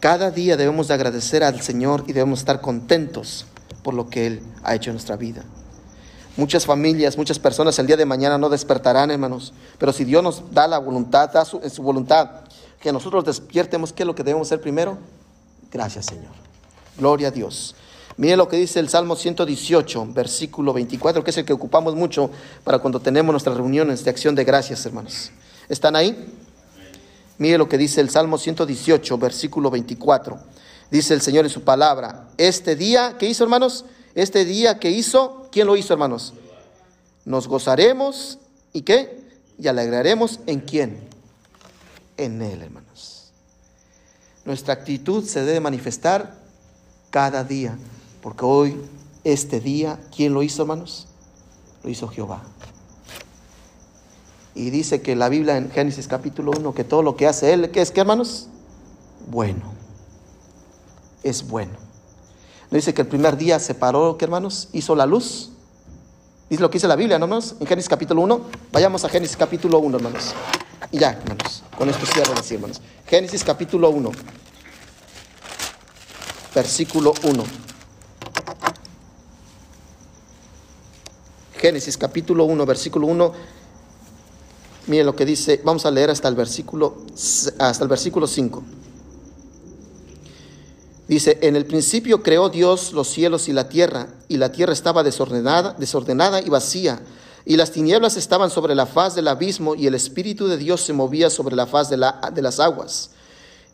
Cada 0.01 0.31
día 0.31 0.57
debemos 0.57 0.89
de 0.89 0.95
agradecer 0.95 1.45
al 1.45 1.61
Señor 1.61 2.05
y 2.07 2.13
debemos 2.13 2.41
estar 2.41 2.61
contentos 2.61 3.47
por 3.83 3.95
lo 3.95 4.09
que 4.09 4.27
Él 4.27 4.43
ha 4.63 4.75
hecho 4.75 4.91
en 4.91 4.95
nuestra 4.95 5.17
vida. 5.17 5.45
Muchas 6.37 6.65
familias, 6.65 7.19
muchas 7.19 7.39
personas 7.39 7.79
el 7.79 7.87
día 7.87 7.97
de 7.97 8.07
mañana 8.07 8.39
no 8.39 8.49
despertarán, 8.49 9.11
hermanos. 9.11 9.53
Pero 9.79 9.93
si 9.93 10.05
Dios 10.05 10.23
nos 10.23 10.43
da 10.53 10.67
la 10.67 10.79
voluntad, 10.79 11.31
da 11.31 11.45
su, 11.45 11.61
en 11.63 11.71
su 11.71 11.83
voluntad, 11.83 12.31
que 12.81 12.93
nosotros 12.93 13.25
despiertemos, 13.25 13.93
¿qué 13.93 14.03
es 14.03 14.07
lo 14.07 14.15
que 14.15 14.23
debemos 14.23 14.49
hacer 14.49 14.61
primero? 14.61 14.99
Gracias, 15.71 16.07
Señor. 16.07 16.33
Gloria 16.97 17.29
a 17.29 17.31
Dios. 17.31 17.75
Mire 18.17 18.37
lo 18.37 18.49
que 18.49 18.57
dice 18.57 18.81
el 18.81 18.89
Salmo 18.89 19.17
118, 19.17 20.07
versículo 20.13 20.73
24, 20.73 21.25
que 21.25 21.31
es 21.31 21.37
el 21.39 21.45
que 21.45 21.53
ocupamos 21.53 21.95
mucho 21.95 22.31
para 22.65 22.79
cuando 22.79 23.01
tenemos 23.01 23.33
nuestras 23.33 23.57
reuniones 23.57 24.05
de 24.05 24.11
acción 24.11 24.35
de 24.35 24.45
gracias, 24.45 24.85
hermanos. 24.85 25.31
¿Están 25.69 25.97
ahí? 25.97 26.33
Mire 27.39 27.59
lo 27.59 27.69
que 27.69 27.79
dice 27.79 28.01
el 28.01 28.11
Salmo 28.11 28.39
118, 28.39 29.19
versículo 29.19 29.71
24. 29.71 30.39
Dice 30.91 31.15
el 31.15 31.23
Señor 31.23 31.47
en 31.47 31.51
su 31.51 31.63
palabra, 31.63 32.29
este 32.37 32.77
día, 32.77 33.17
¿qué 33.19 33.27
hizo, 33.27 33.45
hermanos? 33.45 33.87
Este 34.15 34.45
día 34.45 34.79
que 34.79 34.91
hizo, 34.91 35.49
¿quién 35.51 35.67
lo 35.67 35.77
hizo, 35.77 35.93
hermanos? 35.93 36.35
Nos 37.25 37.49
gozaremos 37.49 38.39
y 38.73 38.83
qué? 38.83 39.23
Y 39.59 39.69
alegraremos 39.69 40.41
en 40.47 40.61
quién? 40.61 41.13
en 42.17 42.43
Él, 42.43 42.63
hermanos. 42.63 43.33
Nuestra 44.45 44.75
actitud 44.75 45.25
se 45.25 45.45
debe 45.45 45.61
manifestar 45.61 46.35
cada 47.11 47.45
día, 47.45 47.77
porque 48.23 48.45
hoy, 48.45 48.77
este 49.25 49.61
día, 49.61 50.01
¿quién 50.15 50.35
lo 50.35 50.43
hizo, 50.43 50.63
hermanos? 50.63 51.07
Lo 51.83 51.91
hizo 51.91 52.09
Jehová. 52.09 52.43
Y 54.55 54.71
dice 54.71 55.01
que 55.01 55.17
la 55.17 55.29
Biblia 55.29 55.57
en 55.57 55.71
Génesis 55.71 56.09
capítulo 56.09 56.53
1, 56.57 56.75
que 56.75 56.85
todo 56.85 57.03
lo 57.03 57.17
que 57.17 57.27
hace 57.27 57.53
Él, 57.53 57.71
¿qué 57.71 57.81
es 57.81 57.93
hermanos? 57.95 58.49
Bueno. 59.31 59.73
Es 61.23 61.47
bueno. 61.47 61.82
¿No 62.73 62.77
dice 62.77 62.95
que 62.95 63.03
el 63.03 63.07
primer 63.07 63.37
día 63.37 63.59
se 63.59 63.75
paró, 63.75 64.17
¿qué, 64.17 64.25
hermanos? 64.25 64.71
Hizo 64.73 64.97
la 64.97 65.05
luz. 65.05 65.51
Dice 66.49 66.63
lo 66.63 66.71
que 66.71 66.79
dice 66.79 66.89
la 66.89 66.97
Biblia, 66.97 67.19
¿no, 67.19 67.27
hermanos? 67.27 67.55
En 67.61 67.67
Génesis 67.67 67.87
capítulo 67.87 68.23
1. 68.23 68.41
Vayamos 68.73 69.05
a 69.05 69.11
Génesis 69.11 69.37
capítulo 69.37 69.79
1, 69.79 69.99
hermanos. 69.99 70.33
Y 70.91 70.99
ya, 70.99 71.11
hermanos, 71.11 71.65
con 71.77 71.91
esto 71.91 72.07
cierro 72.07 72.33
así, 72.33 72.55
hermanos. 72.55 72.81
Génesis 73.07 73.45
capítulo 73.45 73.91
1, 73.91 74.11
versículo 76.55 77.13
1. 77.25 77.45
Génesis 81.59 81.99
capítulo 81.99 82.45
1, 82.45 82.65
versículo 82.65 83.07
1. 83.07 83.33
Miren 84.87 85.05
lo 85.05 85.15
que 85.15 85.27
dice, 85.27 85.61
vamos 85.63 85.85
a 85.85 85.91
leer 85.91 86.09
hasta 86.09 86.27
el 86.27 86.37
versículo 86.37 87.03
hasta 87.59 87.85
el 87.85 87.89
versículo 87.89 88.27
5. 88.27 88.63
Dice, 91.13 91.39
en 91.43 91.57
el 91.57 91.67
principio 91.67 92.23
creó 92.23 92.49
Dios 92.49 92.93
los 92.93 93.09
cielos 93.09 93.49
y 93.49 93.53
la 93.53 93.69
tierra, 93.69 94.09
y 94.29 94.39
la 94.39 94.51
tierra 94.51 94.73
estaba 94.73 95.03
desordenada, 95.03 95.75
desordenada 95.79 96.41
y 96.41 96.49
vacía 96.49 97.03
y 97.45 97.57
las 97.57 97.73
tinieblas 97.73 98.17
estaban 98.17 98.51
sobre 98.51 98.75
la 98.75 98.87
faz 98.87 99.15
del 99.15 99.29
abismo, 99.29 99.75
y 99.75 99.87
el 99.87 99.95
Espíritu 99.95 100.47
de 100.47 100.57
Dios 100.57 100.81
se 100.81 100.93
movía 100.93 101.29
sobre 101.29 101.57
la 101.57 101.67
faz 101.67 101.91
de, 101.91 101.97
la, 101.97 102.31
de 102.33 102.43
las 102.43 102.61
aguas. 102.61 103.11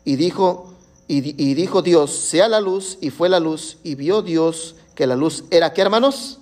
Y 0.03 0.15
dijo, 0.15 0.73
y, 1.07 1.21
dijo 1.53 1.81
Dios, 1.81 2.11
sea 2.11 2.47
la 2.47 2.61
luz, 2.61 2.97
y 3.01 3.09
fue 3.09 3.29
la 3.29 3.39
luz, 3.39 3.77
y 3.83 3.95
vio 3.95 4.21
Dios 4.21 4.75
que 4.95 5.07
la 5.07 5.15
luz 5.15 5.43
era, 5.51 5.73
¿qué 5.73 5.81
hermanos? 5.81 6.39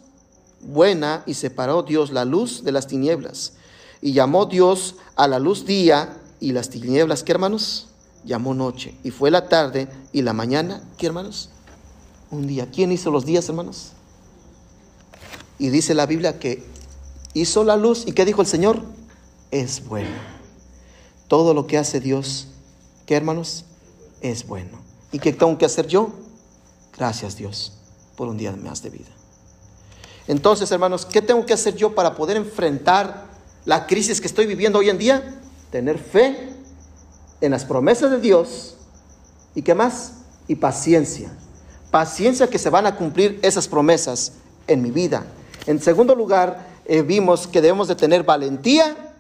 Buena, 0.62 1.24
y 1.26 1.34
separó 1.34 1.84
Dios 1.84 2.12
la 2.12 2.26
luz 2.26 2.64
de 2.64 2.72
las 2.72 2.88
tinieblas. 2.88 3.54
Y 4.02 4.14
llamó 4.14 4.46
Dios 4.46 4.96
a 5.16 5.28
la 5.28 5.40
luz 5.40 5.66
día, 5.66 6.18
y 6.40 6.54
las 6.54 6.70
tinieblas, 6.70 7.24
¿qué 7.24 7.34
hermanos? 7.34 7.88
Llamó 8.28 8.54
noche. 8.54 8.94
Y 9.04 9.12
fue 9.12 9.32
la 9.32 9.48
tarde 9.48 9.88
y 10.12 10.22
la 10.22 10.34
mañana, 10.34 10.84
¿qué 10.98 11.08
hermanos? 11.08 11.50
Un 12.30 12.46
día. 12.46 12.68
¿Quién 12.70 12.92
hizo 12.92 13.10
los 13.10 13.26
días, 13.26 13.48
hermanos? 13.48 13.94
Y 15.58 15.70
dice 15.70 15.94
la 15.94 16.06
Biblia 16.06 16.38
que 16.38 16.64
hizo 17.34 17.64
la 17.64 17.78
luz 17.78 18.04
y 18.06 18.12
¿qué 18.12 18.26
dijo 18.26 18.42
el 18.42 18.48
Señor? 18.48 18.82
Es 19.50 19.86
bueno. 19.88 20.10
Todo 21.30 21.54
lo 21.54 21.68
que 21.68 21.78
hace 21.78 22.02
Dios, 22.02 22.50
¿qué 23.06 23.16
hermanos? 23.16 23.64
Es 24.20 24.46
bueno. 24.46 24.78
¿Y 25.14 25.20
qué 25.20 25.32
tengo 25.32 25.58
que 25.58 25.66
hacer 25.66 25.88
yo? 25.88 26.10
Gracias 26.98 27.38
Dios 27.38 27.74
por 28.18 28.28
un 28.28 28.38
día 28.38 28.52
más 28.52 28.84
de 28.84 28.90
vida. 28.90 29.10
Entonces, 30.28 30.70
hermanos, 30.72 31.06
¿qué 31.06 31.22
tengo 31.22 31.46
que 31.46 31.54
hacer 31.54 31.76
yo 31.78 31.96
para 31.96 32.14
poder 32.16 32.36
enfrentar 32.36 33.28
la 33.64 33.88
crisis 33.88 34.20
que 34.20 34.28
estoy 34.28 34.46
viviendo 34.46 34.80
hoy 34.80 34.90
en 34.90 34.98
día? 34.98 35.40
Tener 35.72 35.98
fe 35.98 36.54
en 37.42 37.52
las 37.52 37.66
promesas 37.66 38.12
de 38.12 38.20
Dios 38.20 38.76
y 39.56 39.62
qué 39.62 39.76
más? 39.76 40.14
Y 40.48 40.56
paciencia. 40.56 41.32
Paciencia 41.92 42.48
que 42.48 42.60
se 42.60 42.70
van 42.70 42.86
a 42.86 42.96
cumplir 42.96 43.40
esas 43.42 43.68
promesas 43.68 44.34
en 44.68 44.82
mi 44.82 44.92
vida. 44.92 45.26
En 45.66 45.82
segundo 45.82 46.16
lugar, 46.16 46.68
eh, 46.86 47.02
vimos 47.02 47.48
que 47.48 47.62
debemos 47.62 47.88
de 47.88 47.96
tener 47.96 48.24
valentía 48.24 49.16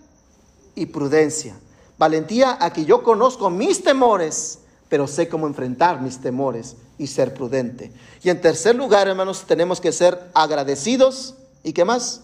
y 0.75 0.85
prudencia. 0.87 1.55
Valentía 1.97 2.57
a 2.59 2.71
que 2.71 2.85
yo 2.85 3.03
conozco 3.03 3.49
mis 3.49 3.83
temores 3.83 4.59
pero 4.89 5.07
sé 5.07 5.27
cómo 5.27 5.47
enfrentar 5.47 6.01
mis 6.01 6.19
temores 6.19 6.75
y 6.97 7.07
ser 7.07 7.33
prudente. 7.33 7.91
Y 8.23 8.29
en 8.29 8.41
tercer 8.41 8.75
lugar, 8.75 9.07
hermanos, 9.07 9.43
tenemos 9.45 9.81
que 9.81 9.91
ser 9.91 10.29
agradecidos 10.33 11.35
y 11.63 11.73
qué 11.73 11.85
más? 11.85 12.21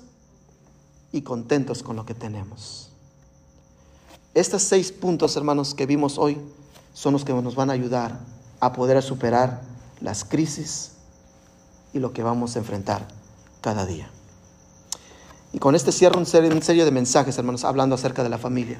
Y 1.12 1.22
contentos 1.22 1.84
con 1.84 1.96
lo 1.96 2.06
que 2.06 2.14
tenemos. 2.14 2.93
Estos 4.34 4.64
seis 4.64 4.92
puntos, 4.92 5.36
hermanos, 5.36 5.76
que 5.76 5.86
vimos 5.86 6.18
hoy 6.18 6.40
son 6.94 7.14
los 7.14 7.24
que 7.24 7.34
nos 7.34 7.56
van 7.56 7.70
a 7.70 7.74
ayudar 7.74 8.20
a 8.60 8.74
poder 8.74 9.02
superar 9.04 9.62
las 10.02 10.26
crisis 10.26 10.92
y 11.94 12.00
lo 12.00 12.14
que 12.14 12.24
vamos 12.24 12.56
a 12.56 12.60
enfrentar 12.60 13.08
cada 13.62 13.86
día. 13.86 14.10
Y 15.52 15.60
con 15.60 15.76
este 15.76 15.92
cierro 15.92 16.18
un 16.18 16.26
serie 16.26 16.86
de 16.86 16.92
mensajes, 16.92 17.38
hermanos, 17.38 17.64
hablando 17.64 17.94
acerca 17.94 18.24
de 18.24 18.30
la 18.30 18.40
familia. 18.40 18.80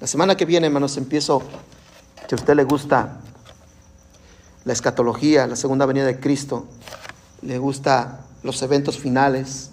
La 0.00 0.06
semana 0.06 0.36
que 0.36 0.44
viene, 0.44 0.66
hermanos, 0.66 0.98
empiezo, 0.98 1.42
si 2.28 2.34
a 2.34 2.36
usted 2.36 2.54
le 2.54 2.64
gusta 2.64 3.20
la 4.66 4.72
escatología, 4.74 5.46
la 5.46 5.56
segunda 5.56 5.86
venida 5.86 6.04
de 6.04 6.20
Cristo, 6.20 6.66
le 7.40 7.58
gusta 7.58 8.20
los 8.42 8.60
eventos 8.60 8.98
finales, 8.98 9.70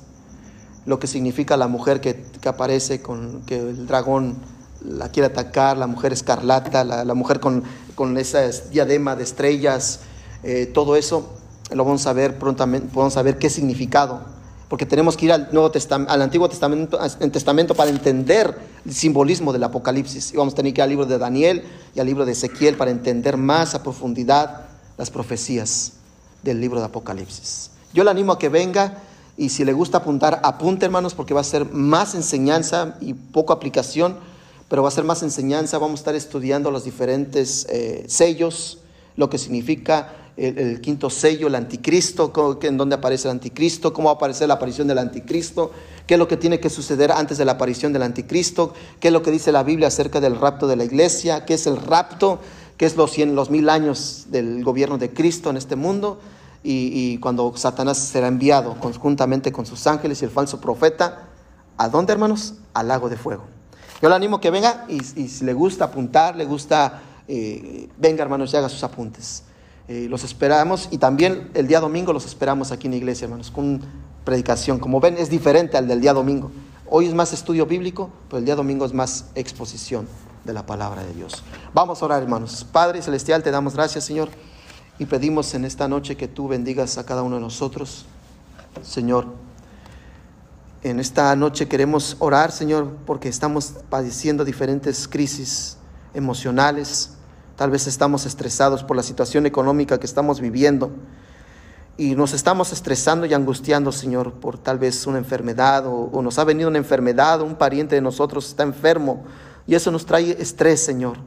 lo 0.85 0.99
que 0.99 1.07
significa 1.07 1.57
la 1.57 1.67
mujer 1.67 2.01
que, 2.01 2.23
aparece 2.45 3.01
con 3.01 3.41
que 3.45 3.59
el 3.59 3.87
dragón 3.87 4.37
la 4.83 5.09
quiere 5.09 5.27
atacar, 5.27 5.77
la 5.77 5.87
mujer 5.87 6.11
escarlata, 6.11 6.83
la, 6.83 7.13
mujer 7.13 7.39
con, 7.39 7.63
con 7.95 8.17
esa 8.17 8.47
diadema 8.71 9.15
de 9.15 9.23
estrellas, 9.23 9.99
eh, 10.43 10.65
todo 10.65 10.95
eso 10.95 11.29
lo 11.71 11.85
vamos 11.85 12.05
a 12.07 12.13
ver 12.13 12.37
prontamente, 12.37 12.89
vamos 12.93 13.15
a 13.15 13.21
ver 13.21 13.37
qué 13.37 13.49
significado, 13.49 14.21
porque 14.69 14.85
tenemos 14.85 15.15
que 15.15 15.25
ir 15.25 15.33
al, 15.33 15.49
Nuevo 15.51 15.69
Testamento, 15.69 16.11
al 16.11 16.21
Antiguo 16.21 16.49
Testamento, 16.49 16.97
Testamento 17.31 17.75
para 17.75 17.89
entender 17.89 18.57
el 18.85 18.93
simbolismo 18.93 19.53
del 19.53 19.63
Apocalipsis. 19.63 20.33
Y 20.33 20.37
vamos 20.37 20.53
a 20.53 20.57
tener 20.57 20.73
que 20.73 20.79
ir 20.79 20.83
al 20.83 20.89
libro 20.89 21.05
de 21.05 21.17
Daniel 21.17 21.63
y 21.93 21.99
al 21.99 22.07
libro 22.07 22.25
de 22.25 22.31
Ezequiel 22.31 22.75
para 22.75 22.89
entender 22.89 23.37
más 23.37 23.75
a 23.75 23.83
profundidad 23.83 24.61
las 24.97 25.09
profecías 25.11 25.93
del 26.41 26.59
libro 26.61 26.79
de 26.79 26.85
Apocalipsis. 26.85 27.71
Yo 27.93 28.03
le 28.03 28.11
animo 28.11 28.31
a 28.31 28.39
que 28.39 28.49
venga 28.49 28.97
y 29.37 29.49
si 29.49 29.65
le 29.65 29.73
gusta 29.73 29.99
apuntar, 29.99 30.39
apunte 30.43 30.85
hermanos 30.85 31.13
porque 31.13 31.33
va 31.33 31.41
a 31.41 31.45
ser 31.45 31.65
más 31.71 32.15
enseñanza 32.15 32.97
y 33.01 33.13
poco 33.13 33.53
aplicación, 33.53 34.17
pero 34.69 34.83
va 34.83 34.89
a 34.89 34.91
ser 34.91 35.03
más 35.03 35.23
enseñanza. 35.23 35.77
Vamos 35.77 35.99
a 35.99 36.01
estar 36.01 36.15
estudiando 36.15 36.71
los 36.71 36.83
diferentes 36.83 37.65
eh, 37.69 38.05
sellos, 38.07 38.79
lo 39.15 39.29
que 39.29 39.37
significa 39.37 40.13
el, 40.37 40.81
quinto 40.81 41.09
sello, 41.09 41.47
el 41.47 41.55
anticristo, 41.55 42.31
en 42.61 42.77
dónde 42.77 42.95
aparece 42.95 43.27
el 43.27 43.33
anticristo, 43.33 43.93
cómo 43.93 44.07
va 44.07 44.13
a 44.13 44.15
aparecer 44.15 44.47
la 44.47 44.55
aparición 44.55 44.87
del 44.87 44.97
anticristo, 44.97 45.71
qué 46.07 46.15
es 46.15 46.19
lo 46.19 46.27
que 46.27 46.37
tiene 46.37 46.59
que 46.59 46.69
suceder 46.69 47.11
antes 47.11 47.37
de 47.37 47.45
la 47.45 47.53
aparición 47.53 47.93
del 47.93 48.03
anticristo, 48.03 48.73
qué 48.99 49.09
es 49.09 49.13
lo 49.13 49.21
que 49.21 49.31
dice 49.31 49.51
la 49.51 49.63
Biblia 49.63 49.87
acerca 49.87 50.19
del 50.19 50.39
rapto 50.39 50.67
de 50.67 50.75
la 50.75 50.83
iglesia, 50.83 51.45
qué 51.45 51.55
es 51.55 51.67
el 51.67 51.77
rapto, 51.77 52.39
qué 52.77 52.85
es 52.85 52.95
los, 52.95 53.11
cien, 53.11 53.35
los 53.35 53.49
mil 53.49 53.69
años 53.69 54.25
del 54.29 54.63
gobierno 54.63 54.97
de 54.97 55.11
Cristo 55.11 55.49
en 55.49 55.57
este 55.57 55.75
mundo. 55.75 56.19
Y, 56.63 57.17
cuando 57.17 57.55
Satanás 57.55 57.97
será 57.97 58.27
enviado 58.27 58.77
conjuntamente 58.79 59.51
con 59.51 59.65
sus 59.65 59.87
ángeles 59.87 60.21
y 60.21 60.25
el 60.25 60.31
falso 60.31 60.61
profeta, 60.61 61.29
¿a 61.77 61.89
dónde 61.89 62.13
hermanos? 62.13 62.55
Al 62.73 62.87
lago 62.87 63.09
de 63.09 63.17
fuego. 63.17 63.45
Yo 64.01 64.09
le 64.09 64.15
animo 64.15 64.39
que 64.39 64.51
venga 64.51 64.85
y, 64.87 64.99
si 65.01 65.43
le 65.43 65.53
gusta 65.53 65.85
apuntar, 65.85 66.35
le 66.35 66.45
gusta, 66.45 67.01
eh, 67.27 67.89
venga 67.97 68.23
hermanos 68.23 68.53
y 68.53 68.57
haga 68.57 68.69
sus 68.69 68.83
apuntes. 68.83 69.43
Eh, 69.87 70.07
los 70.09 70.23
esperamos 70.23 70.87
y 70.91 70.99
también 70.99 71.49
el 71.53 71.67
día 71.67 71.79
domingo 71.79 72.13
los 72.13 72.25
esperamos 72.25 72.71
aquí 72.71 72.87
en 72.87 72.91
la 72.91 72.97
iglesia, 72.97 73.25
hermanos, 73.25 73.51
con 73.51 73.81
predicación. 74.23 74.79
Como 74.79 74.99
ven, 74.99 75.17
es 75.17 75.29
diferente 75.29 75.77
al 75.77 75.87
del 75.87 75.99
día 75.99 76.13
domingo. 76.13 76.51
Hoy 76.89 77.07
es 77.07 77.13
más 77.13 77.33
estudio 77.33 77.65
bíblico, 77.65 78.09
pero 78.27 78.39
el 78.39 78.45
día 78.45 78.55
domingo 78.55 78.85
es 78.85 78.93
más 78.93 79.25
exposición 79.35 80.07
de 80.43 80.53
la 80.53 80.65
palabra 80.65 81.03
de 81.03 81.13
Dios. 81.13 81.43
Vamos 81.73 82.01
a 82.01 82.05
orar, 82.05 82.21
hermanos. 82.21 82.65
Padre 82.71 83.01
Celestial, 83.01 83.43
te 83.43 83.51
damos 83.51 83.75
gracias, 83.75 84.03
Señor, 84.03 84.29
y 85.01 85.07
pedimos 85.07 85.55
en 85.55 85.65
esta 85.65 85.87
noche 85.87 86.15
que 86.15 86.27
tú 86.27 86.47
bendigas 86.47 86.99
a 86.99 87.05
cada 87.07 87.23
uno 87.23 87.37
de 87.37 87.41
nosotros. 87.41 88.05
Señor, 88.83 89.25
en 90.83 90.99
esta 90.99 91.35
noche 91.35 91.67
queremos 91.67 92.17
orar, 92.19 92.51
Señor, 92.51 92.95
porque 93.07 93.27
estamos 93.27 93.73
padeciendo 93.89 94.45
diferentes 94.45 95.07
crisis 95.07 95.77
emocionales, 96.13 97.15
Tal 97.61 97.69
vez 97.69 97.85
estamos 97.85 98.25
estresados 98.25 98.83
por 98.83 98.97
la 98.97 99.03
situación 99.03 99.45
económica 99.45 99.99
que 99.99 100.07
estamos 100.07 100.41
viviendo 100.41 100.89
y 101.95 102.15
nos 102.15 102.33
estamos 102.33 102.73
estresando 102.73 103.27
y 103.27 103.35
angustiando, 103.35 103.91
Señor, 103.91 104.33
por 104.33 104.57
tal 104.57 104.79
vez 104.79 105.05
una 105.05 105.19
enfermedad 105.19 105.83
o, 105.85 106.21
nos 106.23 106.39
ha 106.39 106.43
venido 106.43 106.69
una 106.69 106.79
enfermedad 106.79 107.39
o 107.39 107.45
un 107.45 107.53
pariente 107.53 107.93
de 107.93 108.01
nosotros 108.01 108.47
está 108.47 108.63
enfermo 108.63 109.25
y 109.67 109.75
eso 109.75 109.91
nos 109.91 110.07
trae 110.07 110.35
estrés, 110.41 110.83
Señor. 110.83 111.17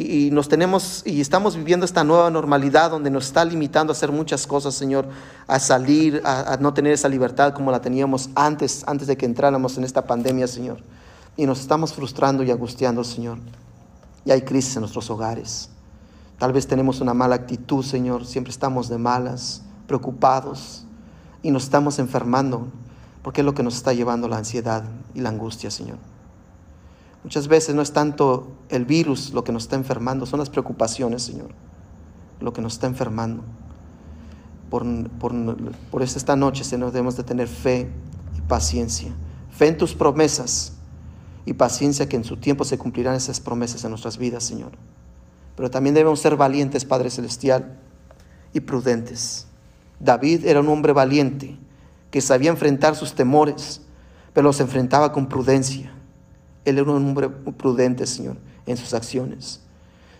Y, 0.00 0.30
nos 0.30 0.48
tenemos 0.48 1.02
y 1.04 1.20
estamos 1.20 1.56
viviendo 1.56 1.84
esta 1.84 2.04
nueva 2.04 2.30
normalidad 2.30 2.90
donde 2.90 3.10
nos 3.10 3.26
está 3.26 3.44
limitando 3.44 3.92
a 3.92 3.96
hacer 3.96 4.12
muchas 4.12 4.46
cosas, 4.46 4.74
Señor, 4.74 5.08
a 5.48 5.58
salir, 5.58 6.22
a, 6.24 6.52
a 6.52 6.56
no 6.58 6.72
tener 6.72 6.92
esa 6.92 7.08
libertad 7.08 7.52
como 7.52 7.72
la 7.72 7.80
teníamos 7.80 8.30
antes, 8.36 8.84
antes 8.86 9.08
de 9.08 9.16
que 9.16 9.26
entráramos 9.26 9.76
en 9.76 9.84
esta 9.84 10.06
pandemia, 10.06 10.46
Señor. 10.46 10.78
Y 11.36 11.46
nos 11.46 11.58
estamos 11.60 11.92
frustrando 11.92 12.44
y 12.44 12.50
angustiando, 12.50 13.02
Señor 13.02 13.38
y 14.28 14.30
hay 14.30 14.42
crisis 14.42 14.76
en 14.76 14.80
nuestros 14.80 15.08
hogares. 15.08 15.70
Tal 16.38 16.52
vez 16.52 16.66
tenemos 16.66 17.00
una 17.00 17.14
mala 17.14 17.34
actitud, 17.34 17.82
Señor, 17.82 18.26
siempre 18.26 18.50
estamos 18.50 18.90
de 18.90 18.98
malas, 18.98 19.62
preocupados 19.86 20.84
y 21.42 21.50
nos 21.50 21.64
estamos 21.64 21.98
enfermando, 21.98 22.68
porque 23.22 23.40
es 23.40 23.44
lo 23.46 23.54
que 23.54 23.62
nos 23.62 23.76
está 23.76 23.94
llevando 23.94 24.28
la 24.28 24.36
ansiedad 24.36 24.84
y 25.14 25.20
la 25.20 25.30
angustia, 25.30 25.70
Señor. 25.70 25.96
Muchas 27.24 27.48
veces 27.48 27.74
no 27.74 27.82
es 27.82 27.92
tanto 27.92 28.52
el 28.68 28.84
virus 28.84 29.32
lo 29.32 29.44
que 29.44 29.52
nos 29.52 29.64
está 29.64 29.76
enfermando, 29.76 30.26
son 30.26 30.38
las 30.38 30.50
preocupaciones, 30.50 31.22
Señor, 31.22 31.50
lo 32.40 32.52
que 32.52 32.62
nos 32.62 32.74
está 32.74 32.86
enfermando. 32.86 33.42
Por, 34.70 34.84
por, 35.18 35.32
por 35.90 36.02
esta 36.02 36.36
noche, 36.36 36.62
Señor, 36.62 36.92
debemos 36.92 37.16
de 37.16 37.24
tener 37.24 37.48
fe 37.48 37.88
y 38.36 38.40
paciencia. 38.42 39.10
Fe 39.50 39.68
en 39.68 39.78
tus 39.78 39.94
promesas 39.94 40.74
y 41.44 41.54
paciencia 41.54 42.08
que 42.08 42.16
en 42.16 42.24
su 42.24 42.36
tiempo 42.36 42.64
se 42.64 42.78
cumplirán 42.78 43.14
esas 43.14 43.40
promesas 43.40 43.82
en 43.82 43.90
nuestras 43.90 44.18
vidas, 44.18 44.44
Señor. 44.44 44.72
Pero 45.56 45.70
también 45.70 45.94
debemos 45.94 46.20
ser 46.20 46.36
valientes, 46.36 46.84
Padre 46.84 47.10
Celestial, 47.10 47.78
y 48.52 48.60
prudentes. 48.60 49.46
David 49.98 50.46
era 50.46 50.60
un 50.60 50.68
hombre 50.68 50.92
valiente 50.92 51.58
que 52.10 52.20
sabía 52.20 52.50
enfrentar 52.50 52.94
sus 52.94 53.14
temores, 53.14 53.82
pero 54.32 54.46
los 54.46 54.60
enfrentaba 54.60 55.12
con 55.12 55.28
prudencia. 55.28 55.92
Él 56.68 56.78
era 56.78 56.90
un 56.90 56.96
hombre 57.08 57.28
prudente, 57.28 58.06
Señor, 58.06 58.36
en 58.66 58.76
sus 58.76 58.94
acciones. 58.94 59.60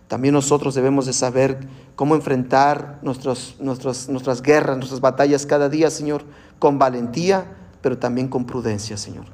También 0.08 0.32
nosotros 0.32 0.74
debemos 0.74 1.04
de 1.04 1.12
saber 1.12 1.68
cómo 1.94 2.14
enfrentar 2.14 2.98
nuestras 3.02 3.56
nuestras 3.60 4.42
guerras, 4.42 4.78
nuestras 4.78 5.00
batallas 5.00 5.44
cada 5.44 5.68
día, 5.68 5.90
Señor, 5.90 6.24
con 6.58 6.78
valentía, 6.78 7.44
pero 7.82 7.98
también 7.98 8.28
con 8.28 8.46
prudencia, 8.46 8.96
Señor. 8.96 9.26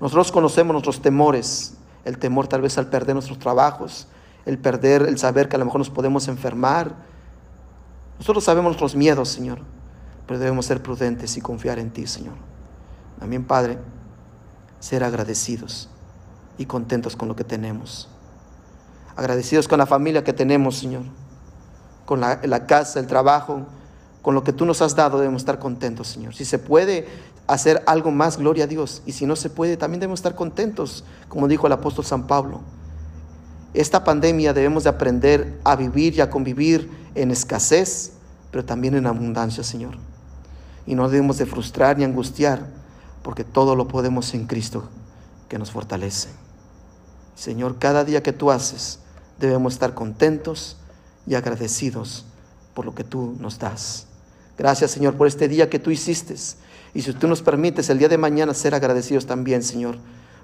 Nosotros 0.00 0.32
conocemos 0.32 0.72
nuestros 0.72 1.02
temores, 1.02 1.74
el 2.04 2.18
temor 2.18 2.48
tal 2.48 2.62
vez 2.62 2.78
al 2.78 2.88
perder 2.88 3.14
nuestros 3.14 3.38
trabajos, 3.38 4.08
el 4.46 4.58
perder, 4.58 5.02
el 5.02 5.18
saber 5.18 5.48
que 5.48 5.56
a 5.56 5.58
lo 5.58 5.66
mejor 5.66 5.80
nos 5.80 5.90
podemos 5.90 6.26
enfermar. 6.28 6.94
Nosotros 8.18 8.42
sabemos 8.42 8.70
nuestros 8.70 8.96
miedos, 8.96 9.28
Señor, 9.28 9.60
pero 10.26 10.40
debemos 10.40 10.64
ser 10.64 10.82
prudentes 10.82 11.36
y 11.36 11.42
confiar 11.42 11.78
en 11.78 11.90
ti, 11.90 12.06
Señor. 12.06 12.34
También, 13.20 13.44
Padre, 13.44 13.78
ser 14.80 15.04
agradecidos 15.04 15.90
y 16.58 16.66
contentos 16.66 17.16
con 17.16 17.28
lo 17.28 17.36
que 17.36 17.44
tenemos. 17.44 18.08
Agradecidos 19.16 19.68
con 19.68 19.78
la 19.78 19.86
familia 19.86 20.24
que 20.24 20.32
tenemos, 20.32 20.78
Señor, 20.78 21.02
con 22.06 22.20
la, 22.20 22.40
la 22.44 22.66
casa, 22.66 23.00
el 23.00 23.06
trabajo, 23.06 23.66
con 24.22 24.34
lo 24.34 24.44
que 24.44 24.52
tú 24.52 24.64
nos 24.64 24.80
has 24.82 24.94
dado, 24.94 25.18
debemos 25.18 25.42
estar 25.42 25.58
contentos, 25.58 26.08
Señor. 26.08 26.34
Si 26.34 26.44
se 26.44 26.58
puede, 26.58 27.08
hacer 27.46 27.82
algo 27.86 28.10
más, 28.10 28.38
gloria 28.38 28.64
a 28.64 28.66
Dios. 28.66 29.02
Y 29.06 29.12
si 29.12 29.26
no 29.26 29.36
se 29.36 29.50
puede, 29.50 29.76
también 29.76 30.00
debemos 30.00 30.20
estar 30.20 30.34
contentos, 30.34 31.04
como 31.28 31.48
dijo 31.48 31.66
el 31.66 31.72
apóstol 31.72 32.04
San 32.04 32.26
Pablo. 32.26 32.60
Esta 33.74 34.04
pandemia 34.04 34.52
debemos 34.52 34.84
de 34.84 34.90
aprender 34.90 35.58
a 35.64 35.76
vivir 35.76 36.14
y 36.14 36.20
a 36.20 36.30
convivir 36.30 36.90
en 37.14 37.30
escasez, 37.30 38.12
pero 38.50 38.64
también 38.64 38.94
en 38.94 39.06
abundancia, 39.06 39.64
Señor. 39.64 39.96
Y 40.86 40.94
no 40.94 41.08
debemos 41.08 41.38
de 41.38 41.46
frustrar 41.46 41.96
ni 41.98 42.04
angustiar, 42.04 42.66
porque 43.22 43.44
todo 43.44 43.76
lo 43.76 43.88
podemos 43.88 44.34
en 44.34 44.46
Cristo 44.46 44.88
que 45.48 45.58
nos 45.58 45.70
fortalece. 45.70 46.28
Señor, 47.34 47.78
cada 47.78 48.04
día 48.04 48.22
que 48.22 48.32
tú 48.32 48.50
haces, 48.50 48.98
debemos 49.38 49.74
estar 49.74 49.94
contentos 49.94 50.76
y 51.26 51.34
agradecidos 51.34 52.24
por 52.74 52.84
lo 52.84 52.94
que 52.94 53.04
tú 53.04 53.36
nos 53.38 53.58
das. 53.58 54.06
Gracias, 54.58 54.90
Señor, 54.90 55.14
por 55.14 55.26
este 55.26 55.48
día 55.48 55.70
que 55.70 55.78
tú 55.78 55.90
hiciste 55.90 56.34
y 56.94 57.02
si 57.02 57.12
tú 57.14 57.26
nos 57.26 57.42
permites 57.42 57.88
el 57.90 57.98
día 57.98 58.08
de 58.08 58.18
mañana 58.18 58.54
ser 58.54 58.74
agradecidos 58.74 59.26
también, 59.26 59.62
Señor, 59.62 59.96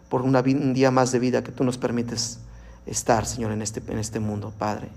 por 0.08 0.22
un 0.22 0.72
día 0.74 0.90
más 0.90 1.12
de 1.12 1.18
vida 1.18 1.44
que 1.44 1.52
tú 1.52 1.64
nos 1.64 1.78
permites 1.78 2.38
estar, 2.86 3.26
Señor, 3.26 3.52
en 3.52 3.62
este, 3.62 3.82
este 3.98 4.20
mundo, 4.20 4.52
Padre. 4.58 4.88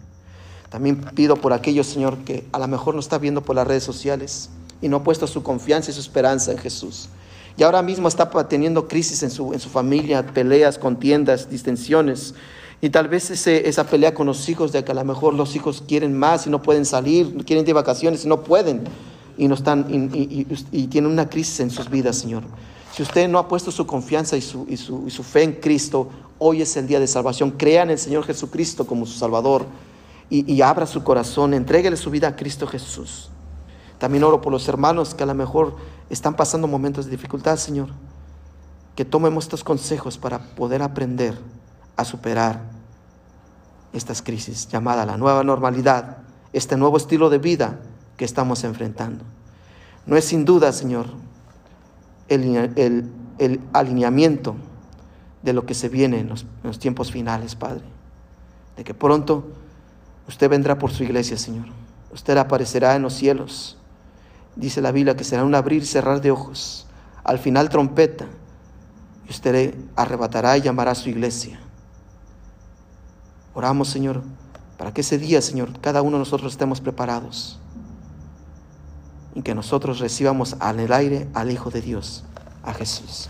También 0.70 1.02
pido 1.16 1.36
por 1.36 1.52
aquellos, 1.52 1.88
Señor, 1.88 2.20
que 2.20 2.48
a 2.54 2.60
lo 2.60 2.68
mejor 2.68 2.94
no 2.94 3.02
está 3.02 3.18
viendo 3.18 3.42
por 3.42 3.58
las 3.58 3.68
redes 3.68 3.84
sociales 3.84 4.50
y 4.82 4.88
no 4.88 4.98
ha 4.98 5.04
puesto 5.04 5.28
su 5.28 5.44
confianza 5.44 5.92
y 5.92 5.94
su 5.94 6.00
esperanza 6.00 6.52
en 6.52 6.58
Jesús. 6.58 7.10
Y 7.58 7.64
ahora 7.64 7.82
mismo 7.82 8.08
está 8.08 8.30
teniendo 8.48 8.88
crisis 8.88 9.24
en 9.24 9.30
su, 9.30 9.54
en 9.54 9.60
su 9.60 9.70
familia, 9.70 10.26
peleas, 10.26 10.78
contiendas, 10.78 11.50
distensiones. 11.50 12.34
Y 12.82 12.90
tal 12.90 13.08
vez 13.08 13.30
ese, 13.30 13.68
esa 13.68 13.86
pelea 13.86 14.14
con 14.14 14.28
los 14.28 14.50
hijos, 14.50 14.72
de 14.72 14.84
que 14.84 14.92
a 14.92 14.96
lo 14.96 15.06
mejor 15.06 15.34
los 15.34 15.56
hijos 15.56 15.84
quieren 15.88 16.18
más 16.18 16.48
y 16.48 16.50
no 16.50 16.62
pueden 16.62 16.86
salir, 16.86 17.44
quieren 17.46 17.66
de 17.66 17.74
vacaciones 17.74 18.26
y 18.26 18.28
no 18.28 18.44
pueden, 18.44 18.84
y, 19.38 19.48
no 19.48 19.56
están, 19.56 19.86
y, 19.90 20.48
y, 20.72 20.88
tienen 20.88 21.12
una 21.12 21.30
crisis 21.30 21.60
en 21.60 21.70
sus 21.70 21.90
vidas, 21.90 22.18
Señor. 22.18 22.44
Si 22.92 23.04
usted 23.04 23.30
no 23.30 23.38
ha 23.38 23.48
puesto 23.48 23.72
su 23.72 23.86
confianza 23.86 24.36
y 24.36 24.42
su, 24.42 24.66
y 24.68 24.78
su, 24.78 25.04
y 25.08 25.12
su 25.12 25.24
fe 25.24 25.44
en 25.44 25.54
Cristo, 25.54 26.10
hoy 26.40 26.62
es 26.64 26.76
el 26.76 26.88
día 26.88 27.00
de 27.00 27.08
salvación. 27.08 27.52
Crea 27.52 27.84
en 27.84 27.92
el 27.92 28.00
Señor 28.00 28.26
Jesucristo 28.26 28.88
como 28.88 29.06
su 29.06 29.18
Salvador 29.18 29.66
y, 30.32 30.62
abra 30.62 30.88
su 30.88 31.04
corazón, 31.04 31.54
entréguele 31.54 31.98
su 31.98 32.10
vida 32.10 32.30
a 32.30 32.36
Cristo 32.38 32.66
Jesús. 32.66 33.30
También 34.00 34.24
oro 34.24 34.42
por 34.42 34.52
los 34.52 34.68
hermanos 34.68 35.14
que 35.14 35.24
a 35.24 35.26
lo 35.26 35.36
mejor 35.36 35.76
están 36.12 36.36
pasando 36.36 36.68
momentos 36.68 37.06
de 37.06 37.12
dificultad, 37.12 37.58
Señor. 37.58 37.90
Que 38.96 39.06
tomemos 39.06 39.46
estos 39.46 39.64
consejos 39.64 40.18
para 40.18 40.40
poder 40.40 40.82
aprender 40.82 41.38
a 41.96 42.04
superar 42.04 42.62
estas 43.94 44.22
crisis 44.22 44.68
llamada 44.68 45.06
la 45.06 45.18
nueva 45.18 45.44
normalidad, 45.44 46.18
este 46.54 46.78
nuevo 46.78 46.98
estilo 46.98 47.30
de 47.30 47.38
vida 47.38 47.80
que 48.18 48.26
estamos 48.26 48.64
enfrentando. 48.64 49.24
No 50.06 50.18
es 50.18 50.26
sin 50.26 50.46
duda, 50.46 50.72
Señor, 50.72 51.08
el, 52.28 53.10
alineamiento 53.74 54.56
de 55.42 55.54
lo 55.54 55.66
que 55.66 55.74
se 55.74 55.90
viene 55.90 56.20
en 56.20 56.30
los, 56.30 56.44
en 56.44 56.64
los 56.64 56.80
tiempos 56.80 57.12
finales, 57.12 57.56
Padre. 57.56 57.84
De 58.78 58.84
que 58.84 58.94
pronto 58.94 59.48
usted 60.28 60.50
vendrá 60.50 60.78
por 60.78 60.92
su 60.92 61.04
iglesia, 61.04 61.38
Señor. 61.38 61.66
Usted 62.12 62.38
aparecerá 62.38 62.96
en 62.96 63.02
los 63.02 63.14
cielos. 63.14 63.78
Dice 64.56 64.82
la 64.82 64.92
Biblia 64.92 65.16
que 65.16 65.24
será 65.24 65.44
un 65.44 65.56
abrir 65.56 65.84
y 65.84 65.86
cerrar 65.86 66.22
de 66.22 66.32
ojos. 66.32 66.86
Al 67.24 67.40
final 67.40 67.70
trompeta. 67.70 68.26
Y 69.28 69.32
usted 69.32 69.76
arrebatará 69.96 70.58
y 70.58 70.62
llamará 70.62 70.92
a 70.92 70.96
su 70.96 71.10
iglesia. 71.10 71.60
Oramos, 73.54 73.90
Señor, 73.90 74.22
para 74.78 74.94
que 74.94 75.02
ese 75.02 75.18
día, 75.18 75.42
Señor, 75.42 75.80
cada 75.80 76.02
uno 76.02 76.14
de 76.14 76.20
nosotros 76.20 76.54
estemos 76.54 76.82
preparados 76.82 77.60
y 79.36 79.42
que 79.42 79.56
nosotros 79.56 80.00
recibamos 80.00 80.56
en 80.62 80.80
el 80.80 80.92
aire 80.92 81.28
al 81.34 81.52
Hijo 81.52 81.70
de 81.70 81.82
Dios, 81.82 82.24
a 82.64 82.74
Jesús. 82.74 83.30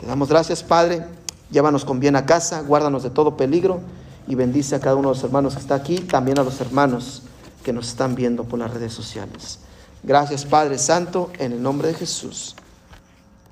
Te 0.00 0.06
damos 0.06 0.28
gracias, 0.28 0.62
Padre. 0.62 1.04
Llévanos 1.50 1.84
con 1.84 2.00
bien 2.00 2.16
a 2.16 2.26
casa, 2.26 2.62
guárdanos 2.62 3.02
de 3.02 3.10
todo 3.10 3.36
peligro 3.36 3.80
y 4.26 4.34
bendice 4.34 4.74
a 4.74 4.80
cada 4.80 4.96
uno 4.96 5.10
de 5.10 5.14
los 5.14 5.24
hermanos 5.24 5.54
que 5.54 5.60
está 5.60 5.74
aquí, 5.74 5.98
también 5.98 6.38
a 6.38 6.42
los 6.42 6.60
hermanos 6.60 7.22
que 7.62 7.72
nos 7.72 7.88
están 7.88 8.14
viendo 8.14 8.44
por 8.44 8.58
las 8.58 8.72
redes 8.72 8.92
sociales. 8.92 9.60
Gracias, 10.04 10.44
Padre 10.44 10.78
Santo, 10.78 11.32
en 11.38 11.52
el 11.52 11.62
nombre 11.62 11.88
de 11.88 11.94
Jesús. 11.94 12.54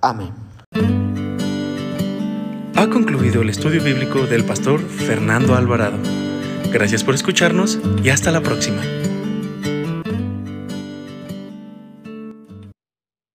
Amén. 0.00 0.32
Ha 2.74 2.90
concluido 2.90 3.42
el 3.42 3.48
estudio 3.48 3.82
bíblico 3.82 4.26
del 4.26 4.44
pastor 4.44 4.80
Fernando 4.80 5.54
Alvarado. 5.54 5.98
Gracias 6.72 7.04
por 7.04 7.14
escucharnos 7.14 7.78
y 8.02 8.10
hasta 8.10 8.30
la 8.30 8.40
próxima. 8.40 8.82